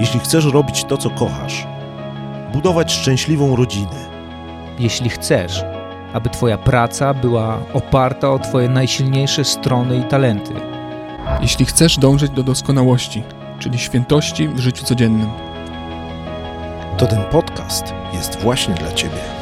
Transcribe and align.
Jeśli 0.00 0.20
chcesz 0.20 0.44
robić 0.44 0.84
to, 0.84 0.96
co 0.96 1.10
kochasz, 1.10 1.66
budować 2.52 2.92
szczęśliwą 2.92 3.56
rodzinę, 3.56 4.10
jeśli 4.78 5.10
chcesz, 5.10 5.64
aby 6.12 6.30
Twoja 6.30 6.58
praca 6.58 7.14
była 7.14 7.58
oparta 7.72 8.30
o 8.30 8.38
Twoje 8.38 8.68
najsilniejsze 8.68 9.44
strony 9.44 9.98
i 9.98 10.04
talenty, 10.04 10.54
Jeśli 11.40 11.64
chcesz 11.66 11.98
dążyć 11.98 12.30
do 12.30 12.42
doskonałości, 12.42 13.22
czyli 13.58 13.78
świętości 13.78 14.48
w 14.48 14.58
życiu 14.58 14.84
codziennym. 14.84 15.30
to 16.98 17.06
ten 17.06 17.24
podcast 17.24 17.94
jest 18.12 18.40
właśnie 18.40 18.74
dla 18.74 18.92
Ciebie. 18.92 19.39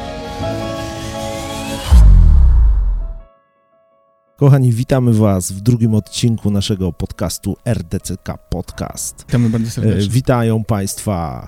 Kochani, 4.39 4.71
witamy 4.71 5.13
Was 5.13 5.51
w 5.51 5.61
drugim 5.61 5.95
odcinku 5.95 6.51
naszego 6.51 6.93
podcastu 6.93 7.57
RDCK 7.65 8.37
Podcast. 8.49 9.25
Witamy 9.27 9.49
bardzo 9.49 9.67
E, 9.67 9.71
serdecznie. 9.71 10.09
Witają 10.13 10.63
Państwa. 10.63 11.47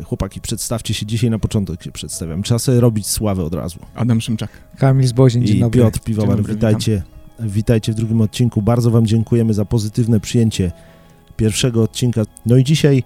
e, 0.00 0.02
Chłopaki, 0.02 0.40
przedstawcie 0.40 0.94
się 0.94 1.06
dzisiaj 1.06 1.30
na 1.30 1.38
początek 1.38 1.82
się 1.82 1.92
przedstawiam. 1.92 2.42
Trzeba 2.42 2.58
sobie 2.58 2.80
robić 2.80 3.06
sławę 3.06 3.44
od 3.44 3.54
razu. 3.54 3.78
Adam 3.94 4.20
Szymczak. 4.20 4.50
Kamil 4.78 5.06
Zbozień, 5.06 5.46
dzień 5.46 5.56
I 5.56 5.60
dobry. 5.60 5.80
Piotr 5.80 6.00
Piwowar, 6.00 6.36
dobry, 6.36 6.54
witajcie. 6.54 7.02
Witajcie 7.40 7.92
w 7.92 7.94
drugim 7.94 8.20
odcinku. 8.20 8.62
Bardzo 8.62 8.90
Wam 8.90 9.06
dziękujemy 9.06 9.54
za 9.54 9.64
pozytywne 9.64 10.20
przyjęcie 10.20 10.72
pierwszego 11.36 11.82
odcinka. 11.82 12.22
No 12.46 12.56
i 12.56 12.64
dzisiaj 12.64 13.02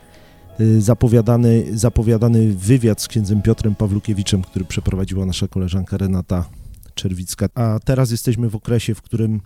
y, 0.61 0.81
zapowiadany, 0.81 1.65
zapowiadany 1.73 2.55
wywiad 2.55 3.03
z 3.03 3.09
księdzem 3.09 3.43
Piotrem 3.43 3.75
Pawlukiewiczem, 3.75 4.43
który 4.43 4.65
przeprowadziła 4.65 5.27
nasza 5.27 5.49
koleżanka 5.49 5.97
Renata 5.97 6.45
Czerwicka. 6.95 7.49
A 7.55 7.79
teraz 7.85 8.11
jesteśmy 8.11 8.49
w 8.49 8.57
okresie, 8.57 8.95
w 8.95 9.03
którym, 9.03 9.41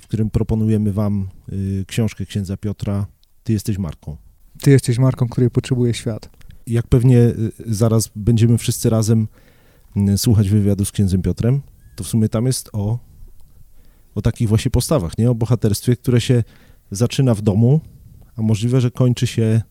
w 0.00 0.06
którym 0.06 0.30
proponujemy 0.30 0.92
Wam 0.92 1.28
y, 1.52 1.84
książkę 1.88 2.26
księdza 2.26 2.56
Piotra. 2.56 3.06
Ty 3.44 3.52
jesteś 3.52 3.78
Marką. 3.78 4.16
Ty 4.60 4.70
jesteś 4.70 4.98
marką, 4.98 5.28
której 5.28 5.50
potrzebuje 5.50 5.94
świat. 5.94 6.30
Jak 6.66 6.86
pewnie 6.86 7.18
y, 7.18 7.52
zaraz 7.66 8.10
będziemy 8.16 8.58
wszyscy 8.58 8.90
razem 8.90 9.28
y, 9.96 10.18
słuchać 10.18 10.48
wywiadu 10.48 10.84
z 10.84 10.92
księdzem 10.92 11.22
Piotrem, 11.22 11.62
to 11.96 12.04
w 12.04 12.08
sumie 12.08 12.28
tam 12.28 12.46
jest 12.46 12.70
o, 12.72 12.98
o 14.14 14.22
takich 14.22 14.48
właśnie 14.48 14.70
postawach, 14.70 15.18
nie? 15.18 15.30
O 15.30 15.34
bohaterstwie, 15.34 15.96
które 15.96 16.20
się 16.20 16.44
zaczyna 16.90 17.34
w 17.34 17.42
domu, 17.42 17.80
a 18.36 18.42
możliwe, 18.42 18.80
że 18.80 18.90
kończy 18.90 19.26
się 19.26 19.62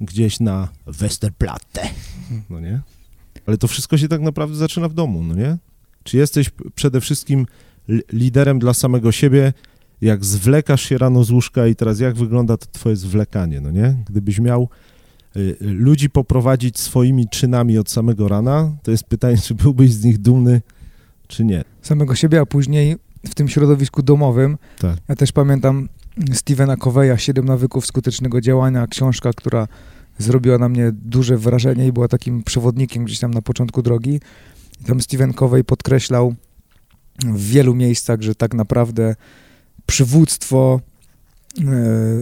gdzieś 0.00 0.40
na 0.40 0.68
Westerplatte, 0.86 1.88
no 2.50 2.60
nie? 2.60 2.80
Ale 3.46 3.58
to 3.58 3.68
wszystko 3.68 3.98
się 3.98 4.08
tak 4.08 4.20
naprawdę 4.20 4.56
zaczyna 4.56 4.88
w 4.88 4.94
domu, 4.94 5.22
no 5.22 5.34
nie? 5.34 5.58
Czy 6.04 6.16
jesteś 6.16 6.50
przede 6.74 7.00
wszystkim 7.00 7.46
li- 7.88 8.02
liderem 8.12 8.58
dla 8.58 8.74
samego 8.74 9.12
siebie, 9.12 9.52
jak 10.00 10.24
zwlekasz 10.24 10.82
się 10.82 10.98
rano 10.98 11.24
z 11.24 11.30
łóżka 11.30 11.66
i 11.66 11.76
teraz 11.76 12.00
jak 12.00 12.14
wygląda 12.14 12.56
to 12.56 12.66
twoje 12.72 12.96
zwlekanie, 12.96 13.60
no 13.60 13.70
nie? 13.70 13.96
Gdybyś 14.06 14.40
miał 14.40 14.68
y, 15.36 15.40
y, 15.40 15.56
ludzi 15.60 16.10
poprowadzić 16.10 16.78
swoimi 16.78 17.28
czynami 17.28 17.78
od 17.78 17.90
samego 17.90 18.28
rana, 18.28 18.76
to 18.82 18.90
jest 18.90 19.04
pytanie, 19.04 19.38
czy 19.38 19.54
byłbyś 19.54 19.92
z 19.92 20.04
nich 20.04 20.18
dumny, 20.18 20.62
czy 21.28 21.44
nie. 21.44 21.64
Samego 21.82 22.14
siebie, 22.14 22.40
a 22.40 22.46
później 22.46 22.96
w 23.26 23.34
tym 23.34 23.48
środowisku 23.48 24.02
domowym. 24.02 24.58
Tak. 24.78 24.98
Ja 25.08 25.16
też 25.16 25.32
pamiętam 25.32 25.88
Stevena 26.32 26.76
Coveya, 26.76 27.18
Siedem 27.18 27.44
nawyków 27.44 27.86
skutecznego 27.86 28.40
działania, 28.40 28.86
książka, 28.86 29.30
która 29.36 29.68
zrobiła 30.18 30.58
na 30.58 30.68
mnie 30.68 30.92
duże 30.92 31.38
wrażenie 31.38 31.86
i 31.86 31.92
była 31.92 32.08
takim 32.08 32.42
przewodnikiem 32.42 33.04
gdzieś 33.04 33.18
tam 33.18 33.34
na 33.34 33.42
początku 33.42 33.82
drogi. 33.82 34.20
I 34.80 34.84
tam 34.84 35.00
Steven 35.00 35.32
Covey 35.32 35.64
podkreślał 35.64 36.34
w 37.24 37.48
wielu 37.48 37.74
miejscach, 37.74 38.22
że 38.22 38.34
tak 38.34 38.54
naprawdę 38.54 39.16
przywództwo, 39.86 40.80
e, 41.60 41.62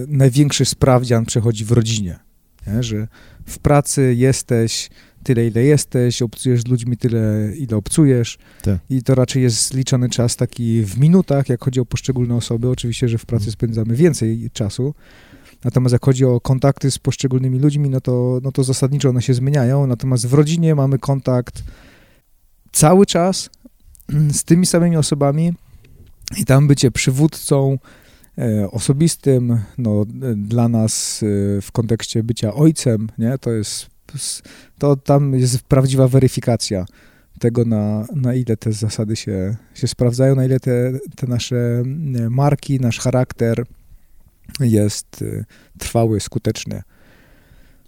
największy 0.08 0.64
sprawdzian 0.64 1.26
przechodzi 1.26 1.64
w 1.64 1.72
rodzinie. 1.72 2.18
Nie? 2.66 2.82
Że 2.82 3.08
w 3.46 3.58
pracy 3.58 4.14
jesteś 4.16 4.90
tyle, 5.22 5.46
ile 5.46 5.62
jesteś, 5.62 6.22
obcujesz 6.22 6.60
z 6.60 6.66
ludźmi 6.66 6.96
tyle, 6.96 7.52
ile 7.56 7.76
obcujesz. 7.76 8.38
Tak. 8.62 8.78
I 8.90 9.02
to 9.02 9.14
raczej 9.14 9.42
jest 9.42 9.68
zliczony 9.68 10.08
czas 10.08 10.36
taki 10.36 10.82
w 10.84 10.98
minutach, 10.98 11.48
jak 11.48 11.64
chodzi 11.64 11.80
o 11.80 11.84
poszczególne 11.84 12.34
osoby. 12.34 12.68
Oczywiście, 12.68 13.08
że 13.08 13.18
w 13.18 13.26
pracy 13.26 13.42
Mhm. 13.42 13.52
spędzamy 13.52 13.96
więcej 13.96 14.50
czasu. 14.52 14.94
Natomiast 15.64 15.92
jak 15.92 16.04
chodzi 16.04 16.24
o 16.24 16.40
kontakty 16.40 16.90
z 16.90 16.98
poszczególnymi 16.98 17.58
ludźmi, 17.58 17.90
no 17.90 18.00
to, 18.00 18.40
no 18.42 18.52
to 18.52 18.64
zasadniczo 18.64 19.08
one 19.08 19.22
się 19.22 19.34
zmieniają. 19.34 19.86
Natomiast 19.86 20.26
w 20.26 20.32
rodzinie 20.32 20.74
mamy 20.74 20.98
kontakt 20.98 21.62
cały 22.72 23.06
czas 23.06 23.50
z 24.32 24.44
tymi 24.44 24.66
samymi 24.66 24.96
osobami 24.96 25.52
i 26.36 26.44
tam 26.44 26.66
bycie 26.66 26.90
przywódcą 26.90 27.78
e, 28.38 28.70
osobistym, 28.70 29.58
no, 29.78 30.02
e, 30.02 30.34
dla 30.34 30.68
nas 30.68 31.22
e, 31.22 31.60
w 31.60 31.72
kontekście 31.72 32.22
bycia 32.22 32.54
ojcem, 32.54 33.08
nie, 33.18 33.38
to 33.38 33.52
jest, 33.52 33.90
to 34.78 34.96
tam 34.96 35.34
jest 35.34 35.62
prawdziwa 35.62 36.08
weryfikacja 36.08 36.86
tego, 37.38 37.64
na, 37.64 38.06
na 38.14 38.34
ile 38.34 38.56
te 38.56 38.72
zasady 38.72 39.16
się, 39.16 39.56
się 39.74 39.88
sprawdzają, 39.88 40.34
na 40.34 40.44
ile 40.44 40.60
te, 40.60 40.92
te 41.16 41.26
nasze 41.26 41.82
marki, 42.30 42.80
nasz 42.80 42.98
charakter 42.98 43.64
jest 44.60 45.24
trwały, 45.78 46.20
skuteczny. 46.20 46.82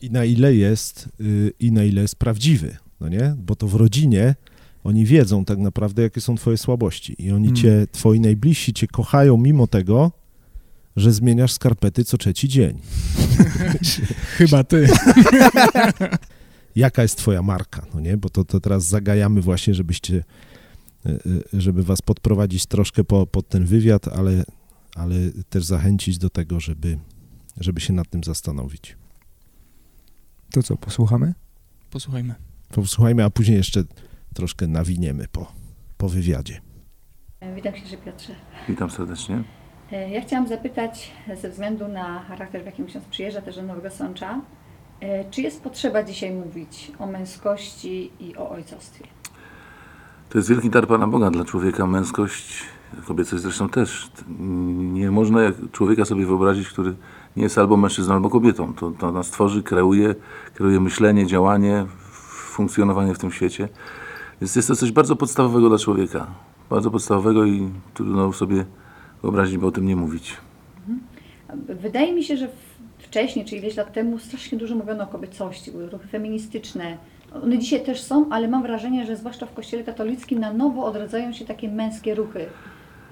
I 0.00 0.10
na 0.10 0.24
ile 0.24 0.54
jest, 0.54 1.08
y, 1.20 1.52
i 1.60 1.72
na 1.72 1.84
ile 1.84 2.02
jest 2.02 2.16
prawdziwy, 2.16 2.76
no 3.00 3.08
nie? 3.08 3.34
Bo 3.38 3.56
to 3.56 3.68
w 3.68 3.74
rodzinie 3.74 4.34
oni 4.84 5.04
wiedzą 5.04 5.44
tak 5.44 5.58
naprawdę, 5.58 6.02
jakie 6.02 6.20
są 6.20 6.36
twoje 6.36 6.58
słabości 6.58 7.22
i 7.22 7.32
oni 7.32 7.46
Mm. 7.48 7.56
cię, 7.56 7.86
twoi 7.92 8.20
najbliżsi 8.20 8.72
cię 8.72 8.86
kochają 8.86 9.36
mimo 9.36 9.66
tego, 9.66 10.12
że 10.96 11.12
zmieniasz 11.12 11.52
skarpety 11.52 12.04
co 12.04 12.18
trzeci 12.18 12.48
dzień. 12.48 12.78
Chyba 14.36 14.64
ty. 14.64 14.88
jaka 16.76 17.02
jest 17.02 17.18
twoja 17.18 17.42
marka, 17.42 17.86
no 17.94 18.00
nie? 18.00 18.16
Bo 18.16 18.28
to, 18.30 18.44
to 18.44 18.60
teraz 18.60 18.84
zagajamy 18.86 19.40
właśnie, 19.42 19.74
żebyście, 19.74 20.24
e, 21.06 21.10
e, 21.10 21.16
żeby 21.52 21.82
was 21.82 22.02
podprowadzić 22.02 22.66
troszkę 22.66 23.04
po, 23.04 23.26
pod 23.26 23.48
ten 23.48 23.64
wywiad, 23.64 24.08
ale, 24.08 24.44
ale 24.94 25.16
też 25.50 25.64
zachęcić 25.64 26.18
do 26.18 26.30
tego, 26.30 26.60
żeby, 26.60 26.98
żeby 27.60 27.80
się 27.80 27.92
nad 27.92 28.10
tym 28.10 28.24
zastanowić. 28.24 28.96
To 30.50 30.62
co, 30.62 30.76
posłuchamy? 30.76 31.34
Posłuchajmy. 31.90 32.34
Posłuchajmy, 32.68 33.24
a 33.24 33.30
później 33.30 33.56
jeszcze 33.56 33.84
troszkę 34.34 34.66
nawiniemy 34.66 35.28
po, 35.32 35.52
po 35.96 36.08
wywiadzie. 36.08 36.60
Witam 37.56 37.72
księże 37.72 37.96
Piotrze. 37.96 38.32
Witam 38.68 38.90
serdecznie. 38.90 39.42
E, 39.92 40.10
Ja 40.10 40.20
chciałam 40.20 40.48
zapytać, 40.48 41.12
ze 41.40 41.50
względu 41.50 41.88
na 41.88 42.18
charakter, 42.20 42.62
w 42.62 42.66
jakim 42.66 42.86
ksiądz 42.86 43.04
przyjeżdża 43.04 43.42
też 43.42 43.56
do 43.56 43.62
Nowego 43.62 43.90
Sącza, 43.90 44.40
e, 45.00 45.30
czy 45.30 45.42
jest 45.42 45.62
potrzeba 45.62 46.02
dzisiaj 46.02 46.32
mówić 46.32 46.92
o 46.98 47.06
męskości 47.06 48.10
i 48.20 48.36
o 48.36 48.50
ojcostwie? 48.50 49.04
To 50.28 50.38
jest 50.38 50.48
wielki 50.50 50.70
dar 50.70 50.86
Pana 50.86 51.06
Boga 51.06 51.30
dla 51.30 51.44
człowieka. 51.44 51.86
Męskość, 51.86 52.62
kobiecość 53.06 53.42
zresztą 53.42 53.68
też. 53.68 54.10
Nie 54.76 55.10
można 55.10 55.42
jak 55.42 55.54
człowieka 55.72 56.04
sobie 56.04 56.26
wyobrazić, 56.26 56.68
który 56.68 56.94
nie 57.36 57.42
jest 57.42 57.58
albo 57.58 57.76
mężczyzną, 57.76 58.14
albo 58.14 58.30
kobietą. 58.30 58.74
To, 58.74 58.90
to 58.90 59.12
nas 59.12 59.30
tworzy, 59.30 59.62
kreuje, 59.62 60.14
kreuje 60.54 60.80
myślenie, 60.80 61.26
działanie, 61.26 61.86
funkcjonowanie 62.52 63.14
w 63.14 63.18
tym 63.18 63.32
świecie. 63.32 63.68
Więc 64.40 64.56
jest 64.56 64.68
to 64.68 64.76
coś 64.76 64.92
bardzo 64.92 65.16
podstawowego 65.16 65.68
dla 65.68 65.78
człowieka. 65.78 66.26
Bardzo 66.70 66.90
podstawowego 66.90 67.44
i 67.44 67.70
trudno 67.94 68.32
sobie 68.32 68.64
wyobrazić, 69.22 69.58
by 69.58 69.66
o 69.66 69.70
tym 69.70 69.86
nie 69.86 69.96
mówić. 69.96 70.36
Wydaje 71.82 72.12
mi 72.14 72.24
się, 72.24 72.36
że 72.36 72.48
wcześniej, 72.98 73.44
czy 73.44 73.56
ileś 73.56 73.76
lat 73.76 73.92
temu, 73.92 74.18
strasznie 74.18 74.58
dużo 74.58 74.74
mówiono 74.74 75.04
o 75.04 75.06
kobiecości, 75.06 75.70
były 75.70 75.90
ruchy 75.90 76.08
feministyczne. 76.08 76.96
One 77.42 77.58
dzisiaj 77.58 77.84
też 77.84 78.02
są, 78.02 78.26
ale 78.30 78.48
mam 78.48 78.62
wrażenie, 78.62 79.06
że 79.06 79.16
zwłaszcza 79.16 79.46
w 79.46 79.54
Kościele 79.54 79.84
katolickim 79.84 80.40
na 80.40 80.52
nowo 80.52 80.84
odradzają 80.84 81.32
się 81.32 81.44
takie 81.44 81.68
męskie 81.68 82.14
ruchy. 82.14 82.46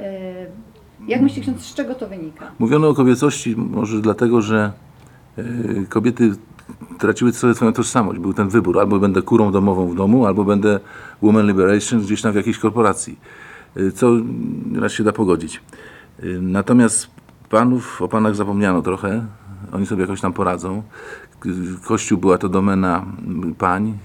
E, 0.00 0.46
Jak 1.08 1.20
myśli 1.20 1.42
ksiądz, 1.42 1.62
z 1.62 1.74
czego 1.74 1.94
to 1.94 2.08
wynika? 2.08 2.50
Mówiono 2.58 2.88
o 2.88 2.94
kobiecości 2.94 3.56
może 3.56 4.00
dlatego, 4.00 4.42
że 4.42 4.72
e, 5.38 5.42
kobiety 5.88 6.32
traciły 7.02 7.32
sobie 7.32 7.54
swoją 7.54 7.72
tożsamość. 7.72 8.20
Był 8.20 8.34
ten 8.34 8.48
wybór, 8.48 8.78
albo 8.80 8.98
będę 8.98 9.22
kurą 9.22 9.52
domową 9.52 9.88
w 9.88 9.94
domu, 9.94 10.26
albo 10.26 10.44
będę 10.44 10.80
woman 11.22 11.46
liberation 11.46 12.00
gdzieś 12.00 12.22
tam 12.22 12.32
w 12.32 12.34
jakiejś 12.34 12.58
korporacji. 12.58 13.18
E, 13.76 13.90
Co 13.90 14.12
raz 14.74 14.92
się 14.92 15.04
da 15.04 15.12
pogodzić. 15.12 15.60
E, 16.18 16.26
Natomiast 16.40 17.10
panów, 17.50 18.02
o 18.02 18.08
panach 18.08 18.34
zapomniano 18.34 18.82
trochę. 18.82 19.26
Oni 19.72 19.86
sobie 19.86 20.02
jakoś 20.02 20.20
tam 20.20 20.32
poradzą. 20.32 20.82
Kościół 21.84 22.18
była 22.18 22.38
to 22.38 22.48
domena 22.48 23.06
mm, 23.26 23.54
pań. 23.54 23.98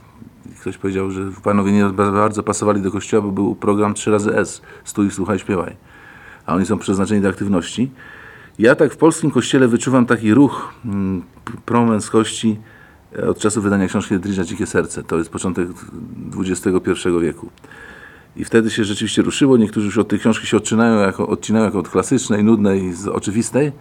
Ktoś 0.62 0.77
powiedział, 0.77 1.12
że 1.12 1.21
panowie 1.44 1.71
nie 1.71 1.86
bardzo 1.86 2.44
pasowali 2.44 2.81
do 2.81 2.92
kościoła, 2.92 3.24
bo 3.24 3.31
był 3.31 3.56
program 3.56 3.94
3 3.94 4.12
razy 4.12 4.36
S. 4.36 4.62
Stój, 4.83 5.12
słuchaj, 5.12 5.39
śpiewaj. 5.39 5.75
A 6.45 6.56
oni 6.56 6.66
są 6.66 6.77
przeznaczeni 6.77 7.21
do 7.21 7.30
aktywności. 7.30 7.92
Ja 8.60 8.75
tak 8.75 8.94
w 8.94 8.98
polskim 8.98 9.31
kościele 9.31 9.68
wyczuwam 9.68 10.06
taki 10.06 10.33
ruch 10.33 10.74
mm, 10.86 11.24
promęskości 11.66 12.60
od 13.30 13.40
czasu 13.40 13.62
wydania 13.62 13.88
książki 13.88 14.16
Edridge'a 14.16 14.46
Dzikie 14.46 14.66
Serce. 14.66 15.04
To 15.04 15.18
jest 15.18 15.30
początek 15.30 15.68
XXI 16.38 17.10
wieku. 17.22 17.50
I 18.36 18.46
wtedy 18.46 18.69
się 18.69 18.84
rzeczywiście 18.84 19.22
ruszyło. 19.22 19.58
Niektórzy 19.58 19.86
już 19.86 19.98
od 19.98 20.08
tej 20.08 20.19
książki 20.19 20.48
się 20.48 20.58
odcinają 20.58 21.00
jako, 21.00 21.28
odcinają 21.28 21.66
jako 21.66 21.80
od 21.80 21.90
klasycznej, 21.90 22.44
nudnej, 22.44 22.94
oczywistej. 23.14 23.72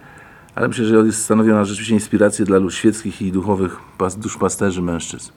ale 0.55 0.67
myślę, 0.67 0.85
że 0.85 0.95
jest 0.95 1.23
stanowiona 1.23 1.65
rzeczywiście 1.65 1.93
inspirację 1.93 2.45
dla 2.45 2.57
lud 2.57 2.73
świeckich 2.73 3.21
i 3.21 3.31
duchowych 3.31 3.77
pas, 3.97 4.15
duszpasterzy 4.15 4.81
mężczyzn. 4.81 5.31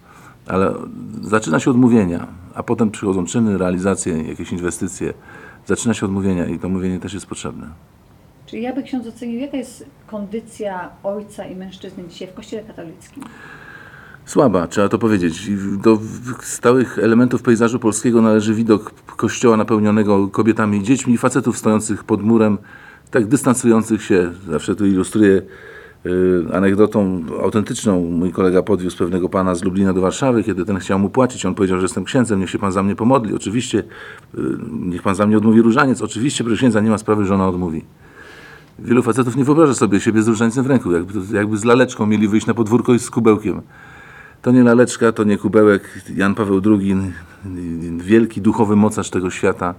Ale 0.46 0.74
zaczyna 1.22 1.60
się 1.60 1.70
od 1.70 1.76
mówienia, 1.76 2.26
a 2.54 2.62
potem 2.62 2.90
przychodzą 2.90 3.26
czyny, 3.26 3.58
realizacje, 3.58 4.22
jakieś 4.22 4.52
inwestycje. 4.52 5.14
Zaczyna 5.66 5.94
się 5.94 6.06
od 6.06 6.12
mówienia 6.12 6.46
i 6.46 6.58
to 6.58 6.68
mówienie 6.68 7.00
też 7.00 7.14
jest 7.14 7.26
potrzebne. 7.26 7.66
Czyli 8.46 8.62
jakby 8.62 8.82
ksiądz 8.82 9.06
ocenił, 9.06 9.40
jaka 9.40 9.56
jest 9.56 9.86
kondycja 10.06 10.90
ojca 11.02 11.46
i 11.46 11.56
mężczyzny 11.56 12.04
dzisiaj 12.08 12.28
w 12.28 12.34
kościele 12.34 12.62
katolickim? 12.62 13.24
Słaba, 14.30 14.66
trzeba 14.66 14.88
to 14.88 14.98
powiedzieć. 14.98 15.50
Do 15.82 15.98
stałych 16.42 16.98
elementów 16.98 17.42
pejzażu 17.42 17.78
polskiego 17.78 18.22
należy 18.22 18.54
widok 18.54 18.92
kościoła 19.16 19.56
napełnionego 19.56 20.28
kobietami 20.28 20.78
i 20.78 20.82
dziećmi, 20.82 21.18
facetów 21.18 21.58
stojących 21.58 22.04
pod 22.04 22.22
murem, 22.22 22.58
tak 23.10 23.26
dystansujących 23.26 24.02
się. 24.02 24.32
Zawsze 24.48 24.76
tu 24.76 24.86
ilustruję 24.86 25.42
y, 26.06 26.44
anegdotą 26.52 27.24
autentyczną. 27.42 28.04
Mój 28.04 28.32
kolega 28.32 28.62
podwiózł 28.62 28.98
pewnego 28.98 29.28
pana 29.28 29.54
z 29.54 29.64
Lublina 29.64 29.92
do 29.92 30.00
Warszawy, 30.00 30.44
kiedy 30.44 30.64
ten 30.64 30.78
chciał 30.78 30.98
mu 30.98 31.10
płacić. 31.10 31.46
On 31.46 31.54
powiedział, 31.54 31.78
że 31.78 31.84
jestem 31.84 32.04
księdzem, 32.04 32.40
niech 32.40 32.50
się 32.50 32.58
pan 32.58 32.72
za 32.72 32.82
mnie 32.82 32.96
pomodli. 32.96 33.34
Oczywiście, 33.34 33.78
y, 33.78 34.40
niech 34.70 35.02
pan 35.02 35.14
za 35.14 35.26
mnie 35.26 35.36
odmówi 35.36 35.62
różaniec. 35.62 36.02
Oczywiście, 36.02 36.44
proszę 36.44 36.58
księdza, 36.58 36.80
nie 36.80 36.90
ma 36.90 36.98
sprawy, 36.98 37.24
że 37.24 37.34
ona 37.34 37.48
odmówi. 37.48 37.84
Wielu 38.78 39.02
facetów 39.02 39.36
nie 39.36 39.44
wyobraża 39.44 39.74
sobie 39.74 40.00
siebie 40.00 40.22
z 40.22 40.28
różańcem 40.28 40.64
w 40.64 40.66
ręku, 40.66 40.92
jakby, 40.92 41.36
jakby 41.36 41.58
z 41.58 41.64
laleczką 41.64 42.06
mieli 42.06 42.28
wyjść 42.28 42.46
na 42.46 42.54
podwórko 42.54 42.94
i 42.94 42.98
z 42.98 43.10
kubełkiem. 43.10 43.62
To 44.42 44.50
nie 44.50 44.62
laleczka, 44.62 45.12
to 45.12 45.24
nie 45.24 45.38
kubełek. 45.38 46.02
Jan 46.16 46.34
Paweł 46.34 46.60
II, 46.66 46.96
wielki 47.98 48.40
duchowy 48.40 48.76
mocarz 48.76 49.10
tego 49.10 49.30
świata, 49.30 49.74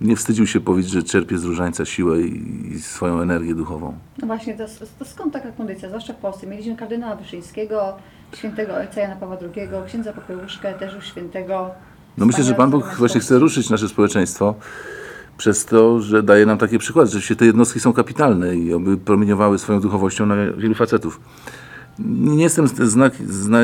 nie 0.00 0.16
wstydził 0.16 0.46
się 0.46 0.60
powiedzieć, 0.60 0.92
że 0.92 1.02
czerpie 1.02 1.38
z 1.38 1.44
różańca 1.44 1.84
siłę 1.84 2.20
i, 2.20 2.72
i 2.72 2.80
swoją 2.80 3.20
energię 3.20 3.54
duchową. 3.54 3.94
No 4.18 4.26
właśnie, 4.26 4.54
to, 4.54 4.64
to 4.98 5.04
skąd 5.04 5.32
taka 5.32 5.52
kondycja, 5.52 5.88
zwłaszcza 5.88 6.12
w 6.12 6.16
Polsce? 6.16 6.46
Mieliśmy 6.46 6.76
kardynała 6.76 7.16
Wyszyńskiego, 7.16 7.92
świętego 8.34 8.74
ojca 8.74 9.00
Jana 9.00 9.16
Pawła 9.16 9.36
II, 9.40 9.68
księdza 9.86 10.12
Popiełuszkę, 10.12 10.74
też 10.74 10.94
już 10.94 11.06
świętego. 11.06 11.70
No 12.18 12.26
myślę, 12.26 12.44
że 12.44 12.54
Pan 12.54 12.70
Bóg 12.70 12.94
właśnie 12.98 13.20
chce 13.20 13.38
ruszyć 13.38 13.70
nasze 13.70 13.88
społeczeństwo 13.88 14.54
przez 15.36 15.64
to, 15.64 16.00
że 16.00 16.22
daje 16.22 16.46
nam 16.46 16.58
takie 16.58 16.78
przykłady, 16.78 17.10
że 17.10 17.22
się 17.22 17.36
te 17.36 17.46
jednostki 17.46 17.80
są 17.80 17.92
kapitalne 17.92 18.56
i 18.56 18.74
oby 18.74 18.96
promieniowały 18.96 19.58
swoją 19.58 19.80
duchowością 19.80 20.26
na 20.26 20.36
wielu 20.56 20.74
facetów. 20.74 21.20
Nie 21.98 22.42
jestem 22.42 22.68
znak, 22.68 23.14
zna, 23.16 23.58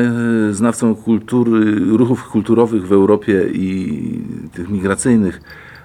znawcą 0.51 0.95
kultury, 0.95 1.75
ruchów 1.97 2.23
kulturowych 2.23 2.87
w 2.87 2.91
Europie 2.91 3.49
i 3.53 4.01
tych 4.53 4.69
migracyjnych, 4.69 5.41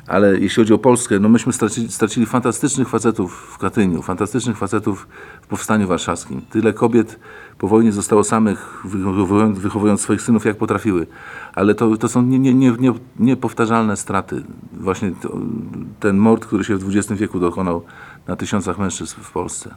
ale 0.06 0.32
jeśli 0.38 0.62
chodzi 0.62 0.72
o 0.74 0.78
Polskę, 0.78 1.18
no 1.20 1.28
myśmy 1.28 1.52
stracili, 1.52 1.92
stracili 1.92 2.26
fantastycznych 2.26 2.88
facetów 2.88 3.32
w 3.54 3.58
Katyniu, 3.58 4.02
fantastycznych 4.02 4.56
facetów 4.56 5.08
w 5.42 5.46
Powstaniu 5.46 5.86
Warszawskim. 5.88 6.42
Tyle 6.50 6.72
kobiet 6.72 7.18
po 7.58 7.68
wojnie 7.68 7.92
zostało 7.92 8.24
samych, 8.24 8.80
wychowując, 8.84 9.58
wychowując 9.58 10.00
swoich 10.00 10.22
synów 10.22 10.44
jak 10.44 10.56
potrafiły. 10.56 11.06
Ale 11.54 11.74
to, 11.74 11.96
to 11.96 12.08
są 12.08 12.22
nie- 12.22 12.38
nie- 12.38 12.54
nie- 12.54 12.76
nie- 12.78 12.94
niepowtarzalne 13.18 13.96
straty. 13.96 14.42
Właśnie 14.72 15.12
to, 15.22 15.38
ten 16.00 16.16
mord, 16.16 16.46
który 16.46 16.64
się 16.64 16.76
w 16.76 16.88
XX 16.96 17.20
wieku 17.20 17.38
dokonał 17.40 17.82
na 18.28 18.36
tysiącach 18.36 18.78
mężczyzn 18.78 19.20
w 19.20 19.30
Polsce. 19.32 19.74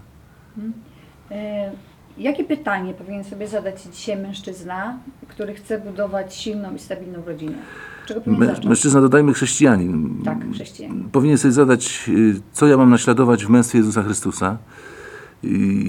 E, 1.31 1.71
Jakie 2.17 2.43
pytanie 2.43 2.93
powinien 2.93 3.23
sobie 3.23 3.47
zadać 3.47 3.81
dzisiaj 3.81 4.17
mężczyzna, 4.17 4.97
który 5.27 5.53
chce 5.53 5.79
budować 5.79 6.35
silną 6.35 6.75
i 6.75 6.79
stabilną 6.79 7.25
rodzinę? 7.25 7.57
Czego 8.05 8.21
powinien 8.21 8.47
zacząć? 8.47 8.65
mężczyzna, 8.65 9.01
dodajmy 9.01 9.33
chrześcijanin. 9.33 10.21
Tak, 10.25 10.51
chrześcijanin. 10.53 11.09
Powinien 11.11 11.37
sobie 11.37 11.51
zadać, 11.51 12.09
y, 12.09 12.41
co 12.51 12.67
ja 12.67 12.77
mam 12.77 12.89
naśladować 12.89 13.45
w 13.45 13.49
męstwie 13.49 13.77
Jezusa 13.77 14.03
Chrystusa. 14.03 14.57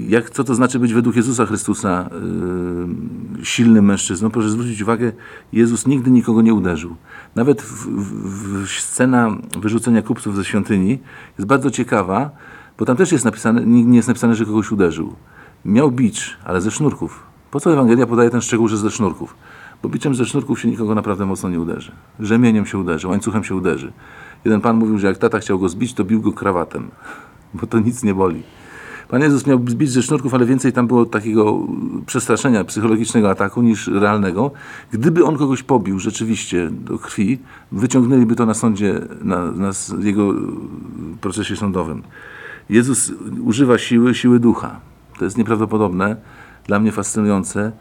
Jak, 0.07 0.29
co 0.29 0.43
to 0.43 0.55
znaczy 0.55 0.79
być 0.79 0.93
według 0.93 1.15
Jezusa 1.15 1.45
Chrystusa 1.45 2.09
y, 3.41 3.45
silnym 3.45 3.85
mężczyzną? 3.85 4.29
Proszę 4.29 4.49
zwrócić 4.49 4.81
uwagę, 4.81 5.11
Jezus 5.53 5.87
nigdy 5.87 6.11
nikogo 6.11 6.41
nie 6.41 6.53
uderzył. 6.53 6.95
Nawet 7.35 7.61
w, 7.61 7.87
w, 7.87 8.65
w 8.65 8.69
scena 8.69 9.37
wyrzucenia 9.59 10.01
kupców 10.01 10.35
ze 10.35 10.45
świątyni 10.45 10.99
jest 11.37 11.47
bardzo 11.47 11.71
ciekawa, 11.71 12.31
bo 12.77 12.85
tam 12.85 12.97
też 12.97 13.11
jest 13.11 13.25
napisane, 13.25 13.65
nie 13.65 13.95
jest 13.95 14.07
napisane, 14.07 14.35
że 14.35 14.45
kogoś 14.45 14.71
uderzył. 14.71 15.15
Miał 15.67 15.91
bicz, 15.91 16.37
ale 16.45 16.61
ze 16.61 16.71
sznurków. 16.71 17.23
Po 17.51 17.59
co 17.59 17.73
Ewangelia 17.73 18.07
podaje 18.07 18.29
ten 18.29 18.41
szczegół, 18.41 18.67
że 18.67 18.77
ze 18.77 18.91
sznurków? 18.91 19.35
Bo 19.83 19.89
biczem 19.89 20.15
ze 20.15 20.25
sznurków 20.25 20.59
się 20.59 20.67
nikogo 20.67 20.95
naprawdę 20.95 21.25
mocno 21.25 21.49
nie 21.49 21.59
uderzy. 21.59 21.91
Rzemieniem 22.19 22.65
się 22.65 22.77
uderzy, 22.77 23.07
łańcuchem 23.07 23.43
się 23.43 23.55
uderzy. 23.55 23.91
Jeden 24.45 24.61
pan 24.61 24.77
mówił, 24.77 24.97
że 24.97 25.07
jak 25.07 25.17
tata 25.17 25.39
chciał 25.39 25.59
go 25.59 25.69
zbić, 25.69 25.93
to 25.93 26.03
bił 26.03 26.21
go 26.21 26.31
krawatem, 26.31 26.87
bo 27.53 27.67
to 27.67 27.79
nic 27.79 28.03
nie 28.03 28.13
boli. 28.13 28.43
Pan 29.09 29.21
Jezus 29.21 29.47
miał 29.47 29.59
zbić 29.67 29.91
ze 29.91 30.03
sznurków, 30.03 30.33
ale 30.33 30.45
więcej 30.45 30.73
tam 30.73 30.87
było 30.87 31.05
takiego 31.05 31.59
przestraszenia, 32.05 32.63
psychologicznego 32.63 33.29
ataku 33.29 33.61
niż 33.61 33.87
realnego. 33.87 34.51
Gdyby 34.91 35.25
on 35.25 35.37
kogoś 35.37 35.63
pobił 35.63 35.99
rzeczywiście 35.99 36.69
do 36.71 36.99
krwi, 36.99 37.39
wyciągnęliby 37.71 38.35
to 38.35 38.45
na 38.45 38.53
sądzie, 38.53 39.01
na, 39.21 39.51
na 39.51 39.71
jego 39.99 40.33
procesie 41.21 41.55
sądowym. 41.55 42.03
Jezus 42.69 43.11
używa 43.43 43.77
siły, 43.77 44.15
siły 44.15 44.39
ducha. 44.39 44.79
To 45.17 45.25
jest 45.25 45.37
nieprawdopodobne, 45.37 46.15
dla 46.67 46.79
mnie 46.79 46.91
fascynujące. 46.91 47.71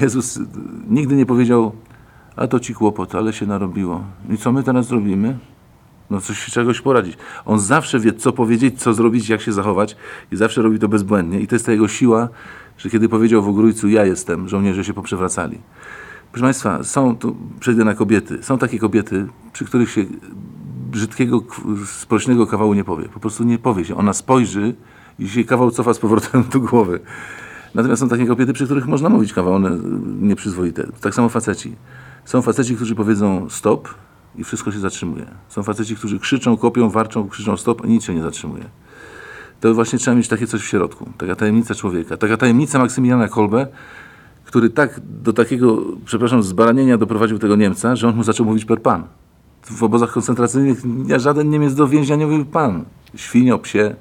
Jezus 0.00 0.40
nigdy 0.88 1.16
nie 1.16 1.26
powiedział, 1.26 1.72
a 2.36 2.46
to 2.46 2.60
ci 2.60 2.74
kłopot, 2.74 3.14
ale 3.14 3.32
się 3.32 3.46
narobiło. 3.46 4.04
I 4.30 4.36
co 4.36 4.52
my 4.52 4.62
teraz 4.62 4.86
zrobimy? 4.86 5.38
No 6.10 6.20
coś, 6.20 6.46
czegoś 6.46 6.80
poradzić. 6.80 7.18
On 7.44 7.60
zawsze 7.60 8.00
wie, 8.00 8.12
co 8.12 8.32
powiedzieć, 8.32 8.80
co 8.82 8.94
zrobić, 8.94 9.28
jak 9.28 9.40
się 9.40 9.52
zachować 9.52 9.96
i 10.32 10.36
zawsze 10.36 10.62
robi 10.62 10.78
to 10.78 10.88
bezbłędnie. 10.88 11.40
I 11.40 11.46
to 11.46 11.54
jest 11.54 11.66
ta 11.66 11.72
jego 11.72 11.88
siła, 11.88 12.28
że 12.78 12.90
kiedy 12.90 13.08
powiedział 13.08 13.42
w 13.42 13.48
Ogrójcu, 13.48 13.88
ja 13.88 14.04
jestem, 14.04 14.48
żołnierze 14.48 14.84
się 14.84 14.94
poprzewracali. 14.94 15.58
Proszę 16.32 16.44
Państwa, 16.44 16.82
są 16.82 17.16
tu, 17.16 17.36
przejdę 17.60 17.84
na 17.84 17.94
kobiety, 17.94 18.42
są 18.42 18.58
takie 18.58 18.78
kobiety, 18.78 19.26
przy 19.52 19.64
których 19.64 19.90
się 19.90 20.04
brzydkiego, 20.90 21.42
sprośnego 21.86 22.46
kawału 22.46 22.74
nie 22.74 22.84
powie. 22.84 23.08
Po 23.08 23.20
prostu 23.20 23.44
nie 23.44 23.58
powie 23.58 23.84
się. 23.84 23.96
Ona 23.96 24.12
spojrzy 24.12 24.74
i 25.18 25.28
się 25.28 25.44
kawał 25.44 25.70
cofa 25.70 25.94
z 25.94 25.98
powrotem 25.98 26.44
do 26.52 26.60
głowy. 26.60 27.00
Natomiast 27.74 28.00
są 28.00 28.08
takie 28.08 28.26
kobiety, 28.26 28.52
przy 28.52 28.64
których 28.64 28.86
można 28.86 29.08
mówić 29.08 29.32
kawał 29.32 29.54
one 29.54 29.78
nieprzyzwoite. 30.20 30.86
Tak 31.00 31.14
samo 31.14 31.28
faceci. 31.28 31.76
Są 32.24 32.42
faceci, 32.42 32.76
którzy 32.76 32.94
powiedzą 32.94 33.50
stop 33.50 33.88
i 34.36 34.44
wszystko 34.44 34.72
się 34.72 34.78
zatrzymuje. 34.78 35.26
Są 35.48 35.62
faceci, 35.62 35.96
którzy 35.96 36.18
krzyczą, 36.18 36.56
kopią, 36.56 36.90
warczą, 36.90 37.28
krzyczą 37.28 37.56
stop 37.56 37.84
i 37.84 37.88
nic 37.88 38.04
się 38.04 38.14
nie 38.14 38.22
zatrzymuje. 38.22 38.64
To 39.60 39.74
właśnie 39.74 39.98
trzeba 39.98 40.16
mieć 40.16 40.28
takie 40.28 40.46
coś 40.46 40.60
w 40.60 40.64
środku. 40.64 41.08
Taka 41.18 41.36
tajemnica 41.36 41.74
człowieka. 41.74 42.16
Taka 42.16 42.36
tajemnica 42.36 42.78
Maksymiliana 42.78 43.28
Kolbe, 43.28 43.66
który 44.44 44.70
tak 44.70 45.00
do 45.22 45.32
takiego, 45.32 45.78
przepraszam, 46.04 46.42
zbaranienia 46.42 46.98
doprowadził 46.98 47.38
tego 47.38 47.56
Niemca, 47.56 47.96
że 47.96 48.08
on 48.08 48.16
mu 48.16 48.22
zaczął 48.22 48.46
mówić 48.46 48.64
per 48.64 48.82
pan. 48.82 49.04
W 49.62 49.82
obozach 49.82 50.12
koncentracyjnych 50.12 50.78
żaden 51.16 51.50
Niemiec 51.50 51.74
do 51.74 51.88
więźnia 51.88 52.16
nie 52.16 52.26
mówił 52.26 52.44
pan. 52.44 52.84
Świnio, 53.14 53.58
psie. 53.58 53.96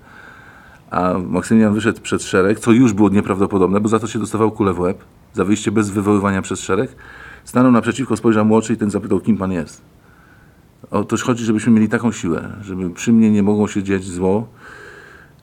A 0.95 1.19
Maksymilian 1.19 1.73
wyszedł 1.73 2.01
przed 2.01 2.23
szereg, 2.23 2.59
co 2.59 2.71
już 2.71 2.93
było 2.93 3.09
nieprawdopodobne, 3.09 3.79
bo 3.79 3.89
za 3.89 3.99
to 3.99 4.07
się 4.07 4.19
dostawał 4.19 4.51
kulę 4.51 4.73
w 4.73 4.79
łeb, 4.79 5.03
za 5.33 5.45
wyjście 5.45 5.71
bez 5.71 5.89
wywoływania 5.89 6.41
przez 6.41 6.59
szereg. 6.59 6.95
Stanął 7.43 7.71
naprzeciwko, 7.71 8.17
spojrzał 8.17 8.45
mu 8.45 8.55
oczy 8.55 8.73
i 8.73 8.77
ten 8.77 8.91
zapytał, 8.91 9.19
kim 9.19 9.37
pan 9.37 9.51
jest. 9.51 9.81
O 10.91 11.03
to 11.03 11.17
chodzi, 11.17 11.43
żebyśmy 11.43 11.71
mieli 11.73 11.89
taką 11.89 12.11
siłę, 12.11 12.49
żeby 12.61 12.89
przy 12.89 13.13
mnie 13.13 13.31
nie 13.31 13.43
mogło 13.43 13.67
się 13.67 13.83
dziać 13.83 14.03
zło, 14.03 14.47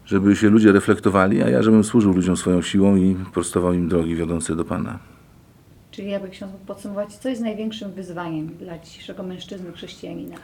żeby 0.05 0.37
się 0.37 0.51
ludzie 0.51 0.73
reflektowali, 0.73 1.43
a 1.43 1.49
ja 1.49 1.63
żebym 1.63 1.85
służył 1.85 2.13
ludziom 2.13 2.37
swoją 2.37 2.63
siłą 2.63 2.97
i 2.97 3.17
prostował 3.33 3.73
im 3.73 3.89
drogi 3.89 4.17
wiodące 4.17 4.57
do 4.57 4.65
Pana. 4.65 4.99
Czyli 5.91 6.11
jakby 6.11 6.29
ksiądz 6.29 6.53
mógł 6.53 6.65
podsumować, 6.65 7.15
co 7.17 7.29
jest 7.29 7.43
największym 7.43 7.93
wyzwaniem 7.93 8.47
dla 8.47 8.79
dzisiejszego 8.79 9.23
mężczyzny 9.23 9.73
chrześcijanina? 9.73 10.37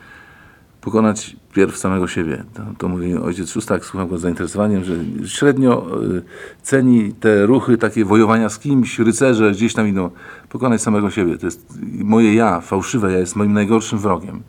Pokonać 0.89 1.37
pierw 1.55 1.77
samego 1.77 2.09
siebie. 2.09 2.45
To, 2.55 2.63
to 2.79 2.89
mówi 2.89 3.17
ojciec 3.17 3.51
Szóstak, 3.51 3.85
słucham 3.85 4.09
go 4.09 4.19
z 4.19 4.21
zainteresowaniem, 4.21 4.85
że 4.85 4.95
średnio 5.27 6.03
y, 6.03 6.23
ceni 6.63 7.13
te 7.13 7.47
ruchy, 7.47 7.79
takie 7.79 8.05
wojowania 8.05 8.49
z 8.49 8.59
kimś, 8.59 8.99
rycerze 8.99 9.53
gdzieś 9.53 9.75
tam 9.75 9.89
idą. 9.89 10.11
Pokonać 10.49 10.83
samego 10.83 11.11
siebie. 11.11 11.39
To 11.39 11.47
jest 11.47 11.79
moje 12.05 12.35
ja, 12.35 12.61
fałszywe 12.61 13.13
ja 13.13 13.19
jest 13.19 13.37
moim 13.37 13.53
najgorszym 13.53 13.99
wrogiem. 13.99 14.43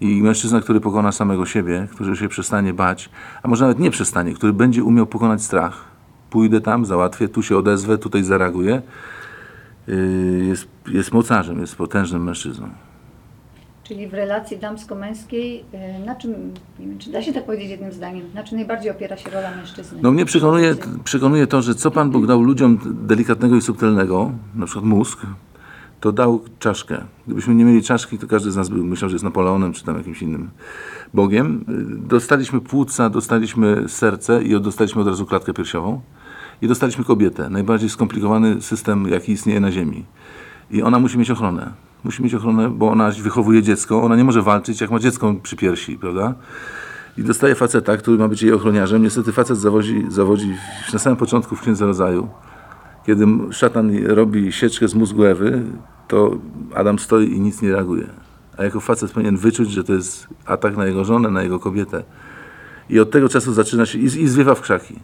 I 0.00 0.22
mężczyzna, 0.22 0.60
który 0.60 0.80
pokona 0.80 1.12
samego 1.12 1.46
siebie, 1.46 1.88
który 1.90 2.16
się 2.16 2.28
przestanie 2.28 2.74
bać, 2.74 3.10
a 3.42 3.48
może 3.48 3.64
nawet 3.64 3.78
nie 3.78 3.90
przestanie, 3.90 4.34
który 4.34 4.52
będzie 4.52 4.84
umiał 4.84 5.06
pokonać 5.06 5.42
strach. 5.42 5.84
Pójdę 6.30 6.60
tam, 6.60 6.86
załatwię, 6.86 7.28
tu 7.28 7.42
się 7.42 7.56
odezwę, 7.56 7.98
tutaj 7.98 8.22
zareaguję. 8.24 8.82
y, 9.88 10.44
Jest, 10.48 10.66
jest 10.88 11.12
mocarzem, 11.12 11.60
jest 11.60 11.76
potężnym 11.76 12.24
mężczyzną. 12.24 12.68
Czyli 13.84 14.08
w 14.08 14.14
relacji 14.14 14.58
damsko-męskiej, 14.58 15.64
y, 16.02 16.06
na 16.06 16.14
czym, 16.14 16.30
nie 16.80 16.86
wiem, 16.86 16.98
czy 16.98 17.10
da 17.12 17.22
się 17.22 17.32
tak 17.32 17.46
powiedzieć 17.46 17.70
jednym 17.70 17.92
zdaniem, 17.92 18.26
na 18.34 18.42
czym 18.44 18.58
najbardziej 18.58 18.90
opiera 18.90 19.16
się 19.16 19.30
rola 19.30 19.56
mężczyzny? 19.56 19.98
No 20.02 20.12
mnie 20.12 20.24
przekonuje, 20.24 20.74
przekonuje 21.04 21.46
to, 21.46 21.62
że 21.62 21.74
co 21.74 21.90
Pan 21.90 22.10
Bóg 22.10 22.26
dał 22.26 22.42
ludziom 22.42 22.78
delikatnego 23.06 23.56
i 23.56 23.60
subtelnego, 23.60 24.30
na 24.54 24.66
przykład 24.66 24.84
mózg, 24.84 25.18
to 26.00 26.12
dał 26.12 26.40
czaszkę. 26.58 27.04
Gdybyśmy 27.26 27.54
nie 27.54 27.64
mieli 27.64 27.82
czaszki, 27.82 28.18
to 28.18 28.26
każdy 28.26 28.50
z 28.50 28.56
nas 28.56 28.68
by 28.68 28.84
myślał, 28.84 29.08
że 29.08 29.14
jest 29.14 29.24
Napoleonem 29.24 29.72
czy 29.72 29.84
tam 29.84 29.96
jakimś 29.96 30.22
innym 30.22 30.50
Bogiem. 31.14 31.64
Y, 32.02 32.08
Dostaliśmy 32.08 32.60
płuca, 32.60 33.10
dostaliśmy 33.10 33.88
serce 33.88 34.42
i 34.42 34.60
dostaliśmy 34.60 35.02
od 35.02 35.08
razu 35.08 35.26
klatkę 35.26 35.54
piersiową. 35.54 36.00
I 36.62 36.68
dostaliśmy 36.68 37.04
kobietę. 37.04 37.50
Najbardziej 37.50 37.90
skomplikowany 37.90 38.62
system, 38.62 39.08
jaki 39.08 39.32
istnieje 39.32 39.60
na 39.60 39.72
Ziemi. 39.72 40.04
I 40.70 40.82
ona 40.82 40.98
musi 40.98 41.18
mieć 41.18 41.30
ochronę. 41.30 41.72
Musi 42.04 42.22
mieć 42.22 42.34
ochronę, 42.34 42.70
bo 42.70 42.90
ona 42.90 43.10
wychowuje 43.10 43.62
dziecko. 43.62 44.02
Ona 44.02 44.16
nie 44.16 44.24
może 44.24 44.42
walczyć, 44.42 44.80
jak 44.80 44.90
ma 44.90 44.98
dziecko 44.98 45.34
przy 45.42 45.56
piersi, 45.56 45.98
prawda? 45.98 46.34
I 47.18 47.22
dostaje 47.22 47.54
faceta, 47.54 47.96
który 47.96 48.18
ma 48.18 48.28
być 48.28 48.42
jej 48.42 48.52
ochroniarzem. 48.52 49.02
Niestety 49.02 49.32
facet 49.32 49.58
zawodzi, 49.58 50.06
zawodzi 50.08 50.56
na 50.92 50.98
samym 50.98 51.16
początku 51.16 51.56
w 51.56 51.60
Księdze 51.60 51.86
Rodzaju. 51.86 52.28
Kiedy 53.06 53.26
szatan 53.50 54.06
robi 54.06 54.52
sieczkę 54.52 54.88
z 54.88 54.94
mózgu 54.94 55.24
Ewy, 55.24 55.62
to 56.08 56.36
Adam 56.74 56.98
stoi 56.98 57.32
i 57.32 57.40
nic 57.40 57.62
nie 57.62 57.72
reaguje. 57.72 58.06
A 58.58 58.64
jako 58.64 58.80
facet 58.80 59.12
powinien 59.12 59.36
wyczuć, 59.36 59.70
że 59.70 59.84
to 59.84 59.92
jest 59.92 60.28
atak 60.46 60.76
na 60.76 60.86
jego 60.86 61.04
żonę, 61.04 61.30
na 61.30 61.42
jego 61.42 61.58
kobietę. 61.58 62.04
I 62.90 63.00
od 63.00 63.10
tego 63.10 63.28
czasu 63.28 63.52
zaczyna 63.52 63.86
się 63.86 63.98
i, 63.98 64.04
i 64.04 64.28
zwiewa 64.28 64.54
w 64.54 64.60
krzaki. 64.60 65.00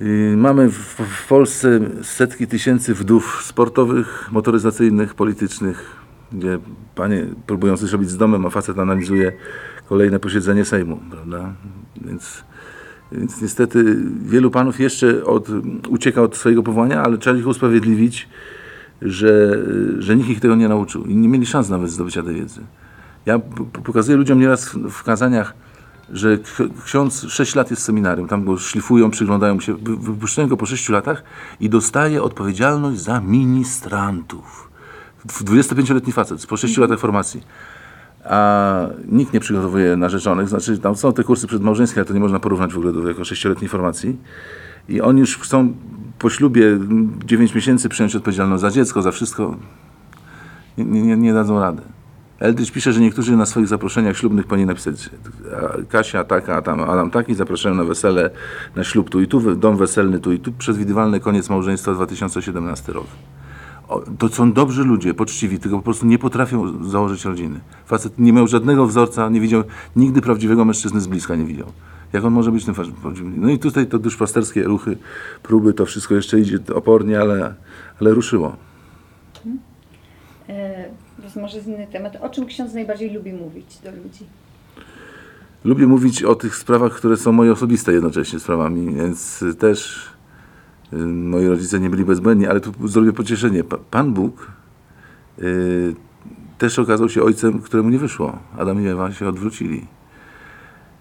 I 0.00 0.34
mamy 0.36 0.70
w, 0.70 1.26
Polsce 1.28 1.80
setki 2.02 2.46
tysięcy 2.46 2.94
wdów 2.94 3.42
sportowych, 3.44 4.28
motoryzacyjnych, 4.32 5.14
politycznych, 5.14 5.96
gdzie 6.32 6.58
panie 6.94 7.26
próbują 7.46 7.76
coś 7.76 7.92
robić 7.92 8.10
z 8.10 8.16
domem, 8.16 8.46
a 8.46 8.50
facet 8.50 8.78
analizuje 8.78 9.32
kolejne 9.88 10.20
posiedzenie 10.20 10.64
Sejmu, 10.64 11.00
prawda? 11.10 11.52
Więc, 12.04 12.44
więc 13.12 13.42
niestety 13.42 13.96
wielu 14.22 14.50
panów 14.50 14.80
jeszcze 14.80 15.24
od, 15.24 15.48
ucieka 15.88 16.22
od 16.22 16.36
swojego 16.36 16.62
powołania, 16.62 17.02
ale 17.02 17.18
trzeba 17.18 17.38
ich 17.38 17.46
usprawiedliwić, 17.46 18.28
że, 19.02 19.58
że 19.98 20.16
nikt 20.16 20.28
ich 20.28 20.40
tego 20.40 20.56
nie 20.56 20.68
nauczył 20.68 21.04
i 21.04 21.16
nie 21.16 21.28
mieli 21.28 21.46
szans 21.46 21.68
nawet 21.68 21.90
zdobycia 21.90 22.22
tej 22.22 22.34
wiedzy. 22.34 22.60
Ja 23.26 23.38
pokazuję 23.84 24.16
ludziom 24.16 24.40
nieraz 24.40 24.68
w 24.90 25.02
kazaniach, 25.02 25.54
że 26.12 26.38
ks- 26.38 26.62
ksiądz 26.84 27.26
6 27.28 27.54
lat 27.54 27.70
jest 27.70 27.82
seminarium, 27.82 28.28
tam 28.28 28.44
go 28.44 28.58
szlifują, 28.58 29.10
przyglądają 29.10 29.60
się, 29.60 29.74
wy- 29.74 29.96
wypuszczają 29.96 30.48
go 30.48 30.56
po 30.56 30.66
6 30.66 30.88
latach 30.88 31.22
i 31.60 31.68
dostaje 31.68 32.22
odpowiedzialność 32.22 33.00
za 33.00 33.20
ministrantów. 33.20 34.70
W- 35.28 35.44
25-letni 35.44 36.12
facet 36.12 36.46
po 36.46 36.56
6 36.56 36.76
latach 36.78 36.98
formacji. 36.98 37.42
A 38.24 38.86
nikt 39.08 39.32
nie 39.32 39.40
przygotowuje 39.40 39.96
narzeczonych, 39.96 40.48
znaczy 40.48 40.78
tam 40.78 40.96
są 40.96 41.12
te 41.12 41.24
kursy 41.24 41.46
przedmałżeńskie, 41.46 42.00
ale 42.00 42.04
to 42.04 42.14
nie 42.14 42.20
można 42.20 42.40
porównać 42.40 42.72
w 42.74 42.76
ogóle 42.78 42.92
do 42.92 43.08
jako 43.08 43.22
6-letniej 43.22 43.68
formacji. 43.68 44.16
I 44.88 45.00
oni 45.00 45.20
już 45.20 45.38
chcą 45.38 45.74
po 46.18 46.30
ślubie 46.30 46.78
9 47.24 47.54
miesięcy 47.54 47.88
przyjąć 47.88 48.16
odpowiedzialność 48.16 48.60
za 48.60 48.70
dziecko, 48.70 49.02
za 49.02 49.10
wszystko. 49.12 49.56
Nie, 50.78 50.84
nie, 51.02 51.16
nie 51.16 51.32
dadzą 51.32 51.60
rady. 51.60 51.82
Eldridge 52.38 52.72
pisze, 52.72 52.92
że 52.92 53.00
niektórzy 53.00 53.36
na 53.36 53.46
swoich 53.46 53.66
zaproszeniach 53.66 54.16
ślubnych 54.16 54.46
powinni 54.46 54.66
napisać 54.66 55.10
Kasia 55.88 56.24
taka, 56.24 56.62
tam 56.62 56.80
Adam 56.80 57.10
taki, 57.10 57.34
zapraszają 57.34 57.74
na 57.74 57.84
wesele, 57.84 58.30
na 58.76 58.84
ślub 58.84 59.10
tu 59.10 59.20
i 59.20 59.28
tu, 59.28 59.54
dom 59.54 59.76
weselny 59.76 60.20
tu 60.20 60.32
i 60.32 60.38
tu, 60.38 60.52
przewidywalny 60.52 61.20
koniec 61.20 61.50
małżeństwa 61.50 61.94
2017 61.94 62.92
rok. 62.92 63.06
O, 63.88 64.02
to 64.18 64.28
są 64.28 64.52
dobrzy 64.52 64.84
ludzie, 64.84 65.14
poczciwi, 65.14 65.58
tylko 65.58 65.76
po 65.76 65.82
prostu 65.82 66.06
nie 66.06 66.18
potrafią 66.18 66.84
założyć 66.88 67.24
rodziny. 67.24 67.60
Facet 67.86 68.18
nie 68.18 68.32
miał 68.32 68.46
żadnego 68.46 68.86
wzorca, 68.86 69.28
nie 69.28 69.40
widział, 69.40 69.64
nigdy 69.96 70.20
prawdziwego 70.20 70.64
mężczyzny 70.64 71.00
z 71.00 71.06
bliska 71.06 71.36
nie 71.36 71.44
widział. 71.44 71.72
Jak 72.12 72.24
on 72.24 72.32
może 72.32 72.52
być 72.52 72.64
tym 72.64 72.74
prawdziwym? 72.74 73.34
No 73.36 73.50
i 73.50 73.58
tutaj 73.58 73.86
to 73.86 73.98
duszpasterskie 73.98 74.62
ruchy, 74.62 74.96
próby, 75.42 75.74
to 75.74 75.86
wszystko 75.86 76.14
jeszcze 76.14 76.40
idzie 76.40 76.58
opornie, 76.74 77.20
ale, 77.20 77.54
ale 78.00 78.10
ruszyło. 78.10 78.56
E, 80.48 80.75
Może 81.36 81.60
z 81.60 81.66
inny 81.66 81.86
temat. 81.92 82.16
O 82.22 82.28
czym 82.28 82.46
ksiądz 82.46 82.74
najbardziej 82.74 83.10
lubi 83.14 83.32
mówić 83.32 83.78
do 83.84 83.90
ludzi? 83.90 84.24
Lubię 85.64 85.86
mówić 85.86 86.22
o 86.22 86.34
tych 86.34 86.56
sprawach, 86.56 86.92
które 86.92 87.16
są 87.16 87.32
moje 87.32 87.52
osobiste 87.52 87.92
jednocześnie 87.92 88.38
sprawami, 88.40 88.94
więc 88.94 89.44
też 89.58 90.06
y, 90.92 90.96
moi 91.06 91.46
rodzice 91.46 91.80
nie 91.80 91.90
byli 91.90 92.04
bezbłędni, 92.04 92.46
ale 92.46 92.60
tu 92.60 92.88
zrobię 92.88 93.12
pocieszenie. 93.12 93.64
Pa- 93.64 93.78
Pan 93.90 94.12
Bóg 94.14 94.46
y, 95.38 95.94
też 96.58 96.78
okazał 96.78 97.08
się 97.08 97.22
ojcem, 97.22 97.60
któremu 97.62 97.88
nie 97.90 97.98
wyszło. 97.98 98.38
Adam 98.58 98.82
i 98.82 98.86
Ewa 98.86 99.12
się 99.12 99.28
odwrócili. 99.28 99.86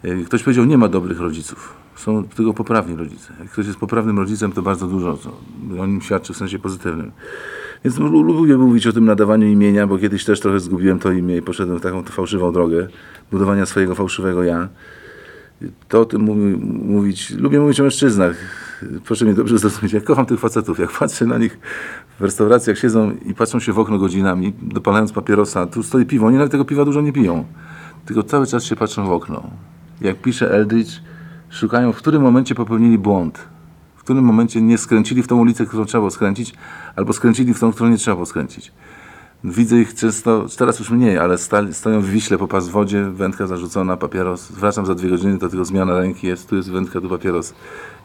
Y, 0.05 0.23
Ktoś 0.25 0.43
powiedział, 0.43 0.65
nie 0.65 0.77
ma 0.77 0.87
dobrych 0.87 1.19
rodziców. 1.19 1.73
Są 1.95 2.23
tylko 2.23 2.53
poprawni 2.53 2.95
rodzice. 2.95 3.33
Jak 3.39 3.49
ktoś 3.49 3.67
jest 3.67 3.79
poprawnym 3.79 4.19
rodzicem, 4.19 4.51
to 4.51 4.61
bardzo 4.61 4.87
dużo 4.87 5.17
o 5.79 5.85
nim 5.85 6.01
świadczy 6.01 6.33
w 6.33 6.37
sensie 6.37 6.59
pozytywnym. 6.59 7.11
Więc 7.85 7.97
lu- 7.97 8.23
lubię 8.23 8.57
mówić 8.57 8.87
o 8.87 8.93
tym 8.93 9.05
nadawaniu 9.05 9.47
imienia, 9.47 9.87
bo 9.87 9.97
kiedyś 9.97 10.25
też 10.25 10.39
trochę 10.39 10.59
zgubiłem 10.59 10.99
to 10.99 11.11
imię 11.11 11.37
i 11.37 11.41
poszedłem 11.41 11.79
w 11.79 11.81
taką 11.81 12.03
fałszywą 12.03 12.51
drogę 12.51 12.87
budowania 13.31 13.65
swojego 13.65 13.95
fałszywego 13.95 14.43
ja. 14.43 14.69
To 15.87 16.01
o 16.01 16.05
tym 16.05 16.21
mówi, 16.21 16.41
mówić, 16.85 17.29
lubię 17.29 17.59
mówić 17.59 17.79
o 17.79 17.83
mężczyznach. 17.83 18.35
Proszę 19.05 19.25
mnie 19.25 19.33
dobrze 19.33 19.57
zrozumieć, 19.57 19.93
ja 19.93 20.01
kocham 20.01 20.25
tych 20.25 20.39
facetów. 20.39 20.79
Jak 20.79 20.91
patrzę 20.91 21.25
na 21.25 21.37
nich 21.37 21.59
w 22.19 22.23
restauracjach, 22.23 22.77
siedzą 22.77 23.11
i 23.25 23.33
patrzą 23.33 23.59
się 23.59 23.73
w 23.73 23.79
okno 23.79 23.97
godzinami, 23.97 24.53
dopalając 24.61 25.11
papierosa, 25.11 25.65
tu 25.65 25.83
stoi 25.83 26.05
piwo, 26.05 26.27
oni 26.27 26.37
nawet 26.37 26.51
tego 26.51 26.65
piwa 26.65 26.85
dużo 26.85 27.01
nie 27.01 27.13
piją, 27.13 27.45
tylko 28.05 28.23
cały 28.23 28.47
czas 28.47 28.63
się 28.63 28.75
patrzą 28.75 29.07
w 29.07 29.11
okno. 29.11 29.43
Jak 30.01 30.21
pisze 30.21 30.51
Eldridge, 30.51 31.01
szukają, 31.49 31.91
w 31.91 31.97
którym 31.97 32.21
momencie 32.21 32.55
popełnili 32.55 32.97
błąd, 32.97 33.47
którym 34.05 34.23
momencie 34.23 34.61
nie 34.61 34.77
skręcili 34.77 35.23
w 35.23 35.27
tą 35.27 35.35
ulicę, 35.35 35.65
którą 35.65 35.85
trzeba 35.85 35.99
było 35.99 36.11
skręcić, 36.11 36.53
albo 36.95 37.13
skręcili 37.13 37.53
w 37.53 37.59
tą, 37.59 37.73
którą 37.73 37.89
nie 37.89 37.97
trzeba 37.97 38.15
było 38.15 38.25
skręcić. 38.25 38.71
Widzę 39.43 39.79
ich 39.79 39.93
często, 39.93 40.45
teraz 40.57 40.79
już 40.79 40.89
mniej, 40.89 41.17
ale 41.17 41.37
stali, 41.37 41.73
stoją 41.73 42.01
w 42.01 42.09
Wiśle 42.09 42.37
po 42.37 42.47
pas 42.47 42.67
w 42.67 42.71
wodzie, 42.71 43.03
wędka 43.03 43.47
zarzucona, 43.47 43.97
papieros. 43.97 44.51
Wracam 44.51 44.85
za 44.85 44.95
dwie 44.95 45.09
godziny, 45.09 45.39
to 45.39 45.49
tylko 45.49 45.65
zmiana 45.65 45.99
ręki 45.99 46.27
jest, 46.27 46.49
tu 46.49 46.55
jest 46.55 46.71
wędka, 46.71 47.01
tu 47.01 47.09
papieros. 47.09 47.53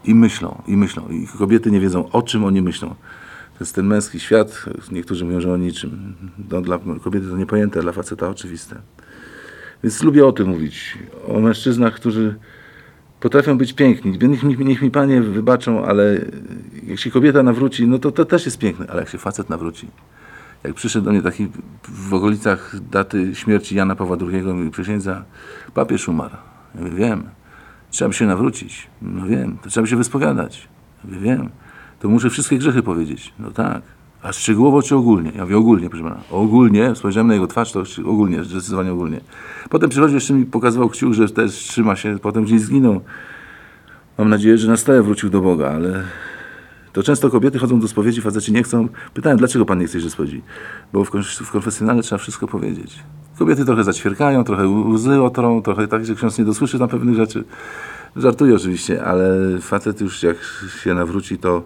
I 0.05 0.15
myślą, 0.15 0.63
i 0.67 0.77
myślą. 0.77 1.09
I 1.09 1.27
kobiety 1.39 1.71
nie 1.71 1.81
wiedzą, 1.81 2.11
o 2.11 2.23
czym 2.23 2.45
oni 2.45 2.63
myślą. 2.63 2.89
To 2.89 3.65
jest 3.65 3.75
ten 3.75 3.87
męski 3.87 4.21
świat, 4.21 4.65
niektórzy 4.93 5.25
mówią, 5.25 5.41
że 5.41 5.53
o 5.53 5.57
niczym. 5.57 6.15
No, 6.51 6.61
dla 6.61 6.79
kobiety 6.79 7.29
to 7.29 7.37
niepojęte, 7.37 7.83
dla 7.83 7.93
faceta 7.93 8.29
oczywiste. 8.29 8.77
Więc 9.83 10.03
lubię 10.03 10.27
o 10.27 10.33
tym 10.33 10.49
mówić. 10.49 10.99
O 11.29 11.41
mężczyznach, 11.41 11.95
którzy 11.95 12.35
potrafią 13.21 13.59
być 13.59 13.73
piękni. 13.73 14.19
Niech, 14.29 14.43
niech, 14.43 14.59
niech 14.59 14.83
mi 14.83 14.91
panie 14.91 15.21
wybaczą, 15.21 15.85
ale 15.85 16.21
jak 16.87 16.99
się 16.99 17.11
kobieta 17.11 17.43
nawróci, 17.43 17.87
no 17.87 17.99
to, 17.99 18.13
to 18.13 18.25
też 18.25 18.45
jest 18.45 18.59
piękne, 18.59 18.87
ale 18.89 19.01
jak 19.01 19.09
się 19.09 19.19
facet 19.19 19.51
nawróci, 19.51 19.89
jak 20.65 20.75
przyszedł 20.75 21.05
do 21.05 21.11
mnie 21.11 21.23
taki 21.23 21.49
w 21.89 22.15
okolicach 22.15 22.77
daty 22.91 23.35
śmierci 23.35 23.75
Jana 23.75 23.97
Pawła 23.97 24.17
II 24.33 24.43
mi 24.43 24.71
przysiędza, 24.71 25.25
papież 25.75 26.09
umarł. 26.09 26.37
Ja 26.75 26.81
mówię, 26.81 26.97
wiem, 26.97 27.29
trzeba 27.91 28.09
by 28.09 28.15
się 28.15 28.27
nawrócić. 28.27 28.87
No 29.03 29.27
wiem, 29.27 29.59
to 29.63 29.71
trzeba 29.71 29.83
by 29.83 29.89
się 29.89 29.97
wyspowiadać. 29.97 30.69
Ja 31.05 31.11
mówię, 31.11 31.21
wiem, 31.21 31.51
to 32.01 32.09
muszę 32.09 32.31
wszystkie 32.31 32.59
grzechy 32.59 32.83
powiedzieć. 32.83 33.33
No 33.39 33.51
tak. 33.51 33.83
A 34.23 34.33
szczegółowo 34.33 34.83
czy 34.83 34.97
ogólnie? 34.97 35.33
Ja 35.35 35.43
mówię 35.43 35.57
ogólnie, 35.57 35.91
proszę 35.91 36.05
pana. 36.05 36.21
Ogólnie, 36.31 36.95
spojrzałem 36.95 37.27
na 37.27 37.35
jego 37.35 37.47
twarz, 37.47 37.73
to 37.73 37.83
ogólnie, 38.05 38.45
zdecydowanie 38.45 38.93
ogólnie. 38.93 39.21
Potem 39.71 39.91
przychodził, 39.91 40.15
jeszcze 40.15 40.35
mi 40.35 40.47
pokazywał 40.47 40.89
kciuk, 40.89 41.13
że 41.13 41.29
też 41.29 41.53
trzyma 41.53 41.97
się, 41.97 42.19
potem 42.23 42.45
gdzieś 42.45 42.61
zginął. 42.61 43.01
Mam 44.19 44.29
nadzieję, 44.29 44.59
że 44.59 44.69
na 44.69 44.77
stałe 44.77 45.03
wrócił 45.03 45.31
do 45.31 45.41
Boga, 45.41 45.71
ale 45.71 46.05
to 46.93 47.03
często 47.03 47.31
kobiety 47.31 47.59
chodzą 47.59 47.81
do 47.81 47.89
spowiedzi, 47.89 48.21
faceci 48.21 48.53
nie 48.53 48.63
chcą. 48.63 48.89
Pytałem, 49.15 49.39
dlaczego 49.39 49.67
pan 49.67 49.79
nie 49.79 49.87
chce 49.87 49.99
iść 49.99 50.11
spowiedzi? 50.11 50.43
Bo 50.93 51.05
w, 51.05 51.11
w 51.43 51.51
konfesjonale 51.51 52.03
trzeba 52.03 52.19
wszystko 52.19 52.47
powiedzieć. 52.47 52.99
Kobiety 53.39 53.65
trochę 53.65 53.85
zaćwierkają, 53.85 54.45
trochę 54.45 54.69
łzy 54.69 55.23
otrą, 55.23 55.63
trochę 55.63 55.89
tak, 55.89 56.07
że 56.07 56.15
ksiądz 56.15 56.39
nie 56.39 56.45
dosłyszy 56.45 56.79
tam 56.79 56.89
pewnych 56.89 57.15
rzeczy. 57.15 57.45
Żartuję 58.17 58.55
oczywiście, 58.55 59.05
ale 59.05 59.37
facet 59.61 60.01
już 60.01 60.23
jak 60.23 60.37
się 60.83 60.95
nawróci, 60.95 61.39
to 61.39 61.63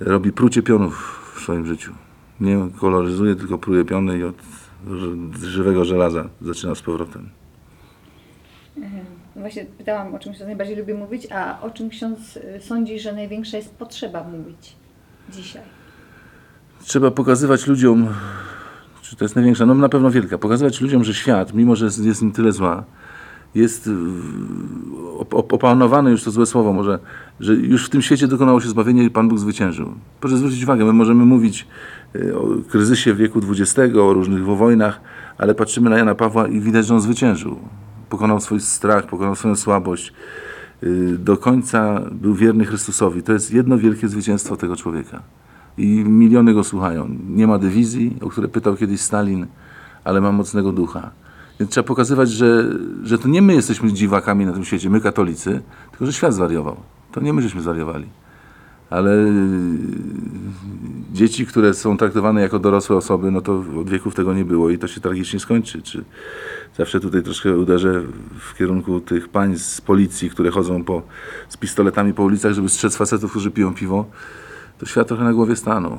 robi 0.00 0.32
prucie 0.32 0.62
pionów 0.62 1.19
w 1.40 1.42
swoim 1.42 1.66
życiu. 1.66 1.92
Nie 2.40 2.68
koloryzuje, 2.78 3.34
tylko 3.34 3.58
pruje 3.58 3.84
piony 3.84 4.18
i 4.18 4.24
od 4.24 4.36
żywego 5.42 5.84
żelaza 5.84 6.28
zaczyna 6.42 6.74
z 6.74 6.82
powrotem. 6.82 7.28
No 8.76 9.40
Właśnie 9.40 9.64
pytałam, 9.64 10.14
o 10.14 10.18
czym 10.18 10.32
ksiądz 10.32 10.46
najbardziej 10.46 10.76
lubi 10.76 10.94
mówić, 10.94 11.26
a 11.32 11.60
o 11.60 11.70
czym 11.70 11.90
ksiądz 11.90 12.36
y, 12.36 12.60
sądzi, 12.60 13.00
że 13.00 13.12
największa 13.12 13.56
jest 13.56 13.74
potrzeba 13.74 14.24
mówić 14.24 14.76
dzisiaj? 15.32 15.62
trzeba 16.84 17.10
pokazywać 17.10 17.66
ludziom, 17.66 18.08
czy 19.02 19.16
to 19.16 19.24
jest 19.24 19.36
największa, 19.36 19.66
no 19.66 19.74
na 19.74 19.88
pewno 19.88 20.10
wielka, 20.10 20.38
pokazywać 20.38 20.80
ludziom, 20.80 21.04
że 21.04 21.14
świat, 21.14 21.54
mimo 21.54 21.76
że 21.76 21.84
jest, 21.84 22.04
jest 22.04 22.22
nim 22.22 22.32
tyle 22.32 22.52
zła, 22.52 22.84
jest 23.54 23.86
y, 23.86 23.90
op- 25.18 25.34
op- 25.34 25.54
opanowany 25.54 26.10
już 26.10 26.24
to 26.24 26.30
złe 26.30 26.46
słowo 26.46 26.72
może, 26.72 26.98
że 27.40 27.54
już 27.54 27.86
w 27.86 27.90
tym 27.90 28.02
świecie 28.02 28.26
dokonało 28.28 28.60
się 28.60 28.68
zbawienie 28.68 29.04
i 29.04 29.10
Pan 29.10 29.28
Bóg 29.28 29.38
zwyciężył. 29.38 29.92
Proszę 30.20 30.36
zwrócić 30.36 30.62
uwagę, 30.64 30.84
my 30.84 30.92
możemy 30.92 31.24
mówić 31.24 31.66
y, 32.16 32.38
o 32.38 32.48
kryzysie 32.68 33.14
wieku 33.14 33.40
XX, 33.50 33.96
o 33.96 34.12
różnych 34.12 34.44
wojnach, 34.44 35.00
ale 35.38 35.54
patrzymy 35.54 35.90
na 35.90 35.98
Jana 35.98 36.14
Pawła 36.14 36.48
i 36.48 36.60
widać, 36.60 36.86
że 36.86 36.94
on 36.94 37.00
zwyciężył. 37.00 37.56
Pokonał 38.08 38.40
swój 38.40 38.60
strach, 38.60 39.06
pokonał 39.06 39.34
swoją 39.36 39.56
słabość. 39.56 40.12
y, 40.82 41.18
Do 41.18 41.36
końca 41.36 42.00
był 42.12 42.34
wierny 42.34 42.64
Chrystusowi. 42.64 43.22
To 43.22 43.32
jest 43.32 43.52
jedno 43.54 43.78
wielkie 43.78 44.08
zwycięstwo 44.08 44.56
tego 44.56 44.76
człowieka. 44.76 45.22
I 45.78 45.86
miliony 46.06 46.54
go 46.54 46.64
słuchają. 46.64 47.08
Nie 47.28 47.46
ma 47.46 47.58
dywizji, 47.58 48.16
o 48.20 48.28
które 48.30 48.48
pytał 48.48 48.76
kiedyś 48.76 49.00
Stalin, 49.00 49.46
ale 50.04 50.20
ma 50.20 50.32
mocnego 50.32 50.72
ducha. 50.72 51.10
Więc 51.60 51.72
trzeba 51.72 51.88
pokazywać, 51.88 52.30
że, 52.30 52.64
że 53.02 53.18
to 53.18 53.28
nie 53.28 53.42
my 53.42 53.54
jesteśmy 53.54 53.92
dziwakami 53.92 54.46
na 54.46 54.52
tym 54.52 54.64
świecie, 54.64 54.90
my 54.90 55.00
katolicy, 55.00 55.62
tylko 55.90 56.06
że 56.06 56.12
świat 56.12 56.34
zwariował. 56.34 56.76
To 57.12 57.20
nie 57.20 57.32
my 57.32 57.42
żeśmy 57.42 57.62
zwariowali. 57.62 58.06
Ale 58.90 59.10
yy, 59.10 59.32
dzieci, 61.12 61.46
które 61.46 61.74
są 61.74 61.96
traktowane 61.96 62.40
jako 62.40 62.58
dorosłe 62.58 62.96
osoby, 62.96 63.30
no 63.30 63.40
to 63.40 63.64
od 63.80 63.90
wieków 63.90 64.14
tego 64.14 64.34
nie 64.34 64.44
było 64.44 64.70
i 64.70 64.78
to 64.78 64.88
się 64.88 65.00
tragicznie 65.00 65.40
skończy. 65.40 65.82
Czy 65.82 66.04
zawsze 66.76 67.00
tutaj 67.00 67.22
troszkę 67.22 67.58
uderzę 67.58 68.02
w 68.38 68.56
kierunku 68.56 69.00
tych 69.00 69.28
pań 69.28 69.58
z 69.58 69.80
policji, 69.80 70.30
które 70.30 70.50
chodzą 70.50 70.84
po, 70.84 71.02
z 71.48 71.56
pistoletami 71.56 72.14
po 72.14 72.22
ulicach, 72.22 72.52
żeby 72.52 72.68
strzec 72.68 72.96
facetów, 72.96 73.30
którzy 73.30 73.50
piją 73.50 73.74
piwo. 73.74 74.06
To 74.78 74.86
świat 74.86 75.08
trochę 75.08 75.24
na 75.24 75.32
głowie 75.32 75.56
stanął. 75.56 75.98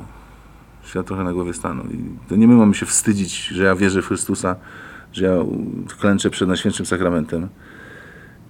Świat 0.84 1.06
trochę 1.06 1.24
na 1.24 1.34
głowie 1.34 1.53
stanął. 1.53 1.86
I 1.86 1.98
to 2.30 2.36
nie 2.36 2.48
my 2.48 2.56
mamy 2.56 2.75
się 2.75 2.86
wstydzić, 2.86 3.48
że 3.48 3.63
ja 3.63 3.75
wierzę 3.75 4.01
w 4.01 4.08
Chrystusa, 4.08 4.56
że 5.13 5.25
ja 5.25 5.36
klęczę 6.00 6.30
przed 6.30 6.48
Najświętszym 6.48 6.86
Sakramentem, 6.86 7.50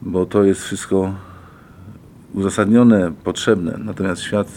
bo 0.02 0.26
to 0.26 0.44
jest 0.44 0.62
wszystko 0.62 1.16
uzasadnione, 2.34 3.12
potrzebne. 3.24 3.80
Natomiast 3.84 4.22
świat 4.22 4.48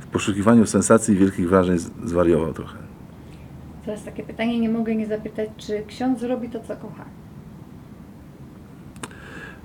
w 0.00 0.06
poszukiwaniu 0.06 0.66
sensacji 0.66 1.14
i 1.14 1.18
wielkich 1.18 1.48
wrażeń 1.48 1.78
zwariował 2.04 2.52
trochę. 2.52 2.78
Teraz 3.84 4.04
takie 4.04 4.22
pytanie, 4.22 4.60
nie 4.60 4.68
mogę 4.68 4.94
nie 4.94 5.06
zapytać, 5.06 5.48
czy 5.56 5.84
ksiądz 5.86 6.22
robi 6.22 6.48
to, 6.48 6.60
co 6.60 6.76
kocha? 6.76 7.04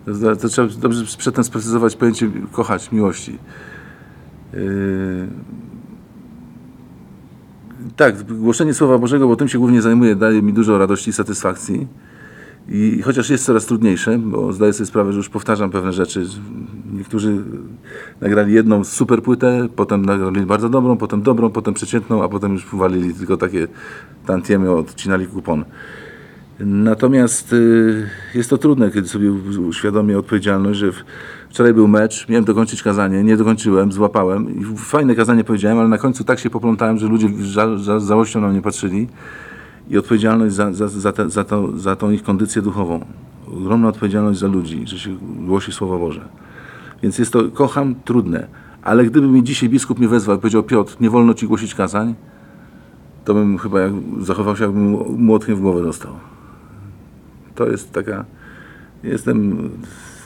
To, 0.06 0.36
to 0.36 0.48
trzeba 0.48 0.68
dobrze 0.68 1.18
przedtem 1.18 1.44
sprecyzować 1.44 1.96
pojęcie 1.96 2.32
kochać, 2.52 2.92
miłości. 2.92 3.38
Yy... 4.54 5.28
Tak, 7.96 8.24
głoszenie 8.24 8.74
Słowa 8.74 8.98
Bożego, 8.98 9.28
bo 9.28 9.36
tym 9.36 9.48
się 9.48 9.60
głównie 9.60 9.82
zajmuję, 9.82 10.16
daje 10.16 10.42
mi 10.42 10.54
dużo 10.54 10.78
radości 10.78 11.10
i 11.10 11.14
satysfakcji. 11.14 11.88
I 12.70 13.02
chociaż 13.02 13.30
jest 13.30 13.46
coraz 13.46 13.66
trudniejsze, 13.66 14.18
bo 14.18 14.54
zdaję 14.54 14.74
sobie 14.74 14.88
sprawę, 14.88 15.12
że 15.12 15.18
już 15.18 15.30
powtarzam 15.30 15.72
pewne 15.72 15.94
rzeczy. 15.94 16.26
Niektórzy 16.94 17.38
nagrali 18.22 18.54
jedną 18.54 18.84
super 18.84 19.24
płytę, 19.24 19.68
potem 19.76 20.06
nagrali 20.06 20.46
bardzo 20.46 20.70
dobrą, 20.70 20.98
potem 20.98 21.22
dobrą, 21.22 21.50
potem 21.50 21.74
przeciętną, 21.74 22.24
a 22.24 22.30
potem 22.30 22.54
już 22.54 22.74
uwalili 22.74 23.14
tylko 23.14 23.38
takie 23.38 23.68
tantiemy, 24.26 24.72
odcinali 24.72 25.28
kupon. 25.28 25.66
Natomiast 26.60 27.54
y, 27.54 28.10
jest 28.36 28.50
to 28.50 28.58
trudne, 28.58 28.92
kiedy 28.92 29.08
sobie 29.08 29.32
uświadomię 29.68 30.18
odpowiedzialność, 30.18 30.80
że 30.80 30.92
wczoraj 31.50 31.74
był 31.74 31.88
mecz, 31.88 32.30
miałem 32.30 32.46
dokończyć 32.46 32.84
kazanie, 32.84 33.24
nie 33.24 33.38
dokończyłem, 33.38 33.92
złapałem 33.92 34.64
fajne 34.78 35.16
kazanie 35.16 35.44
powiedziałem, 35.44 35.80
ale 35.80 35.88
na 35.88 35.98
końcu 35.98 36.24
tak 36.24 36.40
się 36.40 36.50
poplątałem, 36.50 36.98
że 36.98 37.08
ludzie 37.08 37.30
z 37.78 38.08
żałością 38.08 38.42
na 38.42 38.48
mnie 38.48 38.62
patrzyli 38.62 39.08
i 39.90 39.98
odpowiedzialność 39.98 40.56
za, 40.56 40.74
za, 40.74 40.88
za, 40.88 41.12
te, 41.12 41.30
za, 41.30 41.44
to, 41.44 41.78
za 41.78 41.96
tą 41.96 42.12
ich 42.12 42.24
kondycję 42.24 42.62
duchową. 42.62 43.06
Ogromna 43.58 43.88
odpowiedzialność 43.88 44.40
za 44.40 44.48
ludzi, 44.48 44.88
że 44.88 45.00
się 45.00 45.18
głosi 45.46 45.72
Słowo 45.72 46.00
Boże. 46.00 46.30
Więc 47.04 47.20
jest 47.20 47.34
to, 47.34 47.52
kocham, 47.52 47.96
trudne. 48.06 48.48
Ale 48.82 49.06
gdyby 49.06 49.28
mi 49.28 49.44
dzisiaj 49.44 49.70
biskup 49.70 50.00
mnie 50.00 50.08
wezwał 50.08 50.38
i 50.38 50.40
powiedział, 50.40 50.64
Piotr, 50.64 50.96
nie 51.00 51.10
wolno 51.10 51.34
ci 51.34 51.48
głosić 51.48 51.76
kazań, 51.76 52.16
to 53.26 53.34
bym 53.34 53.58
chyba 53.58 53.80
jak, 53.80 53.92
zachował 54.22 54.58
się, 54.58 54.64
jakbym 54.64 54.90
młotkiem 55.26 55.56
w 55.56 55.62
głowę 55.62 55.82
dostał. 55.84 56.12
To 57.56 57.68
jest 57.68 57.92
taka. 57.92 58.26
Jestem. 59.04 59.70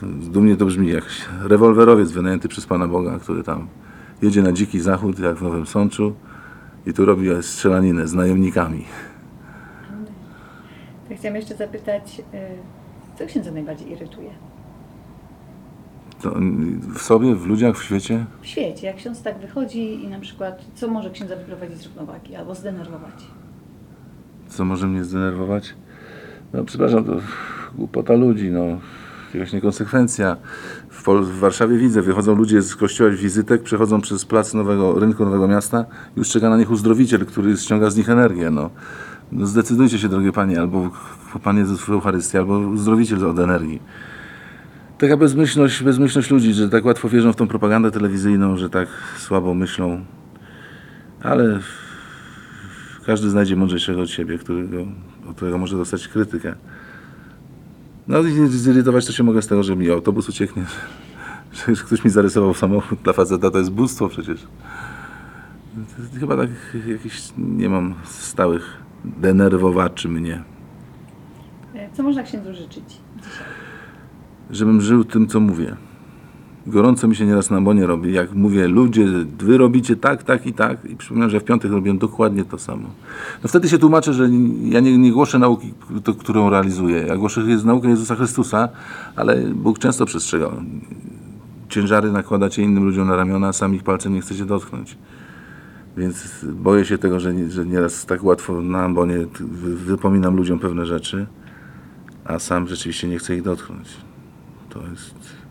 Dumnie 0.01 0.55
to 0.55 0.65
brzmi 0.65 0.89
jak 0.89 1.03
rewolwerowiec 1.43 2.11
wynajęty 2.11 2.47
przez 2.47 2.65
Pana 2.65 2.87
Boga, 2.87 3.19
który 3.19 3.43
tam 3.43 3.67
jedzie 4.21 4.41
na 4.41 4.51
dziki 4.51 4.79
zachód, 4.79 5.19
jak 5.19 5.35
w 5.37 5.41
Nowym 5.41 5.65
Sączu, 5.65 6.13
i 6.85 6.93
tu 6.93 7.05
robi 7.05 7.29
strzelaninę 7.41 8.07
z 8.07 8.13
najemnikami. 8.13 8.85
To 11.09 11.15
chciałam 11.15 11.35
jeszcze 11.35 11.55
zapytać, 11.55 12.19
y, 12.19 13.19
co 13.19 13.25
księdza 13.25 13.51
najbardziej 13.51 13.91
irytuje? 13.91 14.29
To 16.21 16.35
w 16.95 17.01
sobie, 17.01 17.35
w 17.35 17.45
ludziach, 17.45 17.77
w 17.77 17.83
świecie. 17.83 18.25
W 18.41 18.47
świecie, 18.47 18.87
jak 18.87 18.95
ksiądz 18.95 19.21
tak 19.21 19.39
wychodzi 19.39 20.03
i 20.03 20.07
na 20.07 20.19
przykład, 20.19 20.65
co 20.75 20.87
może 20.87 21.09
księdza 21.09 21.35
wyprowadzić 21.35 21.77
z 21.77 21.85
równowagi 21.85 22.35
albo 22.35 22.55
zdenerwować? 22.55 23.23
Co 24.47 24.65
może 24.65 24.87
mnie 24.87 25.03
zdenerwować? 25.03 25.75
No, 26.53 26.63
przepraszam, 26.63 27.03
to 27.03 27.11
głupota 27.75 28.13
ludzi, 28.13 28.51
no. 28.51 28.79
Jakaś 29.33 29.53
niekonsekwencja. 29.53 30.37
W, 30.89 31.03
Pol- 31.03 31.23
w 31.23 31.39
Warszawie 31.39 31.77
widzę, 31.77 32.01
wychodzą 32.01 32.35
ludzie 32.35 32.61
z 32.61 32.75
kościoła 32.75 33.09
wizytek, 33.09 33.63
przechodzą 33.63 34.01
przez 34.01 34.25
plac 34.25 34.53
nowego, 34.53 34.99
rynku 34.99 35.25
Nowego 35.25 35.47
Miasta 35.47 35.85
już 36.17 36.29
czeka 36.29 36.49
na 36.49 36.57
nich 36.57 36.71
uzdrowiciel, 36.71 37.25
który 37.25 37.57
ściąga 37.57 37.89
z 37.89 37.97
nich 37.97 38.09
energię, 38.09 38.49
no. 38.49 38.69
no 39.31 39.45
zdecydujcie 39.45 39.99
się, 39.99 40.09
drogie 40.09 40.31
Panie, 40.31 40.59
albo 40.59 40.91
Pan 41.43 41.57
Jezus 41.57 41.81
w 41.81 41.89
Eucharystii, 41.89 42.37
albo 42.37 42.59
uzdrowiciel 42.59 43.25
od 43.25 43.39
energii. 43.39 43.81
Taka 44.97 45.17
bezmyślność, 45.17 45.83
bezmyślność 45.83 46.31
ludzi, 46.31 46.53
że 46.53 46.69
tak 46.69 46.85
łatwo 46.85 47.09
wierzą 47.09 47.33
w 47.33 47.35
tą 47.35 47.47
propagandę 47.47 47.91
telewizyjną, 47.91 48.57
że 48.57 48.69
tak 48.69 48.87
słabo 49.17 49.53
myślą. 49.53 50.05
Ale 51.23 51.59
każdy 53.05 53.29
znajdzie 53.29 53.55
mądrzejszego 53.55 54.01
od 54.01 54.09
siebie, 54.09 54.37
którego, 54.37 54.77
od 55.29 55.35
którego 55.35 55.57
może 55.57 55.77
dostać 55.77 56.07
krytykę. 56.07 56.55
No 58.07 58.19
i 58.19 58.47
zirytować 58.47 59.05
to 59.05 59.11
się 59.11 59.23
mogę 59.23 59.41
z 59.41 59.47
tego, 59.47 59.63
że 59.63 59.75
mi 59.75 59.89
autobus 59.91 60.29
ucieknie, 60.29 60.63
że 61.75 61.83
ktoś 61.83 62.03
mi 62.03 62.11
zarysował 62.11 62.53
samochód 62.53 62.99
dla 62.99 63.13
faceta, 63.13 63.51
to 63.51 63.57
jest 63.57 63.71
bóstwo 63.71 64.09
przecież. 64.09 64.47
Chyba 66.19 66.37
tak 66.37 66.49
jakiś 66.87 67.21
nie 67.37 67.69
mam 67.69 67.95
stałych 68.03 68.77
denerwowaczy 69.05 70.09
mnie. 70.09 70.43
Y, 71.75 71.89
Co 71.93 72.03
można 72.03 72.23
księdzu 72.23 72.53
życzyć? 72.53 72.83
żebym 74.51 74.81
żył 74.81 75.03
tym, 75.03 75.27
co 75.27 75.39
mówię. 75.39 75.75
Gorąco 76.67 77.07
mi 77.07 77.15
się 77.15 77.25
nieraz 77.25 77.49
na 77.49 77.61
bonie 77.61 77.85
robi, 77.85 78.13
jak 78.13 78.33
mówię, 78.33 78.67
ludzie, 78.67 79.05
wy 79.39 79.57
robicie 79.57 79.95
tak, 79.95 80.23
tak 80.23 80.45
i 80.45 80.53
tak 80.53 80.85
i 80.85 80.95
przypominam, 80.95 81.29
że 81.29 81.39
w 81.39 81.43
piątek 81.43 81.71
robiłem 81.71 81.97
dokładnie 81.97 82.45
to 82.45 82.57
samo. 82.57 82.87
No 83.43 83.49
wtedy 83.49 83.69
się 83.69 83.77
tłumaczę, 83.77 84.13
że 84.13 84.23
ja 84.63 84.79
nie, 84.79 84.97
nie 84.97 85.11
głoszę 85.11 85.39
nauki, 85.39 85.73
to, 86.03 86.13
którą 86.13 86.49
realizuję. 86.49 87.05
Ja 87.07 87.17
głoszę 87.17 87.41
jest 87.41 87.65
naukę 87.65 87.87
Jezusa 87.89 88.15
Chrystusa, 88.15 88.69
ale 89.15 89.41
Bóg 89.41 89.79
często 89.79 90.05
przestrzegał. 90.05 90.51
Ciężary 91.69 92.11
nakładacie 92.11 92.63
innym 92.63 92.83
ludziom 92.83 93.07
na 93.07 93.15
ramiona, 93.15 93.47
a 93.47 93.53
sam 93.53 93.75
ich 93.75 93.83
palcem 93.83 94.13
nie 94.13 94.21
chcecie 94.21 94.45
dotknąć. 94.45 94.97
Więc 95.97 96.45
boję 96.53 96.85
się 96.85 96.97
tego, 96.97 97.19
że, 97.19 97.49
że 97.49 97.65
nieraz 97.65 98.05
tak 98.05 98.23
łatwo 98.23 98.61
na 98.61 98.83
ambonie 98.83 99.17
wypominam 99.85 100.35
ludziom 100.35 100.59
pewne 100.59 100.85
rzeczy, 100.85 101.27
a 102.25 102.39
sam 102.39 102.67
rzeczywiście 102.67 103.07
nie 103.07 103.17
chcę 103.17 103.35
ich 103.35 103.41
dotknąć. 103.41 103.87
To 104.69 104.79
jest 104.91 105.42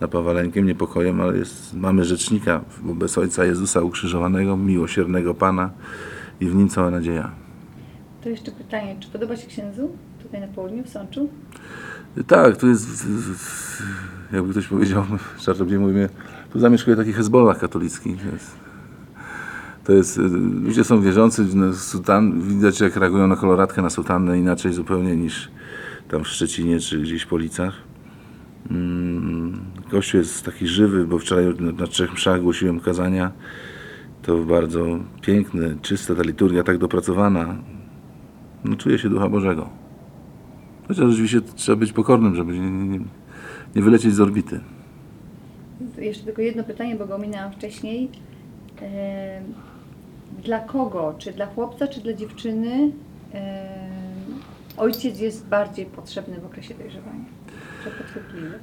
napawa 0.00 0.32
lękiem, 0.32 0.66
niepokojem, 0.66 1.20
ale 1.20 1.38
jest, 1.38 1.74
mamy 1.74 2.04
rzecznika 2.04 2.60
wobec 2.82 3.18
Ojca 3.18 3.44
Jezusa 3.44 3.80
ukrzyżowanego, 3.80 4.56
miłosiernego 4.56 5.34
Pana 5.34 5.70
i 6.40 6.46
w 6.46 6.54
Nim 6.54 6.68
cała 6.68 6.90
nadzieja. 6.90 7.30
To 8.22 8.28
jeszcze 8.28 8.50
pytanie, 8.50 8.96
czy 9.00 9.08
podoba 9.08 9.36
się 9.36 9.46
księdzu 9.46 9.90
tutaj 10.22 10.40
na 10.40 10.46
południu, 10.46 10.84
w 10.84 10.88
Sączu? 10.88 11.28
Tak, 12.26 12.56
tu 12.56 12.68
jest, 12.68 13.06
jakby 14.32 14.50
ktoś 14.50 14.66
powiedział, 14.66 15.04
żartobliwie 15.40 15.78
mówimy, 15.78 16.08
tu 16.52 16.58
zamieszkuje 16.58 16.96
taki 16.96 17.12
Hezbollah 17.12 17.58
katolicki. 17.58 18.16
To 18.16 18.32
jest, 18.32 18.56
to 19.84 19.92
jest, 19.92 20.18
y, 20.18 20.22
ludzie 20.62 20.84
są 20.84 21.02
wierzący, 21.02 21.44
no, 21.54 21.74
sutan, 21.74 22.40
widać 22.40 22.80
jak 22.80 22.96
reagują 22.96 23.26
na 23.26 23.36
koloratkę, 23.36 23.82
na 23.82 23.90
sutannę 23.90 24.38
inaczej 24.38 24.72
zupełnie 24.72 25.16
niż 25.16 25.50
tam 26.08 26.24
w 26.24 26.28
Szczecinie 26.28 26.80
czy 26.80 26.98
gdzieś 26.98 27.22
w 27.22 27.26
Policach. 27.26 27.85
Mm, 28.70 29.60
Kościół 29.90 30.20
jest 30.20 30.44
taki 30.44 30.66
żywy, 30.66 31.06
bo 31.06 31.18
wczoraj 31.18 31.44
na, 31.78 31.86
trzech 31.86 32.12
mszach 32.12 32.42
głosiłem 32.42 32.80
kazania. 32.80 33.32
To 34.22 34.38
bardzo 34.38 34.86
piękne, 35.22 35.76
czysta 35.82 36.14
ta 36.14 36.22
liturgia, 36.22 36.62
tak 36.62 36.78
dopracowana. 36.78 37.56
No, 38.64 38.76
czuję 38.76 38.98
się 38.98 39.08
Ducha 39.08 39.28
Bożego. 39.28 39.68
Chociaż 40.88 41.10
rzeczywiście 41.10 41.40
trzeba 41.40 41.76
być 41.76 41.92
pokornym, 41.92 42.34
żeby 42.34 42.58
nie, 42.58 42.70
nie, 42.70 43.00
nie 43.76 43.82
wylecieć 43.82 44.14
z 44.14 44.20
orbity. 44.20 44.60
Jeszcze 45.98 46.24
tylko 46.24 46.42
jedno 46.42 46.64
pytanie, 46.64 46.96
bo 46.96 47.06
go 47.06 47.14
ominęłam 47.14 47.52
wcześniej. 47.52 48.10
Dla 50.44 50.60
kogo? 50.60 51.14
Czy 51.18 51.32
dla 51.32 51.46
chłopca, 51.46 51.88
czy 51.88 52.00
dla 52.00 52.12
dziewczyny 52.12 52.92
ojciec 54.76 55.20
jest 55.20 55.46
bardziej 55.48 55.86
potrzebny 55.86 56.40
w 56.40 56.46
okresie 56.46 56.74
dojrzewania? 56.74 57.35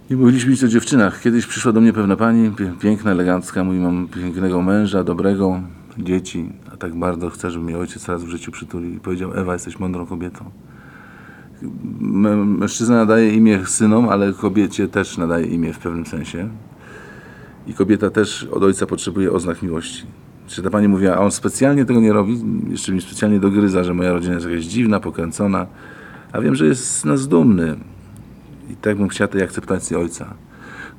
I 0.10 0.16
mówiliśmy 0.16 0.52
nic 0.52 0.64
o 0.64 0.68
dziewczynach. 0.68 1.22
Kiedyś 1.22 1.46
przyszła 1.46 1.72
do 1.72 1.82
mnie 1.82 1.94
pewna 1.94 2.16
pani, 2.16 2.52
piękna, 2.80 3.12
elegancka, 3.12 3.64
mówi, 3.64 3.80
mam 3.80 4.08
pięknego 4.08 4.62
męża, 4.62 5.04
dobrego, 5.04 5.62
dzieci, 5.98 6.50
a 6.74 6.78
tak 6.78 6.96
bardzo 6.96 7.30
chcę, 7.30 7.52
żeby 7.52 7.66
mnie 7.66 7.78
ojciec 7.78 8.08
raz 8.08 8.24
w 8.24 8.28
życiu 8.28 8.52
przytulił. 8.52 8.94
I 8.94 9.00
powiedział, 9.00 9.32
Ewa, 9.36 9.54
jesteś 9.54 9.80
mądrą 9.80 10.06
kobietą. 10.06 10.46
Mężczyzna 12.00 12.96
nadaje 12.96 13.34
imię 13.34 13.66
synom, 13.66 14.10
ale 14.10 14.34
kobiecie 14.34 14.88
też 14.88 15.18
nadaje 15.18 15.46
imię 15.46 15.74
w 15.74 15.80
pewnym 15.80 16.06
sensie. 16.06 16.50
I 17.68 17.74
kobieta 17.74 18.10
też 18.10 18.44
od 18.44 18.64
ojca 18.64 18.86
potrzebuje 18.86 19.32
oznak 19.32 19.64
miłości. 19.64 20.04
Czy 20.48 20.62
ta 20.62 20.70
pani 20.70 20.88
mówiła, 20.88 21.16
a 21.16 21.20
on 21.20 21.32
specjalnie 21.32 21.86
tego 21.86 22.02
nie 22.02 22.14
robi, 22.14 22.42
jeszcze 22.70 22.92
mi 22.92 23.02
specjalnie 23.02 23.40
dogryza, 23.40 23.84
że 23.84 23.94
moja 23.94 24.14
rodzina 24.14 24.34
jest 24.34 24.50
jakaś 24.50 24.66
dziwna, 24.66 25.00
pokręcona, 25.00 25.68
a 26.32 26.42
wiem, 26.42 26.56
że 26.56 26.66
jest 26.66 26.86
z 26.86 27.06
nas 27.06 27.28
dumny. 27.28 27.76
I 28.70 28.76
tak 28.76 28.98
bym 28.98 29.08
chciał 29.08 29.28
tej 29.28 29.44
akceptacji 29.44 29.96
ojca. 29.96 30.34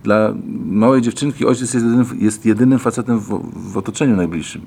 Dla 0.02 0.34
małej 0.64 1.02
dziewczynki 1.02 1.46
ojciec 1.46 1.74
jest 1.74 1.86
jedynym, 1.86 2.06
jest 2.18 2.46
jedynym 2.46 2.78
facetem 2.78 3.18
w, 3.18 3.52
w 3.72 3.76
otoczeniu 3.76 4.16
najbliższym. 4.16 4.62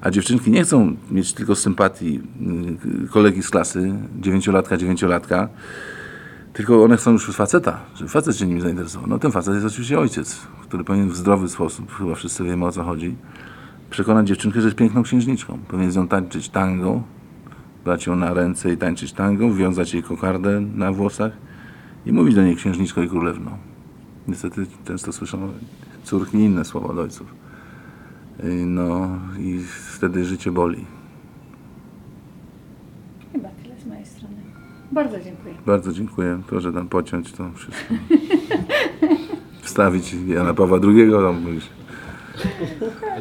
A 0.00 0.10
dziewczynki 0.10 0.50
nie 0.50 0.64
chcą 0.64 0.96
mieć 1.10 1.32
tylko 1.32 1.54
sympatii 1.54 2.20
y, 3.04 3.08
kolegi 3.08 3.42
z 3.42 3.50
klasy, 3.50 3.94
dziewięciolatka, 4.20 4.76
dziewięciolatka, 4.76 5.48
tylko 6.52 6.84
one 6.84 6.96
chcą 6.96 7.12
już 7.12 7.26
faceta, 7.26 7.80
żeby 7.94 8.10
facet 8.10 8.36
się 8.36 8.46
nimi 8.46 8.60
zainteresował. 8.60 9.08
No 9.08 9.18
ten 9.18 9.32
facet 9.32 9.54
jest 9.54 9.66
oczywiście 9.66 9.98
ojciec, 9.98 10.40
który 10.62 10.84
powinien 10.84 11.08
w 11.08 11.16
zdrowy 11.16 11.48
sposób, 11.48 11.92
chyba 11.92 12.14
wszyscy 12.14 12.44
wiemy 12.44 12.66
o 12.66 12.72
co 12.72 12.84
chodzi, 12.84 13.16
przekonać 13.90 14.28
dziewczynkę, 14.28 14.60
że 14.60 14.66
jest 14.66 14.76
piękną 14.76 15.02
księżniczką. 15.02 15.58
Powinien 15.68 15.92
z 15.92 15.96
nią 15.96 16.08
tańczyć 16.08 16.48
tango, 16.48 17.02
brać 17.84 18.06
ją 18.06 18.16
na 18.16 18.34
ręce 18.34 18.72
i 18.72 18.76
tańczyć 18.76 19.12
tango, 19.12 19.54
wiązać 19.54 19.94
jej 19.94 20.02
kokardę 20.02 20.60
na 20.60 20.92
włosach 20.92 21.32
i 22.06 22.12
mówić 22.12 22.34
do 22.34 22.42
niej 22.42 22.56
księżniczko 22.56 23.02
i 23.02 23.08
królewno. 23.08 23.50
Niestety 24.28 24.66
często 24.84 25.12
słyszą 25.12 25.52
córki 26.04 26.38
inne 26.38 26.64
słowa 26.64 26.88
od 26.88 26.98
ojców. 26.98 27.34
Y, 28.44 28.66
No 28.66 29.08
i 29.38 29.60
wtedy 29.96 30.24
życie 30.24 30.52
boli. 30.52 30.84
Chyba 33.32 33.48
tyle 33.62 33.74
z 33.80 33.86
mojej 33.86 34.06
strony. 34.06 34.34
Bardzo 34.92 35.20
dziękuję. 35.20 35.54
Bardzo 35.66 35.92
dziękuję. 35.92 36.40
Proszę 36.46 36.72
tam 36.72 36.88
pociąć 36.88 37.32
to 37.32 37.50
wszystko. 37.54 37.94
Wstawić 39.62 40.16
Jana 40.26 40.54
Pawła 40.54 40.78
II. 40.82 41.10
Tam 41.10 41.42
mówisz. 41.42 41.68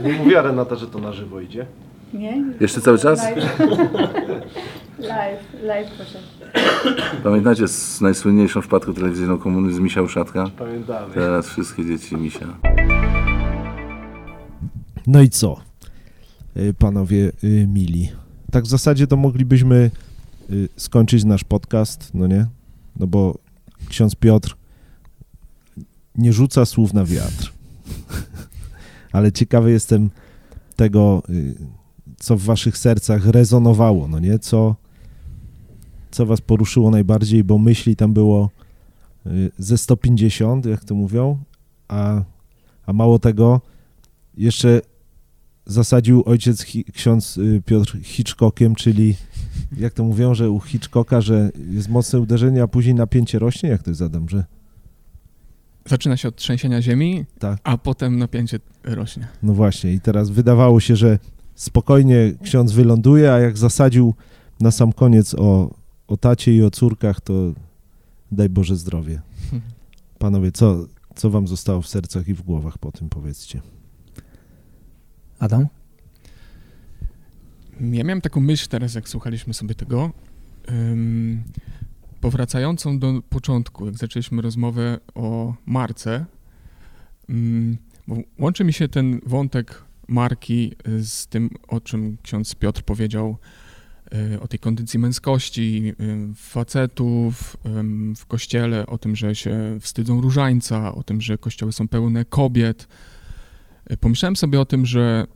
Nie 0.03 0.13
mówiła 0.13 0.41
Renata, 0.41 0.75
że 0.75 0.87
to 0.87 0.99
na 0.99 1.11
żywo 1.13 1.41
idzie. 1.41 1.65
Nie? 2.13 2.43
Jeszcze 2.59 2.81
cały 2.81 2.97
czas? 2.97 3.21
Live. 5.07 5.63
live, 5.63 5.91
poszedł. 5.97 6.25
Pamiętacie 7.23 7.67
z 7.67 8.01
najsłynniejszą 8.01 8.61
wpadką 8.61 8.93
telewizyjną 8.93 9.37
komuny 9.37 9.73
z 9.73 9.79
Misia 9.79 10.01
Uszatka? 10.01 10.49
Pamiętamy. 10.57 11.13
Teraz 11.13 11.47
wszystkie 11.47 11.85
dzieci 11.85 12.15
Misia. 12.15 12.47
No 15.07 15.21
i 15.21 15.29
co, 15.29 15.61
y, 16.57 16.73
panowie 16.73 17.31
y, 17.43 17.67
mili? 17.67 18.09
Tak 18.51 18.63
w 18.63 18.67
zasadzie 18.67 19.07
to 19.07 19.17
moglibyśmy 19.17 19.91
y, 20.49 20.69
skończyć 20.77 21.23
nasz 21.23 21.43
podcast, 21.43 22.11
no 22.13 22.27
nie? 22.27 22.45
No 22.95 23.07
bo 23.07 23.37
ksiądz 23.89 24.15
Piotr 24.15 24.55
nie 26.15 26.33
rzuca 26.33 26.65
słów 26.65 26.93
na 26.93 27.05
wiatr. 27.05 27.53
Ale 29.13 29.31
ciekawy 29.31 29.71
jestem 29.71 30.09
tego, 30.75 31.23
co 32.17 32.37
w 32.37 32.41
waszych 32.41 32.77
sercach 32.77 33.25
rezonowało, 33.25 34.07
no 34.07 34.19
nie? 34.19 34.39
Co, 34.39 34.75
co 36.13 36.25
was 36.25 36.41
poruszyło 36.41 36.91
najbardziej, 36.91 37.43
bo 37.43 37.57
myśli 37.57 37.95
tam 37.95 38.13
było 38.13 38.49
y, 39.27 39.51
ze 39.57 39.77
150, 39.77 40.65
jak 40.65 40.85
to 40.85 40.95
mówią, 40.95 41.37
a, 41.87 42.21
a 42.85 42.93
mało 42.93 43.19
tego, 43.19 43.61
jeszcze 44.37 44.81
zasadził 45.65 46.23
ojciec 46.25 46.61
hi, 46.63 46.83
ksiądz 46.93 47.37
y, 47.37 47.61
Piotr 47.65 47.97
Hitchcockiem, 48.03 48.75
czyli 48.75 49.15
jak 49.77 49.93
to 49.93 50.03
mówią, 50.03 50.33
że 50.33 50.49
u 50.51 50.59
Hitchcocka, 50.59 51.21
że 51.21 51.51
jest 51.71 51.89
mocne 51.89 52.19
uderzenie, 52.19 52.63
a 52.63 52.67
później 52.67 52.95
napięcie 52.95 53.39
rośnie? 53.39 53.69
Jak 53.69 53.83
to 53.83 53.91
jest, 53.91 54.01
Adam, 54.01 54.29
że 54.29 54.45
Zaczyna 55.85 56.17
się 56.17 56.27
od 56.27 56.35
trzęsienia 56.35 56.81
ziemi, 56.81 57.25
Tak. 57.39 57.59
a 57.63 57.77
potem 57.77 58.17
napięcie 58.17 58.59
rośnie. 58.83 59.27
no 59.43 59.53
właśnie 59.53 59.93
i 59.93 59.99
teraz 59.99 60.29
wydawało 60.29 60.79
się, 60.79 60.95
że 60.95 61.19
spokojnie 61.55 62.31
ksiądz 62.43 62.71
wyląduje, 62.71 63.33
a 63.33 63.39
jak 63.39 63.57
zasadził 63.57 64.13
na 64.59 64.71
sam 64.71 64.93
koniec 64.93 65.33
o, 65.35 65.73
o 66.13 66.17
tacie 66.17 66.55
i 66.55 66.63
o 66.63 66.71
córkach, 66.71 67.21
to 67.21 67.53
daj 68.31 68.49
Boże 68.49 68.75
zdrowie. 68.75 69.21
Panowie, 70.19 70.51
co, 70.51 70.87
co 71.15 71.29
wam 71.29 71.47
zostało 71.47 71.81
w 71.81 71.87
sercach 71.87 72.27
i 72.27 72.33
w 72.33 72.41
głowach 72.41 72.77
po 72.77 72.91
tym, 72.91 73.09
powiedzcie? 73.09 73.61
Adam? 75.39 75.67
Ja 77.81 78.03
miałem 78.03 78.21
taką 78.21 78.41
myśl 78.41 78.67
teraz, 78.69 78.95
jak 78.95 79.09
słuchaliśmy 79.09 79.53
sobie 79.53 79.75
tego, 79.75 80.11
ym, 80.71 81.43
powracającą 82.21 82.99
do 82.99 83.21
początku, 83.29 83.85
jak 83.85 83.97
zaczęliśmy 83.97 84.41
rozmowę 84.41 84.99
o 85.15 85.53
marce, 85.65 86.25
bo 88.07 88.17
łączy 88.39 88.63
mi 88.63 88.73
się 88.73 88.87
ten 88.87 89.19
wątek 89.25 89.83
marki 90.07 90.75
z 91.01 91.27
tym, 91.27 91.49
o 91.67 91.81
czym 91.81 92.17
ksiądz 92.23 92.55
Piotr 92.55 92.83
powiedział, 92.83 93.37
o 94.41 94.47
tej 94.47 94.59
kondycji 94.59 94.99
męskości, 94.99 95.93
y, 95.99 96.33
facetów 96.35 97.57
w 98.15 98.25
kościele, 98.25 98.85
o 98.85 98.97
tym, 98.97 99.15
że 99.15 99.35
się 99.35 99.77
wstydzą 99.79 100.21
różańca, 100.21 100.95
o 100.95 101.03
tym, 101.03 101.21
że 101.21 101.37
kościoły 101.37 101.73
są 101.73 101.87
pełne 101.87 102.25
kobiet. 102.25 102.87
Y, 103.91 103.97
Pomyślałem 103.97 104.35
sobie 104.35 104.61
o 104.61 104.65
tym, 104.65 104.85
że 104.85 105.27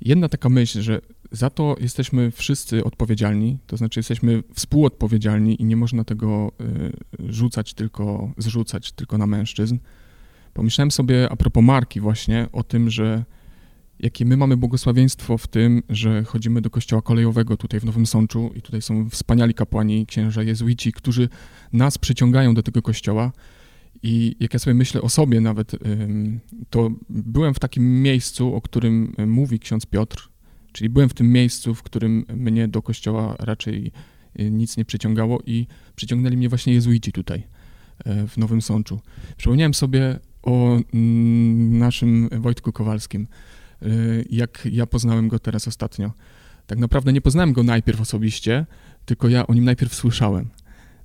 jedna 0.00 0.28
taka 0.28 0.48
myśl, 0.48 0.80
że 0.80 1.00
za 1.32 1.50
to 1.50 1.76
jesteśmy 1.80 2.30
wszyscy 2.30 2.84
odpowiedzialni, 2.84 3.58
to 3.66 3.76
znaczy 3.76 4.00
jesteśmy 4.00 4.42
współodpowiedzialni 4.54 5.62
i 5.62 5.64
nie 5.64 5.76
można 5.76 6.04
tego 6.04 6.52
y, 6.60 7.32
rzucać 7.32 7.74
tylko, 7.74 8.32
zrzucać 8.38 8.92
tylko 8.92 9.18
na 9.18 9.26
mężczyzn. 9.26 9.78
Pomyślałem 10.54 10.90
sobie 10.90 11.28
a 11.30 11.36
propos 11.36 11.64
marki 11.64 12.00
właśnie 12.00 12.48
o 12.52 12.62
tym, 12.62 12.90
że 12.90 13.24
jakie 14.00 14.24
my 14.24 14.36
mamy 14.36 14.56
błogosławieństwo 14.56 15.38
w 15.38 15.46
tym, 15.46 15.82
że 15.88 16.24
chodzimy 16.24 16.60
do 16.60 16.70
kościoła 16.70 17.02
kolejowego 17.02 17.56
tutaj 17.56 17.80
w 17.80 17.84
Nowym 17.84 18.06
Sączu 18.06 18.50
i 18.54 18.62
tutaj 18.62 18.82
są 18.82 19.10
wspaniali 19.10 19.54
kapłani, 19.54 20.06
księża 20.06 20.42
jezuici, 20.42 20.92
którzy 20.92 21.28
nas 21.72 21.98
przyciągają 21.98 22.54
do 22.54 22.62
tego 22.62 22.82
kościoła. 22.82 23.32
I 24.02 24.36
jak 24.40 24.52
ja 24.52 24.58
sobie 24.58 24.74
myślę 24.74 25.02
o 25.02 25.08
sobie 25.08 25.40
nawet, 25.40 25.72
to 26.70 26.90
byłem 27.08 27.54
w 27.54 27.58
takim 27.58 28.02
miejscu, 28.02 28.54
o 28.54 28.60
którym 28.60 29.14
mówi 29.26 29.58
ksiądz 29.58 29.86
Piotr, 29.86 30.28
czyli 30.72 30.88
byłem 30.88 31.08
w 31.08 31.14
tym 31.14 31.32
miejscu, 31.32 31.74
w 31.74 31.82
którym 31.82 32.24
mnie 32.36 32.68
do 32.68 32.82
kościoła 32.82 33.36
raczej 33.38 33.92
y, 34.40 34.50
nic 34.50 34.76
nie 34.76 34.84
przyciągało 34.84 35.42
i 35.46 35.66
przyciągnęli 35.96 36.36
mnie 36.36 36.48
właśnie 36.48 36.72
jezuici 36.72 37.12
tutaj, 37.12 37.42
e, 38.04 38.28
w 38.28 38.36
Nowym 38.36 38.62
Sączu. 38.62 39.00
Przypomniałem 39.36 39.74
sobie 39.74 40.18
o 40.42 40.80
mm, 40.94 41.78
naszym 41.78 42.28
Wojtku 42.32 42.72
Kowalskim, 42.72 43.22
y, 43.22 43.55
jak 44.30 44.68
ja 44.72 44.86
poznałem 44.86 45.28
go 45.28 45.38
teraz 45.38 45.68
ostatnio. 45.68 46.12
Tak 46.66 46.78
naprawdę 46.78 47.12
nie 47.12 47.20
poznałem 47.20 47.52
go 47.52 47.62
najpierw 47.62 48.00
osobiście, 48.00 48.66
tylko 49.04 49.28
ja 49.28 49.46
o 49.46 49.54
nim 49.54 49.64
najpierw 49.64 49.94
słyszałem. 49.94 50.48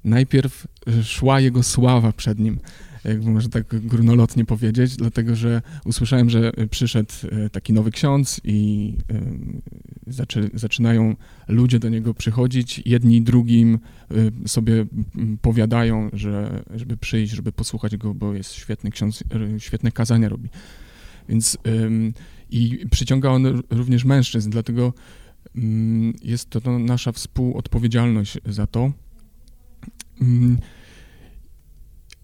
Najpierw 0.03 0.67
y, 0.87 1.03
szła 1.03 1.39
jego 1.39 1.63
sława 1.63 2.11
przed 2.11 2.39
nim, 2.39 2.59
jakby 3.03 3.31
można 3.31 3.49
tak 3.49 3.87
górnolotnie 3.87 4.45
powiedzieć, 4.45 4.95
dlatego 4.95 5.35
że 5.35 5.61
usłyszałem, 5.85 6.29
że 6.29 6.51
y, 6.59 6.67
przyszedł 6.67 7.13
y, 7.23 7.49
taki 7.49 7.73
nowy 7.73 7.91
ksiądz 7.91 8.41
i 8.43 8.97
y, 10.07 10.13
zaczy, 10.13 10.49
zaczynają 10.53 11.15
ludzie 11.47 11.79
do 11.79 11.89
niego 11.89 12.13
przychodzić, 12.13 12.81
jedni 12.85 13.21
drugim 13.21 13.79
y, 14.11 14.49
sobie 14.49 14.85
mm, 15.15 15.37
powiadają, 15.37 16.09
że, 16.13 16.63
żeby 16.75 16.97
przyjść, 16.97 17.33
żeby 17.33 17.51
posłuchać 17.51 17.97
go, 17.97 18.13
bo 18.13 18.33
jest 18.33 18.53
świetny 18.53 18.91
ksiądz, 18.91 19.23
y, 19.55 19.59
świetne 19.59 19.91
kazania 19.91 20.29
robi. 20.29 20.49
Więc 21.29 21.57
i 22.51 22.87
przyciąga 22.91 23.29
on 23.29 23.61
również 23.69 24.05
mężczyzn, 24.05 24.49
dlatego 24.49 24.93
ym, 25.57 26.13
jest 26.23 26.49
to, 26.49 26.79
nasza 26.79 27.11
współodpowiedzialność 27.11 28.37
za 28.45 28.67
to. 28.67 28.91
Ym, 30.21 30.57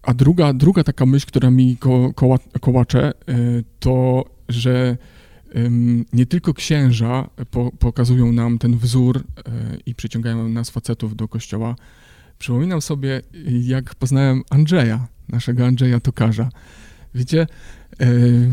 a 0.02 0.14
druga, 0.14 0.52
druga 0.52 0.84
taka 0.84 1.06
myśl, 1.06 1.26
która 1.26 1.50
mi 1.50 1.76
ko, 1.76 2.12
koła, 2.14 2.38
kołacze, 2.60 3.12
y, 3.28 3.64
to, 3.80 4.24
że 4.48 4.96
nie 6.12 6.26
tylko 6.26 6.54
księża 6.54 7.30
po, 7.50 7.72
pokazują 7.78 8.32
nam 8.32 8.58
ten 8.58 8.78
wzór 8.78 9.16
y, 9.16 9.22
i 9.86 9.94
przyciągają 9.94 10.48
nas 10.48 10.70
facetów 10.70 11.16
do 11.16 11.28
kościoła. 11.28 11.76
Przypominam 12.38 12.82
sobie, 12.82 13.22
jak 13.62 13.94
poznałem 13.94 14.42
Andrzeja, 14.50 15.06
naszego 15.28 15.66
Andrzeja 15.66 16.00
Tokarza. 16.00 16.50
Wiecie, 17.14 17.42
y, 17.42 17.46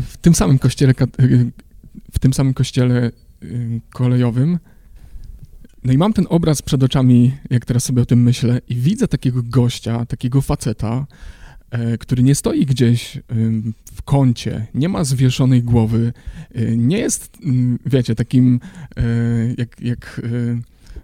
w 0.08 0.16
tym 0.16 0.34
samym 0.34 0.58
kościele, 0.58 0.94
w 2.16 2.18
tym 2.18 2.32
samym 2.32 2.54
kościele 2.54 3.10
y, 3.42 3.80
kolejowym. 3.90 4.58
No 5.84 5.92
i 5.92 5.98
mam 5.98 6.12
ten 6.12 6.26
obraz 6.28 6.62
przed 6.62 6.82
oczami, 6.82 7.32
jak 7.50 7.64
teraz 7.64 7.84
sobie 7.84 8.02
o 8.02 8.06
tym 8.06 8.22
myślę, 8.22 8.60
i 8.68 8.74
widzę 8.74 9.08
takiego 9.08 9.40
gościa, 9.42 10.06
takiego 10.06 10.40
faceta, 10.40 11.06
e, 11.70 11.98
który 11.98 12.22
nie 12.22 12.34
stoi 12.34 12.66
gdzieś 12.66 13.18
ym, 13.32 13.74
w 13.94 14.02
kącie, 14.02 14.66
nie 14.74 14.88
ma 14.88 15.04
zwieszonej 15.04 15.62
głowy, 15.62 16.12
y, 16.56 16.76
nie 16.76 16.98
jest, 16.98 17.38
wiecie, 17.86 18.14
takim, 18.14 18.60
e, 18.96 19.02
jak, 19.58 19.80
jak 19.80 20.20
y, 20.24 20.58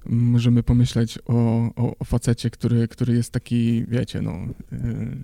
możemy 0.07 0.63
pomyśleć 0.63 1.19
o, 1.27 1.35
o, 1.77 1.99
o 1.99 2.05
facecie, 2.05 2.51
który, 2.51 2.89
który 2.89 3.15
jest 3.15 3.33
taki, 3.33 3.85
wiecie, 3.89 4.23
no, 4.23 4.33
y, 4.73 5.17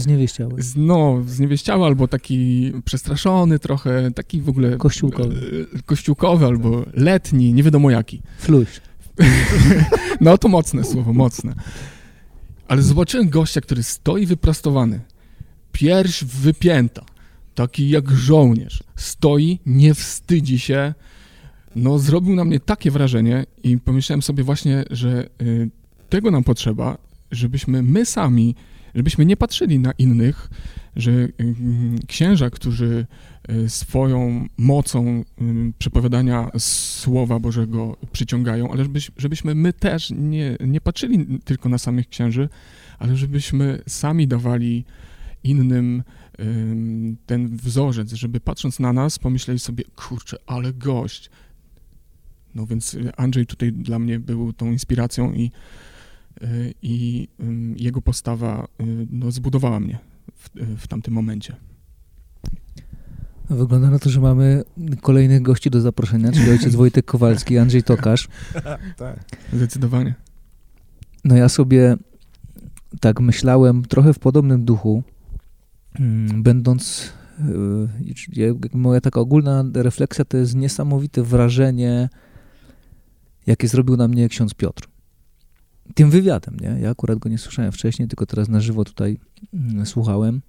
Zniewieściały. 0.00 0.62
z- 0.62 0.76
no, 0.76 1.22
zniewieściały 1.26 1.84
albo 1.84 2.08
taki 2.08 2.72
przestraszony 2.84 3.58
trochę, 3.58 4.10
taki 4.10 4.40
w 4.40 4.48
ogóle... 4.48 4.76
Kościółkowy. 4.76 5.66
e, 5.76 5.82
Kościółkowy 5.82 6.46
albo 6.46 6.84
letni, 6.94 7.52
nie 7.52 7.62
wiadomo 7.62 7.90
jaki. 7.90 8.22
Fluś. 8.38 8.68
No 10.20 10.38
to 10.38 10.48
mocne 10.48 10.84
słowo, 10.84 11.12
mocne. 11.12 11.54
Ale 12.68 12.82
zobaczyłem 12.82 13.28
gościa, 13.28 13.60
który 13.60 13.82
stoi 13.82 14.26
wyprostowany, 14.26 15.00
pierś 15.72 16.24
wypięta, 16.24 17.04
taki 17.54 17.90
jak 17.90 18.10
żołnierz, 18.10 18.82
stoi, 18.96 19.58
nie 19.66 19.94
wstydzi 19.94 20.58
się. 20.58 20.94
No, 21.76 21.98
zrobił 21.98 22.34
na 22.36 22.44
mnie 22.44 22.60
takie 22.60 22.90
wrażenie 22.90 23.46
i 23.62 23.78
pomyślałem 23.78 24.22
sobie 24.22 24.44
właśnie, 24.44 24.84
że 24.90 25.28
y, 25.42 25.70
tego 26.08 26.30
nam 26.30 26.44
potrzeba, 26.44 26.98
żebyśmy 27.30 27.82
my 27.82 28.06
sami, 28.06 28.54
żebyśmy 28.98 29.26
nie 29.26 29.36
patrzyli 29.36 29.78
na 29.78 29.92
innych, 29.92 30.50
że 30.96 31.10
y, 31.10 31.30
księża, 32.06 32.50
którzy 32.50 33.06
y, 33.50 33.68
swoją 33.68 34.46
mocą 34.56 35.06
y, 35.06 35.44
przepowiadania 35.78 36.50
Słowa 36.58 37.38
Bożego 37.38 37.96
przyciągają, 38.12 38.72
ale 38.72 38.84
żebyś, 38.84 39.10
żebyśmy 39.16 39.54
my 39.54 39.72
też 39.72 40.10
nie, 40.10 40.56
nie 40.60 40.80
patrzyli 40.80 41.40
tylko 41.44 41.68
na 41.68 41.78
samych 41.78 42.08
księży, 42.08 42.48
ale 42.98 43.16
żebyśmy 43.16 43.82
sami 43.86 44.28
dawali 44.28 44.84
innym 45.44 46.02
ym, 46.40 47.16
ten 47.26 47.56
wzorzec, 47.56 48.12
żeby 48.12 48.40
patrząc 48.40 48.80
na 48.80 48.92
nas 48.92 49.18
pomyśleli 49.18 49.60
sobie, 49.60 49.84
kurczę, 49.96 50.36
ale 50.46 50.72
gość. 50.72 51.30
No 52.54 52.66
więc 52.66 52.94
y, 52.94 53.12
Andrzej 53.16 53.46
tutaj 53.46 53.72
dla 53.72 53.98
mnie 53.98 54.18
był 54.18 54.52
tą 54.52 54.72
inspiracją 54.72 55.32
i, 55.32 55.44
y, 55.44 55.50
i 56.82 57.28
ym, 57.40 57.74
jego 57.78 58.02
postawa 58.02 58.68
y, 58.80 59.06
no, 59.10 59.30
zbudowała 59.30 59.80
mnie 59.80 59.98
w, 60.34 60.48
w 60.80 60.86
tamtym 60.88 61.14
momencie. 61.14 61.56
Wygląda 63.50 63.90
na 63.90 63.98
to, 63.98 64.10
że 64.10 64.20
mamy 64.20 64.62
kolejnych 65.02 65.42
gości 65.42 65.70
do 65.70 65.80
zaproszenia, 65.80 66.32
czyli 66.32 66.50
ojciec 66.50 66.74
Wojtek 66.82 67.04
Kowalski 67.04 67.54
i 67.54 67.58
Andrzej 67.58 67.82
Tokarz. 67.82 68.28
Tak. 68.96 69.24
Zdecydowanie. 69.52 70.14
No 71.24 71.36
ja 71.36 71.48
sobie 71.48 71.96
tak 73.00 73.20
myślałem 73.20 73.82
trochę 73.84 74.12
w 74.14 74.18
podobnym 74.18 74.64
duchu, 74.64 75.02
będąc, 76.34 77.12
yy, 77.48 78.46
ja- 78.46 78.54
moja 78.72 79.00
taka 79.00 79.20
ogólna 79.20 79.64
refleksja 79.74 80.24
to 80.24 80.36
jest 80.36 80.54
niesamowite 80.54 81.22
wrażenie, 81.22 82.08
jakie 83.46 83.68
zrobił 83.68 83.96
na 83.96 84.08
mnie 84.08 84.28
ksiądz 84.28 84.54
Piotr. 84.54 84.88
Tym 85.94 86.10
wywiadem, 86.10 86.56
nie? 86.60 86.76
Ja 86.80 86.90
akurat 86.90 87.18
go 87.18 87.28
nie 87.28 87.38
słyszałem 87.38 87.72
wcześniej, 87.72 88.08
tylko 88.08 88.26
teraz 88.26 88.48
na 88.48 88.60
żywo 88.60 88.84
tutaj 88.84 89.18
mm, 89.54 89.86
słuchałem. 89.86 90.40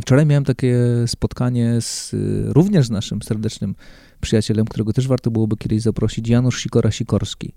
Wczoraj 0.00 0.26
miałem 0.26 0.44
takie 0.44 0.76
spotkanie 1.06 1.80
z, 1.80 2.14
y, 2.14 2.52
również 2.52 2.86
z 2.86 2.90
naszym 2.90 3.22
serdecznym 3.22 3.74
przyjacielem, 4.20 4.66
którego 4.66 4.92
też 4.92 5.08
warto 5.08 5.30
byłoby 5.30 5.56
kiedyś 5.56 5.82
zaprosić, 5.82 6.28
Janusz 6.28 6.66
Sikora-Sikorski. 6.66 7.52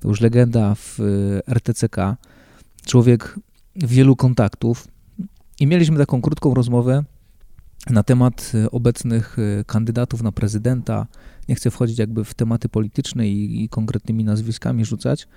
To 0.00 0.08
już 0.08 0.20
legenda 0.20 0.74
w 0.74 1.00
y, 1.00 1.42
RTCK, 1.46 2.16
człowiek 2.86 3.38
wielu 3.76 4.16
kontaktów. 4.16 4.88
I 5.60 5.66
mieliśmy 5.66 5.98
taką 5.98 6.22
krótką 6.22 6.54
rozmowę 6.54 7.04
na 7.90 8.02
temat 8.02 8.52
y, 8.54 8.70
obecnych 8.70 9.36
kandydatów 9.66 10.22
na 10.22 10.32
prezydenta. 10.32 11.06
Nie 11.48 11.54
chcę 11.54 11.70
wchodzić 11.70 11.98
jakby 11.98 12.24
w 12.24 12.34
tematy 12.34 12.68
polityczne 12.68 13.28
i, 13.28 13.64
i 13.64 13.68
konkretnymi 13.68 14.24
nazwiskami 14.24 14.84
rzucać. 14.84 15.28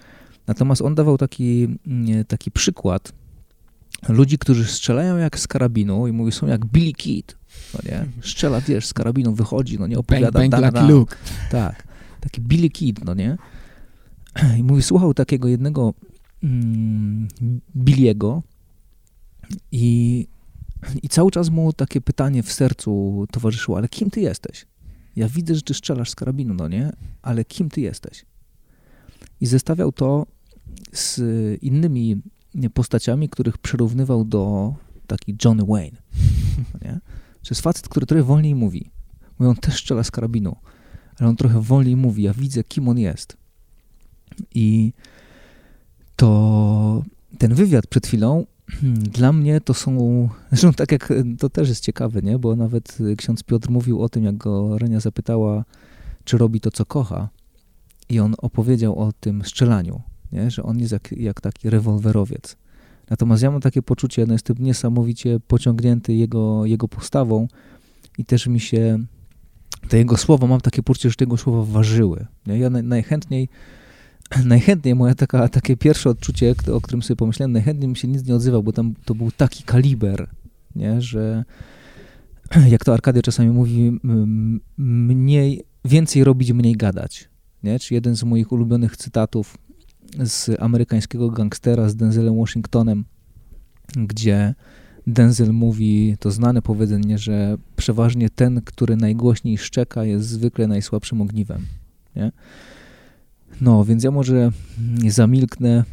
Natomiast 0.48 0.82
on 0.82 0.96
dawał 0.96 1.18
taki, 1.18 1.68
mm, 1.88 2.26
taki 2.26 2.52
przykład 2.52 3.14
ludzi, 4.10 4.38
którzy 4.38 4.66
strzelają 4.66 5.18
jak 5.18 5.40
z 5.40 5.48
karabinu 5.48 6.08
i 6.08 6.12
mówi, 6.12 6.32
są 6.32 6.48
jak 6.48 6.66
Billy 6.66 6.94
Kid. 6.94 7.38
No 7.74 7.80
nie? 7.86 8.06
Strzela, 8.24 8.62
wiesz, 8.62 8.86
z 8.88 8.94
karabinu 8.94 9.34
wychodzi, 9.34 9.80
no 9.80 9.88
nie 9.88 9.96
Bang, 9.96 10.06
opowiada. 10.06 10.40
bang, 10.40 10.52
da, 10.52 10.62
da, 10.62 10.72
da. 10.72 10.88
Luke. 10.88 11.16
Tak, 11.52 11.88
taki 12.22 12.42
Billy 12.42 12.70
Kid, 12.70 13.06
no 13.06 13.14
nie? 13.14 13.38
I 14.58 14.64
mówi, 14.64 14.82
słuchał 14.82 15.14
takiego 15.14 15.48
jednego 15.48 15.94
mm, 16.44 17.28
Billiego 17.76 18.44
i, 19.72 20.28
i 21.04 21.10
cały 21.10 21.32
czas 21.32 21.50
mu 21.50 21.74
takie 21.74 22.02
pytanie 22.02 22.44
w 22.44 22.54
sercu 22.54 23.26
towarzyszyło, 23.32 23.78
ale 23.78 23.88
kim 23.88 24.10
ty 24.10 24.22
jesteś? 24.22 24.66
Ja 25.16 25.30
widzę, 25.30 25.56
że 25.56 25.62
ty 25.62 25.74
strzelasz 25.74 26.10
z 26.10 26.16
karabinu, 26.16 26.54
no 26.54 26.68
nie? 26.68 26.92
Ale 27.22 27.46
kim 27.46 27.70
ty 27.70 27.82
jesteś? 27.82 28.26
I 29.42 29.46
zestawiał 29.46 29.92
to 29.92 30.26
z 30.94 31.22
innymi 31.64 32.22
postaciami, 32.74 33.30
których 33.30 33.58
przyrównywał 33.58 34.26
do 34.26 34.74
taki 35.08 35.36
Johnny 35.46 35.66
Wayne, 35.66 35.98
nie? 36.86 37.00
To 37.44 37.50
jest 37.50 37.62
facet, 37.62 37.90
który 37.90 38.06
trochę 38.06 38.24
wolniej 38.24 38.56
mówi. 38.56 38.92
Mówi, 39.40 39.50
on 39.50 39.56
też 39.56 39.76
strzela 39.76 40.04
z 40.04 40.12
karabinu, 40.12 40.56
ale 41.20 41.30
on 41.30 41.36
trochę 41.36 41.62
wolniej 41.62 41.96
mówi, 41.96 42.24
ja 42.24 42.34
widzę, 42.34 42.64
kim 42.64 42.90
on 42.90 43.00
jest. 43.00 43.38
I 44.56 44.94
to 46.16 47.04
ten 47.38 47.54
wywiad 47.54 47.88
przed 47.88 48.08
chwilą 48.08 48.46
dla 49.18 49.34
mnie 49.34 49.62
to 49.62 49.74
są, 49.74 50.30
zresztą 50.50 50.74
tak 50.74 50.92
jak, 50.92 51.14
to 51.40 51.50
też 51.50 51.70
jest 51.70 51.84
ciekawe, 51.84 52.22
nie? 52.22 52.40
bo 52.40 52.56
nawet 52.56 52.98
ksiądz 53.18 53.44
Piotr 53.44 53.70
mówił 53.70 54.02
o 54.02 54.10
tym, 54.10 54.24
jak 54.24 54.38
go 54.38 54.78
Renia 54.78 55.00
zapytała, 55.00 55.66
czy 56.24 56.38
robi 56.38 56.62
to, 56.62 56.72
co 56.72 56.86
kocha 56.86 57.30
i 58.10 58.20
on 58.20 58.36
opowiedział 58.38 59.00
o 59.00 59.12
tym 59.20 59.44
strzelaniu, 59.46 60.02
nie? 60.32 60.52
że 60.52 60.64
on 60.64 60.80
jest 60.80 60.92
jak, 60.92 61.12
jak 61.12 61.42
taki 61.42 61.70
rewolwerowiec. 61.70 62.58
Natomiast 63.10 63.44
ja 63.44 63.52
mam 63.52 63.62
takie 63.62 63.82
poczucie, 63.82 64.26
no 64.26 64.34
jestem 64.34 64.56
niesamowicie 64.60 65.40
pociągnięty 65.48 66.14
jego, 66.14 66.66
jego 66.66 66.88
postawą 66.88 67.48
i 68.18 68.26
też 68.26 68.48
mi 68.48 68.60
się 68.60 69.00
te 69.90 69.98
jego 69.98 70.18
słowa, 70.18 70.48
mam 70.48 70.62
takie 70.62 70.84
poczucie, 70.84 71.10
że 71.10 71.16
jego 71.20 71.38
słowa 71.38 71.74
ważyły. 71.74 72.26
Nie? 72.48 72.60
Ja 72.60 72.70
naj, 72.70 72.84
najchętniej, 72.84 73.50
najchętniej 74.46 74.96
moje 74.96 75.16
taka, 75.16 75.50
takie 75.50 75.78
pierwsze 75.78 76.10
odczucie, 76.10 76.56
o 76.74 76.82
którym 76.82 77.02
sobie 77.02 77.16
pomyślałem, 77.16 77.52
najchętniej 77.52 77.88
mi 77.90 77.96
się 77.96 78.08
nic 78.08 78.26
nie 78.26 78.36
odzywał, 78.36 78.64
bo 78.64 78.72
tam 78.72 78.94
to 79.06 79.16
był 79.16 79.32
taki 79.32 79.64
kaliber, 79.64 80.30
nie? 80.76 81.02
że 81.02 81.44
jak 82.70 82.86
to 82.86 82.94
Arkadia 82.94 83.22
czasami 83.22 83.50
mówi, 83.50 84.00
mniej, 84.78 85.64
więcej 85.86 86.24
robić, 86.24 86.52
mniej 86.52 86.76
gadać. 86.76 87.30
Nie? 87.64 87.80
Czy 87.80 87.94
jeden 87.94 88.16
z 88.16 88.24
moich 88.24 88.52
ulubionych 88.52 88.98
cytatów 88.98 89.58
z 90.24 90.50
amerykańskiego 90.60 91.30
gangstera 91.30 91.90
z 91.90 91.96
Denzelem 91.96 92.38
Washingtonem, 92.38 93.06
gdzie 93.96 94.56
Denzel 95.08 95.54
mówi 95.54 96.16
to 96.20 96.32
znane 96.32 96.62
powiedzenie, 96.62 97.18
że 97.18 97.58
przeważnie 97.76 98.30
ten, 98.30 98.62
który 98.62 98.96
najgłośniej 98.96 99.58
szczeka, 99.58 100.04
jest 100.04 100.28
zwykle 100.28 100.68
najsłabszym 100.68 101.22
ogniwem. 101.22 101.66
Nie? 102.16 102.32
No, 103.62 103.86
więc 103.86 104.04
ja 104.04 104.12
może 104.12 104.52
zamilknę 105.08 105.84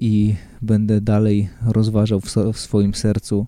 i 0.00 0.34
będę 0.62 1.00
dalej 1.00 1.48
rozważał 1.66 2.20
w, 2.20 2.30
so, 2.30 2.52
w 2.52 2.58
swoim 2.58 2.94
sercu 2.94 3.46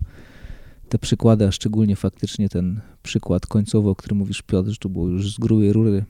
te 0.89 0.99
przykłady, 0.99 1.47
a 1.47 1.51
szczególnie 1.51 1.95
faktycznie 1.95 2.49
ten 2.49 2.81
przykład 3.03 3.47
końcowy, 3.47 3.89
o 3.89 3.95
którym 3.95 4.17
mówisz 4.17 4.41
Piotr, 4.41 4.69
że 4.69 4.77
to 4.77 4.89
było 4.89 5.07
już 5.07 5.35
z 5.35 5.39
grubej 5.39 5.73
rury 5.73 6.05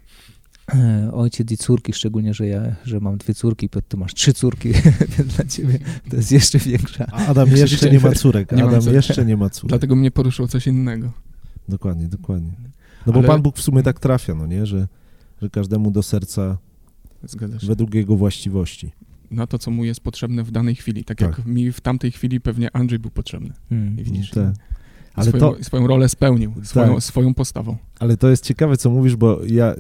ojciec 1.14 1.52
i 1.52 1.58
córki, 1.58 1.94
szczególnie, 1.94 2.34
że 2.34 2.48
ja, 2.48 2.76
że 2.86 3.00
mam 3.00 3.18
dwie 3.18 3.34
córki, 3.34 3.70
Piotr, 3.70 3.88
ty 3.88 3.98
masz 3.98 4.14
trzy 4.14 4.34
córki, 4.34 4.70
więc 5.18 5.36
dla 5.36 5.46
ciebie 5.46 5.80
to 6.10 6.16
jest 6.16 6.32
jeszcze 6.32 6.60
większa. 6.60 7.06
Adam 7.06 7.50
jeszcze 7.50 7.92
nie 7.92 8.00
ma 8.00 8.12
córek, 8.12 8.52
Nie 8.52 8.64
Adam 8.64 8.82
córek. 8.82 8.96
jeszcze 8.96 9.26
nie 9.26 9.38
ma 9.38 9.50
córek. 9.50 9.70
Dlatego 9.70 9.96
mnie 9.96 10.12
poruszyło 10.12 10.48
coś 10.48 10.68
innego. 10.68 11.12
Dokładnie, 11.70 12.08
dokładnie. 12.08 12.52
No 13.06 13.14
bo 13.14 13.20
Ale- 13.20 13.28
Pan 13.28 13.42
Bóg 13.42 13.58
w 13.58 13.62
sumie 13.62 13.84
tak 13.84 14.00
trafia, 14.00 14.36
no 14.36 14.48
nie, 14.48 14.66
że, 14.66 14.88
że 15.42 15.50
każdemu 15.50 15.92
do 15.92 16.04
serca 16.04 16.58
według 17.64 17.94
jego 17.94 18.16
właściwości. 18.16 18.92
Na 19.32 19.48
to, 19.48 19.60
co 19.60 19.72
mu 19.72 19.86
jest 19.86 20.00
potrzebne 20.02 20.44
w 20.44 20.52
danej 20.52 20.76
chwili. 20.76 21.04
Tak, 21.04 21.18
Tak. 21.18 21.38
jak 21.38 21.48
mi 21.48 21.72
w 21.72 21.82
tamtej 21.82 22.12
chwili 22.12 22.42
pewnie 22.42 22.76
Andrzej 22.76 23.00
był 23.00 23.12
potrzebny. 23.12 23.54
Hmm. 23.70 24.00
I 24.00 24.04
widzisz, 24.04 24.30
Te. 24.32 24.42
ale 24.42 24.54
Ale 25.18 25.30
swoją, 25.30 25.54
to, 25.54 25.64
swoją 25.64 25.88
rolę 25.88 26.10
spełnił, 26.10 26.54
swoją, 26.64 26.94
Tak. 26.94 27.04
swoją 27.04 27.34
postawą. 27.34 27.78
ale 28.00 28.18
to 28.18 28.30
jest 28.30 28.44
ciekawe, 28.44 28.78
co 28.78 28.90
mówisz, 28.90 29.16
bo 29.16 29.40
ja, 29.46 29.76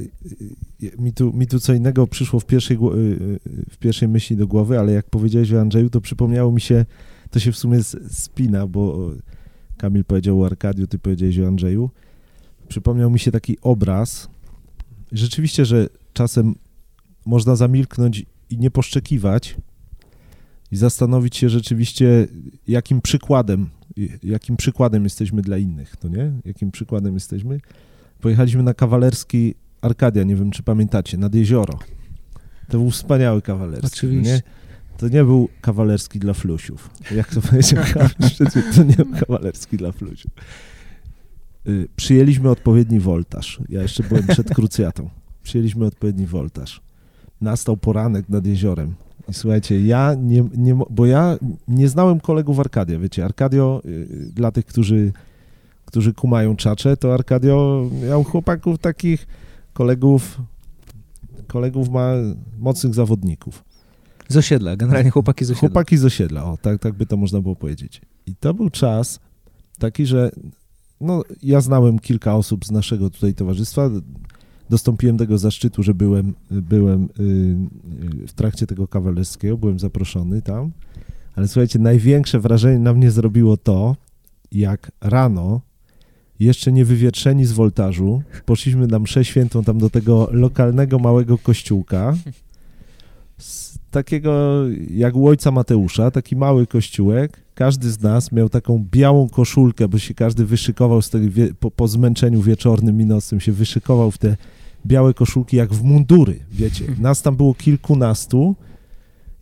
mi 0.99 1.13
tu, 1.13 1.33
mi 1.33 1.47
tu 1.47 1.59
co 1.59 1.73
innego 1.73 2.07
przyszło 2.07 2.39
w 2.39 2.45
pierwszej, 2.45 2.77
y, 2.77 2.79
y, 2.79 3.39
w 3.69 3.77
pierwszej 3.77 4.07
myśli 4.07 4.37
do 4.37 4.47
głowy, 4.47 4.79
ale 4.79 4.91
jak 4.91 5.09
powiedziałeś 5.09 5.53
o 5.53 5.61
Andrzeju, 5.61 5.89
to 5.89 6.01
przypomniało 6.01 6.51
mi 6.51 6.61
się, 6.61 6.85
to 7.29 7.39
się 7.39 7.51
w 7.51 7.57
sumie 7.57 7.83
spina, 8.09 8.67
bo 8.67 9.11
Kamil 9.77 10.05
powiedział 10.05 10.41
o 10.41 10.45
Arkadiu, 10.45 10.87
ty 10.87 10.99
powiedziałeś 10.99 11.39
o 11.39 11.47
Andrzeju. 11.47 11.89
Przypomniał 12.67 13.09
mi 13.11 13.19
się 13.19 13.31
taki 13.31 13.57
obraz. 13.61 14.29
Rzeczywiście, 15.11 15.65
że 15.65 15.89
czasem 16.13 16.55
można 17.25 17.55
zamilknąć 17.55 18.25
i 18.49 18.57
nie 18.57 18.71
poszczekiwać 18.71 19.57
i 20.71 20.75
zastanowić 20.77 21.37
się 21.37 21.49
rzeczywiście, 21.49 22.27
jakim 22.67 23.01
przykładem, 23.01 23.69
jakim 24.23 24.57
przykładem 24.57 25.03
jesteśmy 25.03 25.41
dla 25.41 25.57
innych, 25.57 25.95
to 25.95 26.07
nie? 26.07 26.31
Jakim 26.45 26.71
przykładem 26.71 27.13
jesteśmy? 27.13 27.59
Pojechaliśmy 28.21 28.63
na 28.63 28.73
kawalerski 28.73 29.55
Arkadia, 29.81 30.23
nie 30.23 30.35
wiem 30.35 30.51
czy 30.51 30.63
pamiętacie, 30.63 31.17
nad 31.17 31.35
jezioro. 31.35 31.79
To 32.69 32.77
był 32.77 32.91
wspaniały 32.91 33.41
kawalerski. 33.41 33.87
Oczywiście. 33.87 34.33
Nie? 34.33 34.41
to 34.97 35.07
nie 35.07 35.23
był 35.23 35.49
kawalerski 35.61 36.19
dla 36.19 36.33
flusiów. 36.33 36.89
Jak 37.11 37.33
to 37.33 37.41
powiedział 37.41 37.83
to 38.75 38.83
nie 38.83 38.95
był 38.95 39.19
kawalerski 39.19 39.77
dla 39.77 39.91
flusiów. 39.91 40.31
Y, 41.67 41.87
Przyjęliśmy 41.95 42.49
odpowiedni 42.49 42.99
woltaż. 42.99 43.59
Ja 43.69 43.81
jeszcze 43.81 44.03
byłem 44.03 44.27
przed 44.27 44.53
krucjatą. 44.55 45.09
Przyjęliśmy 45.43 45.85
odpowiedni 45.85 46.25
woltaż. 46.25 46.81
Nastał 47.41 47.77
poranek 47.77 48.29
nad 48.29 48.45
jeziorem. 48.45 48.95
I 49.29 49.33
słuchajcie, 49.33 49.81
ja 49.81 50.13
nie, 50.13 50.43
nie, 50.57 50.79
bo 50.89 51.05
ja 51.05 51.37
nie 51.67 51.87
znałem 51.87 52.19
kolegów 52.19 52.59
Arkadia, 52.59 52.99
wiecie, 52.99 53.25
Arkadio, 53.25 53.81
y, 53.85 54.31
dla 54.33 54.51
tych, 54.51 54.65
którzy, 54.65 55.11
którzy 55.85 56.13
kumają 56.13 56.55
czacze, 56.55 56.97
to 56.97 57.13
Arkadio 57.13 57.89
miał 58.09 58.23
chłopaków 58.23 58.77
takich, 58.77 59.27
kolegów, 59.73 60.41
kolegów 61.47 61.89
ma 61.89 62.11
mocnych 62.59 62.93
zawodników. 62.93 63.63
Z 64.29 64.37
osiedla, 64.37 64.75
generalnie 64.75 65.09
chłopaki 65.11 65.45
z 65.45 65.51
osiedla. 65.51 65.69
Chłopaki 65.69 65.97
z 65.97 66.05
osiedla, 66.05 66.43
o, 66.43 66.57
tak, 66.57 66.79
tak 66.81 66.93
by 66.93 67.05
to 67.05 67.17
można 67.17 67.41
było 67.41 67.55
powiedzieć. 67.55 68.01
I 68.25 68.35
to 68.35 68.53
był 68.53 68.69
czas 68.69 69.19
taki, 69.79 70.05
że 70.05 70.31
no, 71.01 71.23
ja 71.43 71.61
znałem 71.61 71.99
kilka 71.99 72.35
osób 72.35 72.65
z 72.65 72.71
naszego 72.71 73.09
tutaj 73.09 73.33
towarzystwa. 73.33 73.89
Dostąpiłem 74.69 75.17
tego 75.17 75.37
zaszczytu, 75.37 75.83
że 75.83 75.93
byłem, 75.93 76.33
byłem 76.51 77.03
y, 77.03 77.23
y, 78.23 78.27
w 78.27 78.33
trakcie 78.33 78.67
tego 78.67 78.87
kawalerskiego, 78.87 79.57
byłem 79.57 79.79
zaproszony 79.79 80.41
tam. 80.41 80.71
Ale 81.35 81.47
słuchajcie, 81.47 81.79
największe 81.79 82.39
wrażenie 82.39 82.79
na 82.79 82.93
mnie 82.93 83.11
zrobiło 83.11 83.57
to, 83.57 83.95
jak 84.51 84.91
rano, 85.01 85.61
jeszcze 86.39 86.71
nie 86.71 86.85
wywietrzeni 86.85 87.45
z 87.45 87.51
woltażu, 87.51 88.21
poszliśmy 88.45 88.87
na 88.87 88.99
mszę 88.99 89.25
świętą 89.25 89.63
tam 89.63 89.77
do 89.77 89.89
tego 89.89 90.29
lokalnego 90.31 90.99
małego 90.99 91.37
kościółka, 91.37 92.15
z 93.37 93.77
takiego 93.91 94.63
jak 94.89 95.15
u 95.15 95.27
ojca 95.27 95.51
Mateusza, 95.51 96.11
taki 96.11 96.35
mały 96.35 96.67
kościółek. 96.67 97.41
Każdy 97.55 97.91
z 97.91 98.01
nas 98.01 98.31
miał 98.31 98.49
taką 98.49 98.85
białą 98.91 99.29
koszulkę, 99.29 99.87
bo 99.87 99.99
się 99.99 100.13
każdy 100.13 100.45
wyszykował 100.45 101.01
z 101.01 101.09
tego, 101.09 101.27
po, 101.59 101.71
po 101.71 101.87
zmęczeniu 101.87 102.41
wieczornym 102.41 103.01
i 103.01 103.05
nocnym 103.05 103.39
się 103.39 103.51
wyszykował 103.51 104.11
w 104.11 104.17
te 104.17 104.37
białe 104.87 105.13
koszulki 105.13 105.57
jak 105.57 105.73
w 105.73 105.83
mundury, 105.83 106.39
wiecie. 106.51 106.85
Nas 106.99 107.21
tam 107.21 107.35
było 107.35 107.53
kilkunastu. 107.53 108.55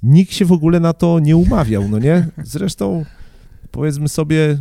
Nikt 0.04 0.34
się 0.34 0.46
w 0.46 0.52
ogóle 0.52 0.80
na 0.80 0.94
to 0.94 1.20
nie 1.20 1.38
umawiał, 1.38 1.90
no 1.90 2.00
nie? 2.00 2.28
Zresztą 2.44 3.06
powiedzmy 3.72 4.10
sobie, 4.10 4.60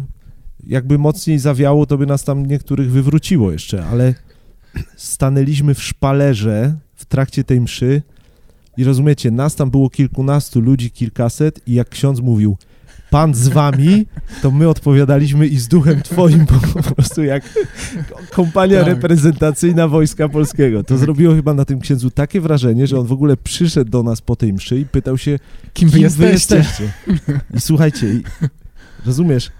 jakby 0.66 0.98
mocniej 0.98 1.38
zawiało, 1.38 1.86
to 1.86 1.98
by 1.98 2.06
nas 2.06 2.24
tam 2.24 2.46
niektórych 2.46 2.90
wywróciło 2.90 3.52
jeszcze, 3.52 3.86
ale 3.86 4.14
stanęliśmy 4.96 5.74
w 5.74 5.82
szpalerze 5.82 6.76
w 6.94 7.04
trakcie 7.04 7.44
tej 7.44 7.60
mszy 7.60 8.02
i 8.76 8.84
rozumiecie, 8.84 9.30
nas 9.30 9.56
tam 9.56 9.70
było 9.70 9.90
kilkunastu 9.90 10.60
ludzi, 10.60 10.90
kilkaset 10.90 11.60
i 11.68 11.74
jak 11.74 11.88
ksiądz 11.88 12.20
mówił, 12.20 12.56
Pan 13.14 13.34
z 13.34 13.48
wami, 13.48 14.06
to 14.42 14.50
my 14.50 14.68
odpowiadaliśmy 14.68 15.46
i 15.46 15.58
z 15.58 15.68
duchem 15.68 16.02
twoim 16.02 16.46
po, 16.46 16.54
po 16.82 16.94
prostu 16.94 17.24
jak 17.24 17.42
kompania 18.30 18.78
Tak. 18.78 18.86
reprezentacyjna 18.88 19.88
Wojska 19.88 20.28
Polskiego. 20.28 20.84
To 20.84 20.98
zrobiło 20.98 21.34
chyba 21.34 21.54
na 21.54 21.64
tym 21.64 21.80
księdzu 21.80 22.10
takie 22.10 22.40
wrażenie, 22.40 22.86
że 22.86 22.98
on 22.98 23.06
w 23.06 23.12
ogóle 23.12 23.36
przyszedł 23.36 23.90
do 23.90 24.02
nas 24.02 24.20
po 24.20 24.36
tej 24.36 24.52
mszy 24.52 24.78
i 24.78 24.86
pytał 24.86 25.18
się, 25.18 25.38
Kim 25.74 25.88
wy 25.88 25.94
kim 25.94 26.02
jesteście? 26.02 26.56
wy 26.56 26.62
jesteście. 26.62 26.90
I 27.54 27.60
słuchajcie, 27.60 28.14
i, 28.14 28.22
rozumiesz, 29.06 29.50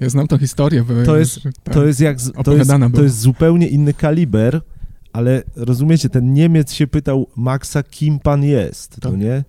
Ja 0.00 0.08
znam 0.08 0.26
tą 0.26 0.38
historię. 0.38 0.84
Bo 0.84 1.04
To 1.06 1.16
jest- 1.16 1.40
tak. 1.64 1.74
to 1.74 1.86
jest 1.86 2.00
jak, 2.00 2.18
to 2.44 2.54
jest, 2.56 2.70
to 2.94 3.02
jest 3.02 3.20
zupełnie 3.20 3.68
inny 3.68 3.94
kaliber, 3.94 4.60
ale 5.12 5.42
rozumiecie, 5.56 6.08
ten 6.08 6.32
Niemiec 6.32 6.72
się 6.72 6.86
pytał 6.86 7.26
Maxa, 7.36 7.82
kim 7.82 8.18
pan 8.18 8.44
jest, 8.44 8.96
to 9.00 9.10
Tak. 9.10 9.20
nie? 9.20 9.44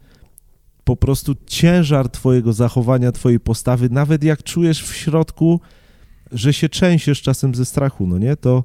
Po 0.85 0.95
prostu 0.95 1.35
ciężar 1.45 2.09
twojego 2.09 2.53
zachowania, 2.53 3.11
twojej 3.11 3.39
postawy, 3.39 3.89
nawet 3.89 4.23
jak 4.23 4.43
czujesz 4.43 4.83
w 4.83 4.95
środku, 4.95 5.59
że 6.31 6.53
się 6.53 6.69
trzęsiesz 6.69 7.21
czasem 7.21 7.55
ze 7.55 7.65
strachu, 7.65 8.07
no 8.07 8.17
nie? 8.17 8.35
To, 8.35 8.63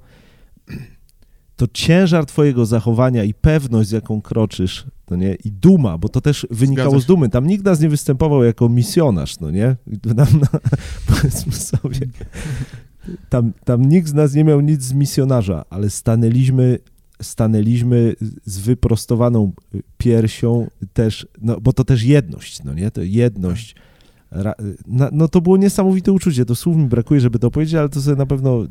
to 1.57 1.67
ciężar 1.73 2.27
twojego 2.27 2.67
zachowania 2.67 3.25
i 3.25 3.35
pewność, 3.35 3.89
z 3.89 3.93
jaką 3.93 4.23
kroczysz, 4.23 4.87
no 5.11 5.17
nie? 5.17 5.35
I 5.45 5.53
duma, 5.53 5.99
bo 5.99 6.09
to 6.09 6.21
też 6.21 6.47
wynikało 6.51 7.01
z 7.01 7.07
dumy. 7.07 7.29
Tam 7.29 7.47
nikt 7.47 7.65
nas 7.65 7.81
nie 7.81 7.89
występował 7.89 8.45
jako 8.45 8.69
misjonarz, 8.69 9.41
no 9.41 9.51
nie? 9.51 9.77
Tam, 10.03 10.41
na, 10.41 10.61
powiedzmy 11.09 11.53
sobie, 11.53 12.01
tam, 13.29 13.53
tam 13.65 13.83
nikt 13.83 14.09
z 14.09 14.15
nas 14.15 14.35
nie 14.35 14.45
miał 14.45 14.61
nic 14.61 14.83
z 14.83 14.93
misjonarza, 14.93 15.65
ale 15.71 15.91
stanęliśmy, 15.91 16.79
stanęliśmy 17.21 18.15
z 18.45 18.59
wyprostowaną 18.59 19.53
piersią 19.99 20.67
też, 20.93 21.27
no 21.43 21.61
bo 21.61 21.73
to 21.73 21.85
też 21.85 22.03
jedność, 22.03 22.65
no 22.65 22.75
nie? 22.75 22.91
To 22.91 23.03
jedność. 23.03 23.75
No 25.13 25.29
to 25.29 25.41
było 25.41 25.57
niesamowite 25.57 26.13
uczucie, 26.13 26.45
to 26.45 26.55
słów 26.55 26.77
mi 26.77 26.87
brakuje, 26.87 27.21
żeby 27.21 27.39
to 27.39 27.51
powiedzieć, 27.51 27.75
ale 27.75 27.89
to 27.89 28.01
sobie 28.03 28.17
na 28.17 28.27
pewno 28.27 28.65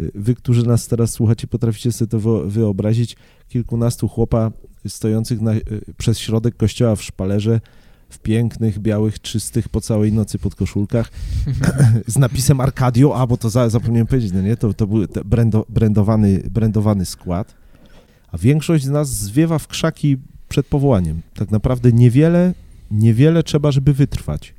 y, 0.00 0.10
wy, 0.14 0.34
którzy 0.34 0.66
nas 0.66 0.88
teraz 0.88 1.10
słuchacie, 1.10 1.46
potraficie 1.46 1.92
sobie 1.92 2.08
to 2.08 2.20
wyo- 2.20 2.48
wyobrazić. 2.48 3.16
Kilkunastu 3.48 4.08
chłopa 4.08 4.52
stojących 4.88 5.40
na, 5.40 5.54
y, 5.54 5.62
przez 5.98 6.18
środek 6.18 6.56
kościoła 6.56 6.96
w 6.96 7.02
szpalerze, 7.02 7.60
w 8.08 8.18
pięknych, 8.18 8.78
białych, 8.78 9.20
czystych 9.20 9.68
po 9.68 9.80
całej 9.80 10.12
nocy 10.12 10.38
podkoszulkach, 10.38 11.10
z 12.06 12.18
napisem 12.18 12.60
Arcadio, 12.60 13.16
a 13.16 13.26
bo 13.26 13.36
to 13.36 13.50
za, 13.50 13.68
zapomniałem 13.68 14.06
powiedzieć, 14.06 14.32
no 14.32 14.42
nie, 14.42 14.56
to, 14.56 14.74
to 14.74 14.86
był 14.86 15.06
te 15.06 15.24
brando, 15.24 15.66
brandowany, 15.68 16.42
brandowany 16.50 17.04
skład, 17.04 17.54
a 18.34 18.38
większość 18.38 18.84
z 18.84 18.90
nas 18.90 19.08
zwiewa 19.08 19.58
w 19.58 19.68
krzaki 19.68 20.16
przed 20.48 20.66
powołaniem. 20.66 21.20
Tak 21.34 21.50
naprawdę 21.50 21.92
niewiele, 21.92 22.54
niewiele 22.90 23.42
trzeba, 23.42 23.72
żeby 23.72 23.92
wytrwać. 23.92 24.54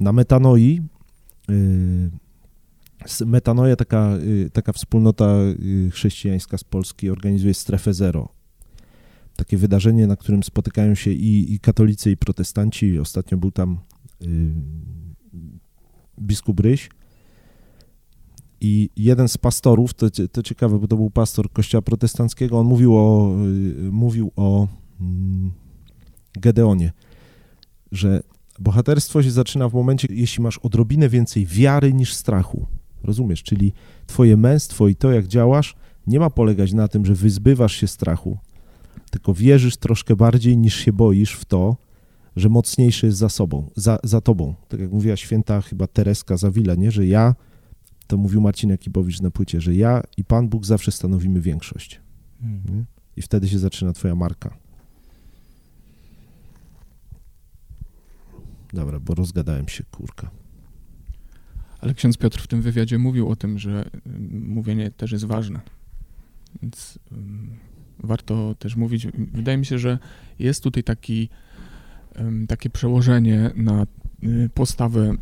Na 0.00 0.12
metanoi, 0.12 0.82
yy, 1.48 3.26
metanoja, 3.26 3.76
taka, 3.76 4.16
yy, 4.16 4.50
taka 4.50 4.72
wspólnota 4.72 5.36
yy, 5.58 5.90
chrześcijańska 5.90 6.58
z 6.58 6.64
Polski 6.64 7.10
organizuje 7.10 7.54
strefę 7.54 7.94
zero. 7.94 8.28
Takie 9.36 9.56
wydarzenie, 9.56 10.06
na 10.06 10.16
którym 10.16 10.42
spotykają 10.42 10.94
się 10.94 11.10
i, 11.10 11.54
i 11.54 11.60
katolicy, 11.60 12.10
i 12.10 12.16
protestanci. 12.16 12.98
Ostatnio 12.98 13.38
był 13.38 13.50
tam 13.50 13.78
yy, 14.20 14.28
biskup 16.20 16.60
Ryś. 16.60 16.90
I 18.60 18.90
jeden 18.96 19.28
z 19.28 19.38
pastorów, 19.38 19.94
to, 19.94 20.06
to 20.32 20.42
ciekawe, 20.42 20.78
bo 20.78 20.88
to 20.88 20.96
był 20.96 21.10
pastor 21.10 21.52
kościoła 21.52 21.82
protestanckiego, 21.82 22.58
on 22.58 22.66
mówił 22.66 22.96
o, 22.96 23.34
y, 23.86 23.92
mówił 23.92 24.32
o 24.36 24.68
mm, 25.00 25.52
Gedeonie, 26.40 26.92
że 27.92 28.22
bohaterstwo 28.58 29.22
się 29.22 29.30
zaczyna 29.30 29.68
w 29.68 29.74
momencie, 29.74 30.08
jeśli 30.10 30.42
masz 30.42 30.58
odrobinę 30.58 31.08
więcej 31.08 31.46
wiary 31.46 31.92
niż 31.92 32.14
strachu. 32.14 32.66
Rozumiesz? 33.04 33.42
Czyli 33.42 33.72
twoje 34.06 34.36
męstwo 34.36 34.88
i 34.88 34.96
to, 34.96 35.12
jak 35.12 35.26
działasz, 35.26 35.76
nie 36.06 36.20
ma 36.20 36.30
polegać 36.30 36.72
na 36.72 36.88
tym, 36.88 37.06
że 37.06 37.14
wyzbywasz 37.14 37.76
się 37.76 37.86
strachu, 37.86 38.38
tylko 39.10 39.34
wierzysz 39.34 39.76
troszkę 39.76 40.16
bardziej 40.16 40.58
niż 40.58 40.74
się 40.74 40.92
boisz 40.92 41.32
w 41.32 41.44
to, 41.44 41.76
że 42.36 42.48
mocniejszy 42.48 43.06
jest 43.06 43.18
za 43.18 43.28
sobą, 43.28 43.70
za, 43.76 43.98
za 44.04 44.20
tobą. 44.20 44.54
Tak 44.68 44.80
jak 44.80 44.92
mówiła 44.92 45.16
święta 45.16 45.60
chyba 45.60 45.86
Tereska 45.86 46.36
Zawila, 46.36 46.74
nie? 46.74 46.90
że 46.90 47.06
ja, 47.06 47.34
to 48.06 48.16
mówił 48.16 48.40
Marcin 48.40 48.70
Jakibowicz 48.70 49.20
na 49.20 49.30
płycie, 49.30 49.60
że 49.60 49.74
ja 49.74 50.02
i 50.16 50.24
Pan 50.24 50.48
Bóg 50.48 50.66
zawsze 50.66 50.92
stanowimy 50.92 51.40
większość. 51.40 52.00
Nie? 52.42 52.84
I 53.16 53.22
wtedy 53.22 53.48
się 53.48 53.58
zaczyna 53.58 53.92
twoja 53.92 54.14
marka. 54.14 54.56
Dobra, 58.72 59.00
bo 59.00 59.14
rozgadałem 59.14 59.68
się, 59.68 59.84
kurka. 59.84 60.30
Ale 61.80 61.94
ksiądz 61.94 62.16
Piotr 62.16 62.42
w 62.42 62.46
tym 62.46 62.62
wywiadzie 62.62 62.98
mówił 62.98 63.28
o 63.28 63.36
tym, 63.36 63.58
że 63.58 63.90
ym, 64.06 64.48
mówienie 64.48 64.90
też 64.90 65.12
jest 65.12 65.24
ważne. 65.24 65.60
Więc 66.62 66.98
warto 67.98 68.54
też 68.54 68.76
mówić. 68.76 69.06
Wydaje 69.32 69.58
mi 69.58 69.66
się, 69.66 69.78
że 69.78 69.98
jest 70.38 70.62
tutaj 70.62 70.82
taki, 70.82 71.28
takie 72.48 72.70
przełożenie 72.70 73.50
na 73.56 73.86
y, 74.24 74.50
postawę, 74.54 75.14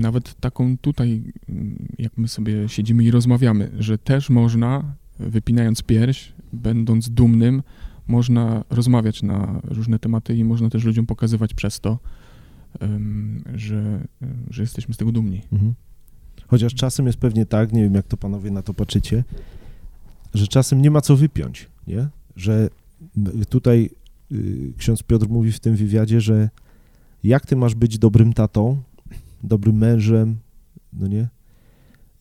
nawet 0.00 0.34
taką 0.34 0.78
tutaj, 0.78 1.22
ym, 1.48 1.86
jak 1.98 2.18
my 2.18 2.28
sobie 2.28 2.68
siedzimy 2.68 3.04
i 3.04 3.10
rozmawiamy, 3.10 3.70
że 3.78 3.98
też 3.98 4.30
można, 4.30 4.94
wypinając 5.18 5.82
pierś, 5.82 6.32
będąc 6.52 7.10
dumnym, 7.10 7.62
można 8.06 8.64
rozmawiać 8.70 9.22
na 9.22 9.60
różne 9.64 9.98
tematy 9.98 10.36
i 10.36 10.44
można 10.44 10.70
też 10.70 10.84
ludziom 10.84 11.06
pokazywać 11.06 11.54
przez 11.54 11.80
to, 11.80 11.98
że, 13.54 14.06
że 14.50 14.62
jesteśmy 14.62 14.94
z 14.94 14.96
tego 14.96 15.12
dumni. 15.12 15.42
Mhm. 15.52 15.74
Chociaż 16.46 16.74
czasem 16.74 17.06
jest 17.06 17.18
pewnie 17.18 17.46
tak, 17.46 17.72
nie 17.72 17.82
wiem 17.82 17.94
jak 17.94 18.06
to 18.06 18.16
panowie 18.16 18.50
na 18.50 18.62
to 18.62 18.74
patrzycie, 18.74 19.24
że 20.34 20.46
czasem 20.46 20.82
nie 20.82 20.90
ma 20.90 21.00
co 21.00 21.16
wypiąć, 21.16 21.68
nie? 21.86 22.08
Że 22.36 22.68
tutaj 23.48 23.90
y, 24.32 24.72
ksiądz 24.78 25.02
Piotr 25.02 25.28
mówi 25.28 25.52
w 25.52 25.60
tym 25.60 25.76
wywiadzie, 25.76 26.20
że 26.20 26.50
jak 27.24 27.46
ty 27.46 27.56
masz 27.56 27.74
być 27.74 27.98
dobrym 27.98 28.32
tatą, 28.32 28.82
dobrym 29.42 29.76
mężem, 29.76 30.36
no 30.92 31.06
nie? 31.06 31.28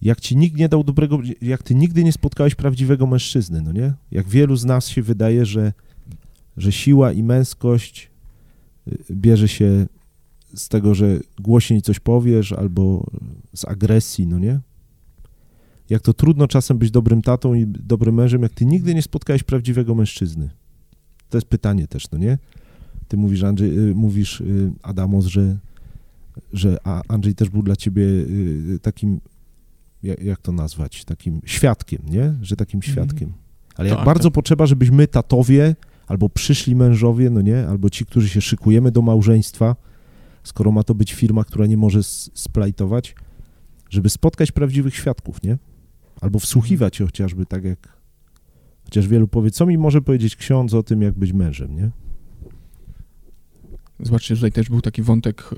Jak 0.01 0.21
ci 0.21 0.37
nikt 0.37 0.57
nie 0.57 0.69
dał 0.69 0.83
dobrego, 0.83 1.19
jak 1.41 1.63
ty 1.63 1.75
nigdy 1.75 2.03
nie 2.03 2.11
spotkałeś 2.11 2.55
prawdziwego 2.55 3.07
mężczyzny, 3.07 3.61
no 3.61 3.71
nie? 3.71 3.93
Jak 4.11 4.27
wielu 4.27 4.55
z 4.55 4.65
nas 4.65 4.87
się 4.87 5.01
wydaje, 5.01 5.45
że, 5.45 5.73
że 6.57 6.71
siła 6.71 7.11
i 7.11 7.23
męskość 7.23 8.11
y, 8.87 8.97
bierze 9.11 9.47
się 9.47 9.87
z 10.53 10.67
tego, 10.67 10.95
że 10.95 11.19
głośniej 11.39 11.81
coś 11.81 11.99
powiesz, 11.99 12.51
albo 12.51 13.05
z 13.55 13.65
agresji, 13.65 14.27
no 14.27 14.39
nie? 14.39 14.59
Jak 15.89 16.01
to 16.01 16.13
trudno 16.13 16.47
czasem 16.47 16.77
być 16.77 16.91
dobrym 16.91 17.21
tatą 17.21 17.53
i 17.53 17.67
dobrym 17.67 18.15
mężem, 18.15 18.43
jak 18.43 18.53
ty 18.53 18.65
nigdy 18.65 18.95
nie 18.95 19.01
spotkałeś 19.01 19.43
prawdziwego 19.43 19.95
mężczyzny. 19.95 20.49
To 21.29 21.37
jest 21.37 21.47
pytanie 21.47 21.87
też, 21.87 22.11
no 22.11 22.17
nie? 22.17 22.37
Ty 23.07 23.17
mówisz, 23.17 23.43
Andrzej, 23.43 23.79
y, 23.79 23.95
mówisz 23.95 24.41
y, 24.41 24.71
Adamos, 24.83 25.25
że, 25.25 25.57
że 26.53 26.77
a 26.83 27.01
Andrzej 27.07 27.35
też 27.35 27.49
był 27.49 27.63
dla 27.63 27.75
ciebie 27.75 28.03
y, 28.03 28.79
takim, 28.81 29.21
jak, 30.03 30.41
to 30.41 30.51
nazwać, 30.51 31.05
takim 31.05 31.41
świadkiem, 31.45 32.01
nie? 32.09 32.35
Że 32.41 32.55
takim 32.55 32.77
Mhm. 32.77 32.93
świadkiem. 32.93 33.33
Ale 33.75 33.89
jak 33.89 34.05
bardzo 34.05 34.31
potrzeba, 34.31 34.65
żebyśmy 34.65 35.07
tatowie, 35.07 35.75
albo 36.07 36.29
przyszli 36.29 36.75
mężowie, 36.75 37.29
no 37.29 37.41
nie? 37.41 37.67
Albo 37.67 37.89
ci, 37.89 38.05
którzy 38.05 38.29
się 38.29 38.41
szykujemy 38.41 38.91
do 38.91 39.01
małżeństwa, 39.01 39.75
skoro 40.43 40.71
ma 40.71 40.83
to 40.83 40.95
być 40.95 41.13
firma, 41.13 41.43
która 41.43 41.65
nie 41.65 41.77
może 41.77 42.03
splajtować, 42.33 43.15
żeby 43.89 44.09
spotkać 44.09 44.51
prawdziwych 44.51 44.95
świadków, 44.95 45.43
nie? 45.43 45.57
Albo 46.21 46.39
wsłuchiwać 46.39 46.95
się 46.95 47.05
chociażby 47.05 47.45
tak 47.45 47.63
jak 47.63 47.97
chociaż 48.83 49.07
wielu 49.07 49.27
powie, 49.27 49.51
co 49.51 49.65
mi 49.65 49.77
może 49.77 50.01
powiedzieć 50.01 50.35
ksiądz 50.35 50.73
o 50.73 50.83
tym, 50.83 51.01
jak 51.01 51.13
być 51.13 51.33
mężem, 51.33 51.75
nie? 51.75 51.91
Zobaczcie, 53.99 54.35
tutaj 54.35 54.51
też 54.51 54.69
był 54.69 54.81
taki 54.81 55.01
wątek 55.01 55.49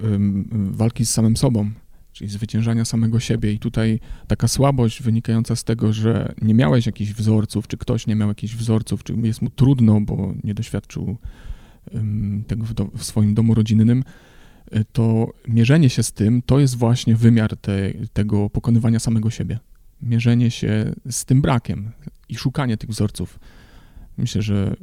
walki 0.71 1.05
z 1.05 1.09
samym 1.09 1.37
sobą, 1.37 1.71
czyli 2.13 2.29
zwyciężania 2.29 2.85
samego 2.85 3.19
siebie. 3.19 3.53
I 3.53 3.59
tutaj 3.59 3.99
taka 4.27 4.47
słabość 4.47 5.03
wynikająca 5.03 5.55
z 5.55 5.63
tego, 5.63 5.93
że 5.93 6.33
nie 6.41 6.53
miałeś 6.53 6.85
jakichś 6.85 7.11
wzorców, 7.11 7.67
czy 7.67 7.77
ktoś 7.77 8.07
nie 8.07 8.15
miał 8.15 8.27
jakichś 8.27 8.55
wzorców, 8.55 9.03
czy 9.03 9.13
jest 9.13 9.41
mu 9.41 9.49
trudno, 9.49 10.01
bo 10.01 10.33
nie 10.43 10.53
doświadczył 10.53 11.17
tego 12.47 12.65
w, 12.65 12.73
do, 12.73 12.85
w 12.85 13.03
swoim 13.03 13.33
domu 13.33 13.53
rodzinnym, 13.53 14.03
y, 14.75 14.85
to 14.91 15.33
mierzenie 15.47 15.89
się 15.89 16.03
z 16.03 16.11
tym 16.11 16.41
to 16.41 16.59
jest 16.59 16.75
właśnie 16.75 17.15
wymiar 17.15 17.57
te, 17.57 17.93
tego 18.13 18.49
pokonywania 18.49 18.99
samego 18.99 19.29
siebie. 19.29 19.59
Mierzenie 20.01 20.51
się 20.51 20.93
z 21.11 21.25
tym 21.25 21.41
brakiem 21.41 21.91
i 22.29 22.35
szukanie 22.35 22.77
tych 22.77 22.89
wzorców. 22.89 23.39
Myślę, 24.17 24.41
że 24.41 24.75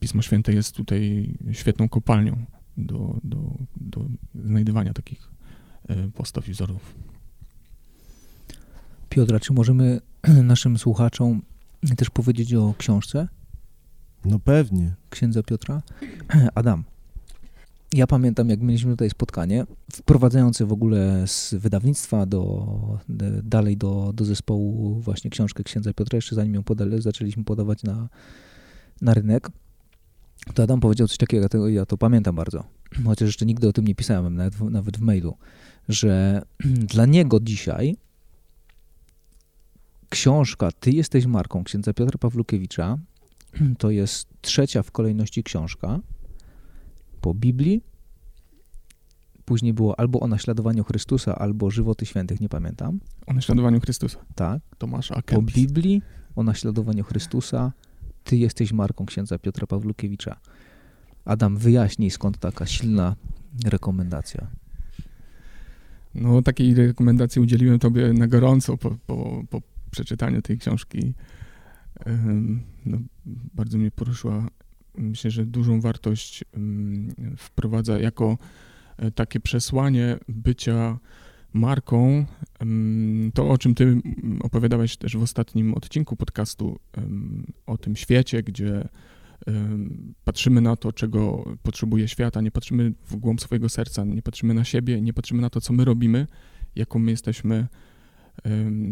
Pismo 0.00 0.22
Święte 0.22 0.52
jest 0.52 0.76
tutaj 0.76 1.34
świetną 1.52 1.88
kopalnią 1.88 2.44
do, 2.76 3.20
do, 3.24 3.54
do 3.76 4.04
znajdywania 4.44 4.92
takich 4.92 5.30
e, 5.88 6.08
postaw 6.08 6.48
i 6.48 6.52
wzorów. 6.52 6.94
Piotra, 9.08 9.40
czy 9.40 9.52
możemy 9.52 10.00
naszym 10.42 10.78
słuchaczom 10.78 11.42
też 11.96 12.10
powiedzieć 12.10 12.54
o 12.54 12.74
książce 12.78 13.28
No 14.24 14.38
pewnie. 14.38 14.94
księdza 15.10 15.42
Piotra? 15.42 15.82
Adam, 16.54 16.84
ja 17.92 18.06
pamiętam, 18.06 18.48
jak 18.48 18.60
mieliśmy 18.60 18.90
tutaj 18.90 19.10
spotkanie, 19.10 19.66
wprowadzające 19.92 20.66
w 20.66 20.72
ogóle 20.72 21.26
z 21.26 21.54
wydawnictwa 21.54 22.26
do, 22.26 22.66
dalej 23.42 23.76
do, 23.76 24.12
do 24.14 24.24
zespołu 24.24 25.00
właśnie 25.00 25.30
książkę 25.30 25.64
księdza 25.64 25.92
Piotra, 25.92 26.16
jeszcze 26.16 26.34
zanim 26.34 26.54
ją 26.54 26.62
podali, 26.62 27.02
zaczęliśmy 27.02 27.44
podawać 27.44 27.82
na, 27.82 28.08
na 29.00 29.14
rynek, 29.14 29.50
to 30.54 30.62
Adam 30.62 30.80
powiedział 30.80 31.08
coś 31.08 31.16
takiego, 31.16 31.42
ja 31.42 31.48
to, 31.48 31.68
ja 31.68 31.86
to 31.86 31.98
pamiętam 31.98 32.36
bardzo, 32.36 32.64
chociaż 33.04 33.26
jeszcze 33.26 33.46
nigdy 33.46 33.68
o 33.68 33.72
tym 33.72 33.86
nie 33.86 33.94
pisałem, 33.94 34.34
nawet 34.34 34.54
w, 34.54 34.70
nawet 34.70 34.96
w 34.96 35.00
mailu, 35.00 35.36
że 35.88 36.42
dla 36.94 37.06
niego 37.06 37.40
dzisiaj 37.40 37.96
książka 40.08 40.72
Ty 40.80 40.90
jesteś 40.90 41.26
marką 41.26 41.64
księdza 41.64 41.92
Piotra 41.94 42.18
Pawlukiewicza 42.18 42.98
to 43.78 43.90
jest 43.90 44.28
trzecia 44.40 44.82
w 44.82 44.90
kolejności 44.90 45.42
książka 45.42 46.00
po 47.20 47.34
Biblii. 47.34 47.82
Później 49.44 49.74
było 49.74 50.00
albo 50.00 50.20
o 50.20 50.28
naśladowaniu 50.28 50.84
Chrystusa, 50.84 51.38
albo 51.38 51.70
żywoty 51.70 52.06
świętych, 52.06 52.40
nie 52.40 52.48
pamiętam. 52.48 53.00
O 53.26 53.32
naśladowaniu 53.32 53.80
Chrystusa. 53.80 54.18
Tak. 54.34 54.62
Tomasza 54.78 55.14
Po 55.14 55.18
Akempis. 55.18 55.54
Biblii, 55.54 56.02
o 56.36 56.42
naśladowaniu 56.42 57.04
Chrystusa, 57.04 57.72
Ty 58.28 58.36
jesteś 58.36 58.72
marką 58.72 59.06
księdza 59.06 59.38
Piotra 59.38 59.66
Pawlukiewicza. 59.66 60.36
Adam, 61.24 61.56
wyjaśnij 61.56 62.10
skąd 62.10 62.38
taka 62.38 62.66
silna 62.66 63.16
rekomendacja. 63.64 64.46
No, 66.14 66.42
takiej 66.42 66.74
rekomendacji 66.74 67.42
udzieliłem 67.42 67.78
tobie 67.78 68.12
na 68.12 68.26
gorąco 68.26 68.76
po, 68.76 68.90
po, 69.06 69.44
po 69.50 69.62
przeczytaniu 69.90 70.42
tej 70.42 70.58
książki. 70.58 71.14
No, 72.86 72.98
bardzo 73.54 73.78
mnie 73.78 73.90
poruszyła. 73.90 74.48
Myślę, 74.98 75.30
że 75.30 75.46
dużą 75.46 75.80
wartość 75.80 76.44
wprowadza 77.36 77.98
jako 77.98 78.38
e, 78.96 79.10
takie 79.10 79.40
przesłanie 79.40 80.18
bycia 80.28 80.98
marką. 81.52 82.26
To, 83.34 83.48
o 83.48 83.58
czym 83.58 83.74
ty 83.74 84.00
opowiadałeś 84.40 84.96
też 84.96 85.16
w 85.16 85.22
ostatnim 85.22 85.74
odcinku 85.74 86.16
podcastu, 86.16 86.78
o 87.66 87.78
tym 87.78 87.96
świecie, 87.96 88.42
gdzie 88.42 88.88
patrzymy 90.24 90.60
na 90.60 90.76
to, 90.76 90.92
czego 90.92 91.44
potrzebuje 91.62 92.08
świat, 92.08 92.36
a 92.36 92.40
nie 92.40 92.50
patrzymy 92.50 92.92
w 93.06 93.16
głąb 93.16 93.40
swojego 93.40 93.68
serca, 93.68 94.04
nie 94.04 94.22
patrzymy 94.22 94.54
na 94.54 94.64
siebie, 94.64 95.00
nie 95.00 95.12
patrzymy 95.12 95.42
na 95.42 95.50
to, 95.50 95.60
co 95.60 95.72
my 95.72 95.84
robimy, 95.84 96.26
jaką 96.76 96.98
my 96.98 97.10
jesteśmy 97.10 97.66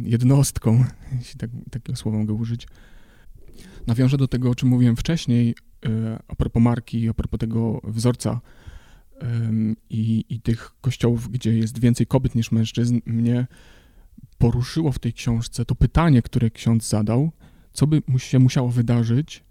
jednostką, 0.02 0.84
jeśli 1.18 1.38
tak, 1.38 1.50
takiego 1.70 1.96
słowa 1.96 2.18
mogę 2.18 2.34
użyć. 2.34 2.68
Nawiążę 3.86 4.16
do 4.16 4.28
tego, 4.28 4.50
o 4.50 4.54
czym 4.54 4.68
mówiłem 4.68 4.96
wcześniej, 4.96 5.54
e, 5.86 6.18
a 6.28 6.34
propos 6.34 6.62
marki, 6.62 7.09
a 7.09 7.14
propos 7.14 7.40
tego 7.40 7.80
wzorca 7.84 8.40
i, 9.90 10.24
i 10.28 10.40
tych 10.40 10.72
kościołów, 10.80 11.30
gdzie 11.30 11.58
jest 11.58 11.78
więcej 11.80 12.06
kobiet 12.06 12.34
niż 12.34 12.52
mężczyzn. 12.52 13.00
Mnie 13.06 13.46
poruszyło 14.38 14.92
w 14.92 14.98
tej 14.98 15.12
książce 15.12 15.64
to 15.64 15.74
pytanie, 15.74 16.22
które 16.22 16.50
ksiądz 16.50 16.88
zadał, 16.88 17.30
co 17.72 17.86
by 17.86 18.02
się 18.16 18.38
musiało 18.38 18.68
wydarzyć 18.68 19.44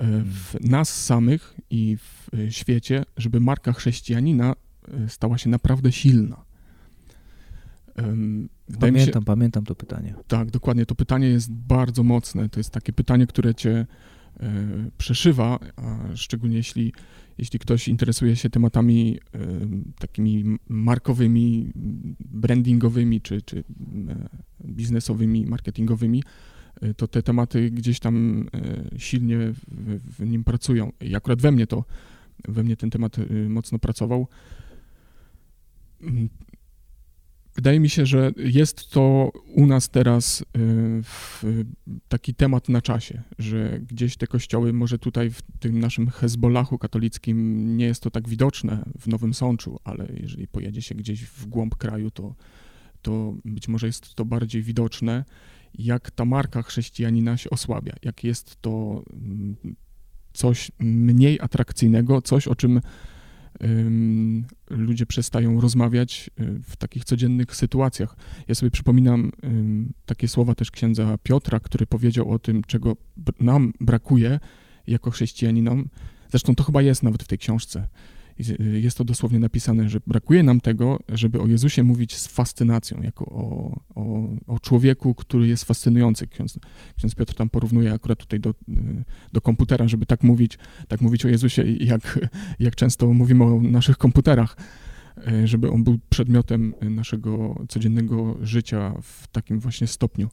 e, 0.00 0.06
w 0.24 0.54
nas 0.60 1.04
samych 1.04 1.54
i 1.70 1.96
w 1.96 2.34
e, 2.34 2.52
świecie, 2.52 3.04
żeby 3.16 3.40
marka 3.40 3.72
chrześcijanina 3.72 4.54
e, 4.88 5.08
stała 5.08 5.38
się 5.38 5.50
naprawdę 5.50 5.92
silna. 5.92 6.48
Wydaje 8.68 8.92
mi 8.92 8.98
się, 8.98 9.04
Pamiętam, 9.04 9.24
pamiętam 9.24 9.64
to 9.64 9.74
pytanie. 9.74 10.14
tak, 10.28 10.50
dokładnie. 10.50 10.86
To 10.86 10.94
pytanie 10.94 11.28
jest 11.28 11.52
bardzo 11.52 12.02
mocne. 12.02 12.48
To 12.48 12.60
jest 12.60 12.70
takie 12.70 12.92
pytanie, 12.92 13.26
które 13.26 13.54
cię 13.54 13.86
przeszywa, 14.98 15.58
a 15.76 16.16
szczególnie 16.16 16.56
jeśli, 16.56 16.92
jeśli 17.38 17.58
ktoś 17.58 17.88
interesuje 17.88 18.36
się 18.36 18.50
tematami 18.50 19.18
e, 19.34 19.38
takimi 19.98 20.58
markowymi, 20.68 21.72
brandingowymi 22.20 23.20
czy, 23.20 23.42
czy 23.42 23.58
e, 23.58 24.28
biznesowymi, 24.64 25.46
marketingowymi, 25.46 26.22
e, 26.80 26.94
to 26.94 27.08
te 27.08 27.22
tematy 27.22 27.70
gdzieś 27.70 28.00
tam 28.00 28.46
e, 28.54 28.98
silnie 28.98 29.38
w, 29.38 30.00
w 30.18 30.26
nim 30.26 30.44
pracują. 30.44 30.92
I 31.00 31.14
akurat 31.14 31.42
we 31.42 31.52
mnie 31.52 31.66
to, 31.66 31.84
we 32.48 32.62
mnie 32.62 32.76
ten 32.76 32.90
temat 32.90 33.18
e, 33.18 33.48
mocno 33.48 33.78
pracował. 33.78 34.26
Wydaje 37.58 37.80
mi 37.80 37.88
się, 37.88 38.06
że 38.06 38.32
jest 38.36 38.90
to 38.90 39.32
u 39.54 39.66
nas 39.66 39.88
teraz 39.88 40.44
y, 41.44 41.66
taki 42.08 42.34
temat 42.34 42.68
na 42.68 42.82
czasie, 42.82 43.22
że 43.38 43.80
gdzieś 43.80 44.16
te 44.16 44.26
kościoły, 44.26 44.72
może 44.72 44.98
tutaj 44.98 45.30
w 45.30 45.42
tym 45.60 45.80
naszym 45.80 46.10
Hezbollahu 46.10 46.78
katolickim 46.78 47.76
nie 47.76 47.84
jest 47.84 48.02
to 48.02 48.10
tak 48.10 48.28
widoczne 48.28 48.84
w 48.98 49.08
Nowym 49.08 49.34
Sączu, 49.34 49.80
ale 49.84 50.08
jeżeli 50.20 50.48
pojedzie 50.48 50.82
się 50.82 50.94
gdzieś 50.94 51.24
w 51.24 51.46
głąb 51.46 51.76
kraju, 51.76 52.10
to, 52.10 52.34
to 53.02 53.34
być 53.44 53.68
może 53.68 53.86
jest 53.86 54.14
to 54.14 54.24
bardziej 54.24 54.62
widoczne, 54.62 55.24
jak 55.74 56.10
ta 56.10 56.24
marka 56.24 56.62
chrześcijanina 56.62 57.36
się 57.36 57.50
osłabia, 57.50 57.92
jak 58.02 58.24
jest 58.24 58.60
to 58.60 59.02
mm, 59.12 59.56
coś 60.32 60.72
mniej 60.78 61.40
atrakcyjnego, 61.40 62.22
coś 62.22 62.48
o 62.48 62.54
czym 62.54 62.76
ym, 62.76 62.82
ludzie 64.70 65.06
przestają 65.06 65.60
rozmawiać 65.60 66.30
y, 66.40 66.62
w 66.62 66.76
takich 66.76 67.04
codziennych 67.04 67.56
sytuacjach. 67.56 68.16
Ja 68.48 68.54
sobie 68.54 68.70
przypominam 68.70 69.32
takie 70.06 70.28
słowa 70.28 70.54
też 70.54 70.70
księdza 70.70 71.18
Piotra, 71.22 71.60
który 71.60 71.86
powiedział 71.86 72.30
o 72.30 72.38
tym, 72.38 72.62
czego 72.64 72.96
nam 73.40 73.72
brakuje 73.80 74.40
jako 74.86 75.10
chrześcijaninom. 75.10 75.88
Zresztą 76.30 76.54
to 76.54 76.64
chyba 76.64 76.82
jest 76.82 77.02
nawet 77.02 77.22
w 77.22 77.28
tej 77.28 77.38
książce. 77.38 77.88
Jest 78.58 78.98
to 78.98 79.04
dosłownie 79.04 79.38
napisane, 79.38 79.88
że 79.88 80.00
brakuje 80.06 80.42
nam 80.42 80.60
tego, 80.60 80.98
żeby 81.08 81.40
o 81.40 81.46
Jezusie 81.46 81.82
mówić 81.82 82.16
z 82.16 82.26
fascynacją, 82.26 83.02
jako 83.02 83.26
o, 83.26 83.80
o, 83.94 84.28
o 84.46 84.60
człowieku, 84.60 85.14
który 85.14 85.48
jest 85.48 85.64
fascynujący. 85.64 86.26
Ksiądz, 86.26 86.58
ksiądz 86.96 87.14
Piotr 87.14 87.34
tam 87.34 87.50
porównuje 87.50 87.92
akurat 87.92 88.18
tutaj 88.18 88.40
do, 88.40 88.54
do 89.32 89.40
komputera, 89.40 89.88
żeby 89.88 90.06
tak 90.06 90.22
mówić, 90.22 90.58
tak 90.88 91.00
mówić 91.00 91.24
o 91.24 91.28
Jezusie, 91.28 91.64
jak, 91.80 92.28
jak 92.58 92.76
często 92.76 93.12
mówimy 93.12 93.44
o 93.44 93.60
naszych 93.60 93.98
komputerach, 93.98 94.56
e, 95.26 95.46
żeby 95.46 95.70
on 95.70 95.84
był 95.84 95.98
przedmiotem 96.08 96.74
naszego 96.80 97.64
codziennego 97.68 98.36
życia 98.42 98.94
w 99.02 99.28
takim 99.28 99.60
właśnie 99.60 99.86
stopniu. 99.86 100.28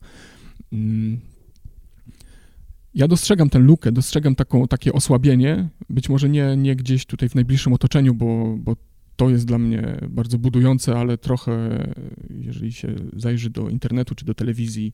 Ja 2.95 3.07
dostrzegam 3.07 3.49
tę 3.49 3.59
lukę, 3.59 3.91
dostrzegam 3.91 4.35
taką, 4.35 4.67
takie 4.67 4.93
osłabienie, 4.93 5.69
być 5.89 6.09
może 6.09 6.29
nie, 6.29 6.57
nie 6.57 6.75
gdzieś 6.75 7.05
tutaj 7.05 7.29
w 7.29 7.35
najbliższym 7.35 7.73
otoczeniu, 7.73 8.13
bo, 8.13 8.57
bo 8.57 8.75
to 9.15 9.29
jest 9.29 9.45
dla 9.45 9.57
mnie 9.57 9.99
bardzo 10.09 10.37
budujące, 10.37 10.95
ale 10.95 11.17
trochę, 11.17 11.85
jeżeli 12.29 12.73
się 12.73 12.95
zajrzy 13.13 13.49
do 13.49 13.69
internetu 13.69 14.15
czy 14.15 14.25
do 14.25 14.33
telewizji, 14.33 14.93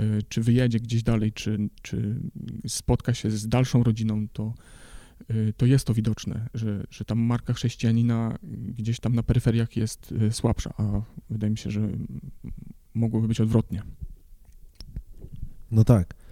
y, 0.00 0.22
czy 0.28 0.42
wyjedzie 0.42 0.80
gdzieś 0.80 1.02
dalej, 1.02 1.32
czy, 1.32 1.68
czy 1.82 2.20
spotka 2.68 3.14
się 3.14 3.30
z 3.30 3.48
dalszą 3.48 3.82
rodziną, 3.82 4.28
to, 4.32 4.54
y, 5.30 5.52
to 5.56 5.66
jest 5.66 5.86
to 5.86 5.94
widoczne, 5.94 6.48
że, 6.54 6.84
że 6.90 7.04
tam 7.04 7.18
marka 7.18 7.52
chrześcijanina 7.52 8.38
gdzieś 8.78 9.00
tam 9.00 9.14
na 9.14 9.22
peryferiach 9.22 9.76
jest 9.76 10.12
y, 10.12 10.32
słabsza, 10.32 10.74
a 10.78 11.02
wydaje 11.30 11.50
mi 11.50 11.58
się, 11.58 11.70
że 11.70 11.88
mogłoby 12.94 13.28
być 13.28 13.40
odwrotnie. 13.40 13.82
No 15.70 15.84
tak. 15.84 16.23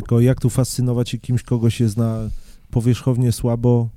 Tylko 0.00 0.20
jak 0.20 0.40
tu 0.40 0.50
fascynować 0.50 1.08
się 1.10 1.18
kimś, 1.18 1.42
kogo 1.42 1.70
się 1.70 1.88
zna 1.88 2.30
powierzchownie 2.70 3.32
słabo? 3.32 3.88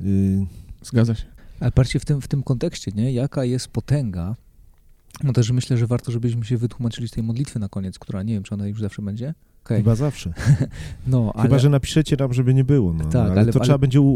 Yy, 0.00 0.46
Zgadza 0.82 1.14
się. 1.14 1.24
Ale 1.60 1.72
patrzcie 1.72 2.00
w 2.00 2.04
tym, 2.04 2.20
w 2.20 2.28
tym 2.28 2.42
kontekście, 2.42 2.92
nie? 2.94 3.12
jaka 3.12 3.44
jest 3.44 3.68
potęga. 3.68 4.36
No 5.22 5.32
też 5.32 5.50
myślę, 5.50 5.76
że 5.76 5.86
warto, 5.86 6.12
żebyśmy 6.12 6.44
się 6.44 6.56
wytłumaczyli 6.56 7.08
z 7.08 7.10
tej 7.10 7.22
modlitwy 7.22 7.58
na 7.58 7.68
koniec, 7.68 7.98
która 7.98 8.22
nie 8.22 8.34
wiem, 8.34 8.42
czy 8.42 8.54
ona 8.54 8.66
już 8.66 8.80
zawsze 8.80 9.02
będzie. 9.02 9.34
Okay. 9.64 9.78
Chyba 9.78 9.94
zawsze. 9.94 10.32
No, 11.06 11.32
Chyba, 11.36 11.42
ale, 11.54 11.60
że 11.60 11.68
napiszecie 11.68 12.16
nam, 12.16 12.32
żeby 12.34 12.54
nie 12.54 12.64
było. 12.64 12.92
No. 12.92 13.04
Tak, 13.04 13.14
ale, 13.30 13.40
ale- 13.40 13.52
to 13.52 13.58
ale- 13.58 13.64
trzeba 13.64 13.78
będzie 13.78 14.00
u, 14.00 14.06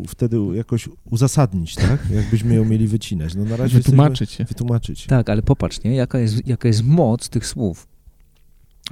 u, 0.00 0.04
wtedy 0.08 0.36
jakoś 0.54 0.88
uzasadnić, 1.10 1.74
tak? 1.74 2.10
Jakbyśmy 2.16 2.54
ją 2.54 2.64
mieli 2.64 2.88
wycinać. 2.88 3.34
No 3.34 3.44
na 3.44 3.56
razie 3.56 3.78
Wytłumaczyć 3.78 4.20
jesteśmy- 4.20 4.44
Wytłumaczyć. 4.44 5.06
Tak, 5.06 5.30
ale 5.30 5.42
popatrz, 5.42 5.82
nie? 5.84 5.94
Jaka, 5.94 6.18
jest, 6.18 6.46
jaka 6.46 6.68
jest 6.68 6.84
moc 6.84 7.28
tych 7.28 7.46
słów. 7.46 7.86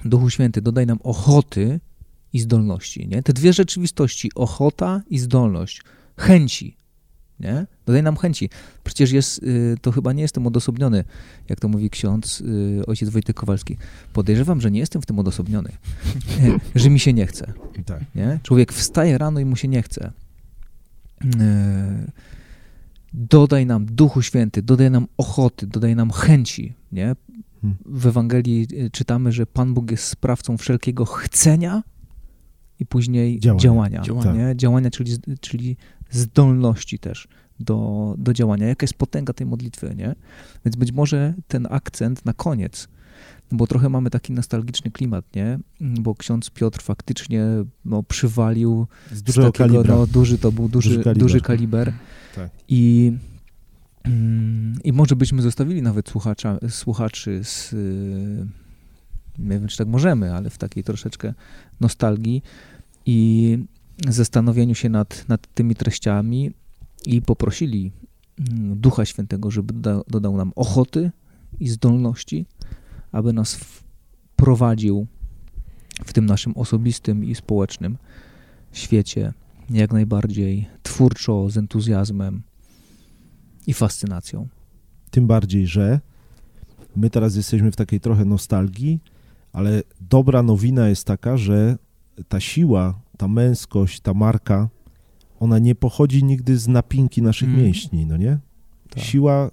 Duchu 0.04 0.30
Święty, 0.30 0.62
dodaj 0.62 0.86
nam 0.86 0.98
ochoty 1.02 1.80
i 2.32 2.40
zdolności. 2.40 3.08
Nie? 3.08 3.22
Te 3.22 3.32
dwie 3.32 3.52
rzeczywistości, 3.52 4.30
ochota 4.34 5.02
i 5.10 5.18
zdolność, 5.18 5.82
chęci. 6.16 6.76
Nie? 7.40 7.66
Dodaj 7.86 8.02
nam 8.02 8.16
chęci. 8.16 8.50
Przecież 8.84 9.12
jest, 9.12 9.42
y, 9.42 9.76
to 9.82 9.92
chyba 9.92 10.12
nie 10.12 10.22
jestem 10.22 10.46
odosobniony, 10.46 11.04
jak 11.48 11.60
to 11.60 11.68
mówi 11.68 11.90
ksiądz 11.90 12.40
y, 12.40 12.86
ojciec 12.86 13.08
Wojtek 13.08 13.36
Kowalski. 13.36 13.76
Podejrzewam, 14.12 14.60
że 14.60 14.70
nie 14.70 14.80
jestem 14.80 15.02
w 15.02 15.06
tym 15.06 15.18
odosobniony, 15.18 15.72
że 16.74 16.90
mi 16.90 17.00
się 17.00 17.12
nie 17.12 17.26
chce. 17.26 17.52
Tak. 17.86 18.00
Nie? 18.14 18.40
Człowiek 18.42 18.72
wstaje 18.72 19.18
rano 19.18 19.40
i 19.40 19.44
mu 19.44 19.56
się 19.56 19.68
nie 19.68 19.82
chce. 19.82 20.12
E, 21.40 22.12
Dodaj 23.14 23.66
nam 23.66 23.86
Duchu 23.86 24.22
Święty, 24.22 24.62
dodaj 24.62 24.90
nam 24.90 25.06
ochoty, 25.16 25.66
dodaj 25.66 25.96
nam 25.96 26.10
chęci. 26.10 26.74
Nie? 26.92 27.16
W 27.86 28.06
Ewangelii 28.06 28.66
e, 28.78 28.90
czytamy, 28.90 29.32
że 29.32 29.46
Pan 29.46 29.74
Bóg 29.74 29.90
jest 29.90 30.04
sprawcą 30.04 30.56
wszelkiego 30.58 31.04
chcenia 31.04 31.82
i 32.78 32.86
później 32.86 33.40
Działania. 33.40 33.60
działania. 33.60 34.00
Działania. 34.02 34.48
Nie? 34.48 34.56
działania 34.56 34.90
czyli, 34.90 35.16
czyli 35.40 35.76
zdolności 36.10 36.98
też 36.98 37.28
do, 37.60 38.14
do 38.18 38.32
działania. 38.32 38.66
Jaka 38.66 38.84
jest 38.84 38.94
potęga 38.94 39.32
tej 39.32 39.46
modlitwy, 39.46 39.94
nie? 39.96 40.14
Więc 40.64 40.76
być 40.76 40.92
może 40.92 41.34
ten 41.48 41.66
akcent 41.70 42.24
na 42.24 42.32
koniec, 42.32 42.88
bo 43.52 43.66
trochę 43.66 43.88
mamy 43.88 44.10
taki 44.10 44.32
nostalgiczny 44.32 44.90
klimat, 44.90 45.24
nie? 45.34 45.58
Bo 45.80 46.14
ksiądz 46.14 46.50
Piotr 46.50 46.82
faktycznie 46.82 47.44
no, 47.84 48.02
przywalił 48.02 48.86
Z 49.12 49.18
z 49.18 49.24
takiego, 49.24 49.52
kalibra. 49.52 49.94
no, 49.96 50.06
duży 50.06 50.38
to 50.38 50.52
był 50.52 50.68
duży, 50.68 50.90
Duży 50.98 51.14
duży, 51.14 51.40
kaliber. 51.40 51.86
kaliber. 51.86 51.92
Tak. 52.34 52.50
I, 52.68 53.12
I 54.84 54.92
może 54.92 55.16
byśmy 55.16 55.42
zostawili 55.42 55.82
nawet 55.82 56.08
słuchacza, 56.08 56.58
słuchaczy 56.68 57.40
z, 57.44 57.72
y, 57.72 58.46
nie 59.38 59.58
wiem 59.58 59.68
czy 59.68 59.76
tak 59.76 59.88
możemy, 59.88 60.34
ale 60.34 60.50
w 60.50 60.58
takiej 60.58 60.84
troszeczkę 60.84 61.34
nostalgii 61.80 62.42
i 63.06 63.58
zastanowieniu 64.08 64.74
się 64.74 64.88
nad, 64.88 65.28
nad 65.28 65.54
tymi 65.54 65.74
treściami 65.74 66.52
i 67.06 67.22
poprosili 67.22 67.92
mm, 68.38 68.80
Ducha 68.80 69.04
Świętego, 69.04 69.50
żeby 69.50 69.72
doda, 69.72 70.02
dodał 70.08 70.36
nam 70.36 70.52
ochoty 70.56 71.10
i 71.60 71.68
zdolności, 71.68 72.46
aby 73.12 73.32
nas 73.32 73.54
wprowadził 73.54 75.06
w 76.04 76.12
tym 76.12 76.26
naszym 76.26 76.52
osobistym 76.56 77.24
i 77.24 77.34
społecznym 77.34 77.98
świecie 78.72 79.32
jak 79.70 79.92
najbardziej 79.92 80.68
twórczo, 80.82 81.50
z 81.50 81.56
entuzjazmem 81.56 82.42
i 83.66 83.72
fascynacją. 83.74 84.48
Tym 85.10 85.26
bardziej, 85.26 85.66
że 85.66 86.00
my 86.96 87.10
teraz 87.10 87.36
jesteśmy 87.36 87.72
w 87.72 87.76
takiej 87.76 88.00
trochę 88.00 88.24
nostalgii, 88.24 89.00
ale 89.52 89.82
dobra 90.00 90.42
nowina 90.42 90.88
jest 90.88 91.04
taka, 91.04 91.36
że 91.36 91.76
ta 92.28 92.40
siła, 92.40 93.00
ta 93.18 93.28
męskość, 93.28 94.00
ta 94.00 94.14
marka, 94.14 94.68
ona 95.40 95.58
nie 95.58 95.74
pochodzi 95.74 96.24
nigdy 96.24 96.58
z 96.58 96.68
napinki 96.68 97.22
naszych 97.22 97.48
Mm. 97.48 97.60
mięśni, 97.62 98.06
no 98.06 98.16
nie? 98.16 98.38
Tak. 98.90 99.02
Siła 99.02 99.50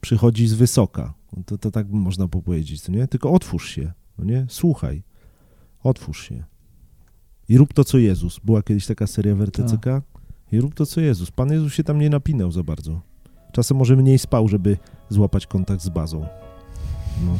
przychodzi 0.00 0.46
z 0.48 0.54
wysoka. 0.54 1.14
No 1.36 1.42
To, 1.46 1.58
to 1.58 1.70
tak 1.70 1.90
można 1.90 2.28
powiedzieć, 2.28 2.80
co 2.80 2.92
nie? 2.92 3.08
Tylko 3.08 3.32
otwórz 3.32 3.68
się, 3.70 3.92
no 4.18 4.24
nie? 4.24 4.46
Słuchaj. 4.48 5.02
Otwórz 5.82 6.28
się. 6.28 6.44
I 7.48 7.58
rób 7.58 7.72
to, 7.72 7.84
co 7.84 7.98
Jezus. 7.98 8.40
Była 8.44 8.62
kiedyś 8.62 8.86
taka 8.86 9.06
seria 9.06 9.34
w 9.34 9.40
RTCK. 9.42 9.86
I 10.52 10.60
rób 10.60 10.74
to, 10.74 10.86
co 10.86 11.00
Jezus. 11.00 11.30
Pan 11.30 11.52
Jezus 11.52 11.72
się 11.74 11.84
tam 11.84 11.98
nie 11.98 12.10
napinał 12.10 12.52
za 12.52 12.62
bardzo. 12.62 13.00
Czasem 13.56 13.76
może 13.76 13.96
mniej 13.96 14.18
spał, 14.18 14.48
żeby 14.48 14.76
złapać 15.08 15.46
kontakt 15.46 15.82
z 15.82 15.88
bazą. 15.88 16.20
No. 17.26 17.32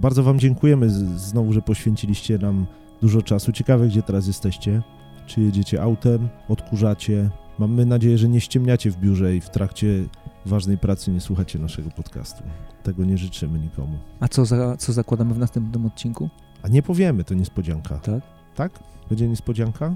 Bardzo 0.00 0.22
Wam 0.22 0.38
dziękujemy 0.38 0.90
znowu, 1.18 1.52
że 1.52 1.62
poświęciliście 1.62 2.38
nam 2.38 2.66
dużo 3.02 3.22
czasu. 3.22 3.52
Ciekawe, 3.52 3.86
gdzie 3.88 4.02
teraz 4.02 4.26
jesteście. 4.26 4.82
Czy 5.26 5.40
jedziecie 5.40 5.82
autem, 5.82 6.28
odkurzacie. 6.48 7.30
Mamy 7.58 7.86
nadzieję, 7.86 8.18
że 8.18 8.28
nie 8.28 8.40
ściemniacie 8.40 8.90
w 8.90 8.96
biurze 8.96 9.36
i 9.36 9.40
w 9.40 9.50
trakcie 9.50 10.04
ważnej 10.46 10.78
pracy 10.78 11.10
nie 11.10 11.20
słuchacie 11.20 11.58
naszego 11.58 11.90
podcastu. 11.90 12.42
Tego 12.82 13.04
nie 13.04 13.18
życzymy 13.18 13.58
nikomu. 13.58 13.98
A 14.20 14.28
co, 14.28 14.44
za, 14.44 14.76
co 14.76 14.92
zakładamy 14.92 15.34
w 15.34 15.38
następnym 15.38 15.86
odcinku? 15.86 16.28
A 16.62 16.68
nie 16.68 16.82
powiemy, 16.82 17.24
to 17.24 17.34
niespodzianka. 17.34 17.98
Tak? 17.98 18.22
Tak? 18.54 18.72
Będzie 19.08 19.28
niespodzianka? 19.28 19.94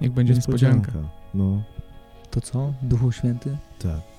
Niech 0.00 0.12
będzie 0.12 0.34
niespodzianka. 0.34 0.92
No, 1.34 1.62
To 2.30 2.40
co? 2.40 2.72
Duchu 2.82 3.12
Święty? 3.12 3.56
tak. 3.82 4.09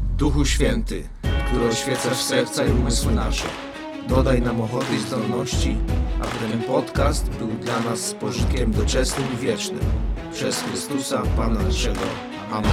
Duchu 0.00 0.44
Święty, 0.44 1.08
który 1.46 1.68
oświecasz 1.68 2.16
serca 2.16 2.64
i 2.64 2.70
umysły 2.70 3.12
nasze, 3.12 3.48
dodaj 4.08 4.42
nam 4.42 4.60
ochoty 4.60 4.94
i 4.94 4.98
zdolności, 4.98 5.76
aby 6.20 6.52
ten 6.52 6.62
podcast 6.62 7.30
był 7.30 7.48
dla 7.48 7.80
nas 7.80 8.00
z 8.00 8.14
pożytkiem 8.14 8.72
doczesnym 8.72 9.26
i 9.34 9.36
wiecznym. 9.36 9.80
Przez 10.32 10.62
Chrystusa 10.62 11.22
Pana 11.36 11.62
naszego. 11.62 12.00
Amen. 12.52 12.70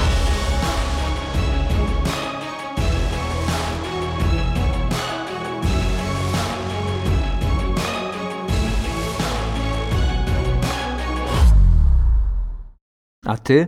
A 13.26 13.38
ty? 13.38 13.68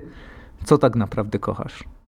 Co 0.66 0.78
tak 0.78 0.96
naprawdę 0.96 1.40
kochasz? 1.40 1.84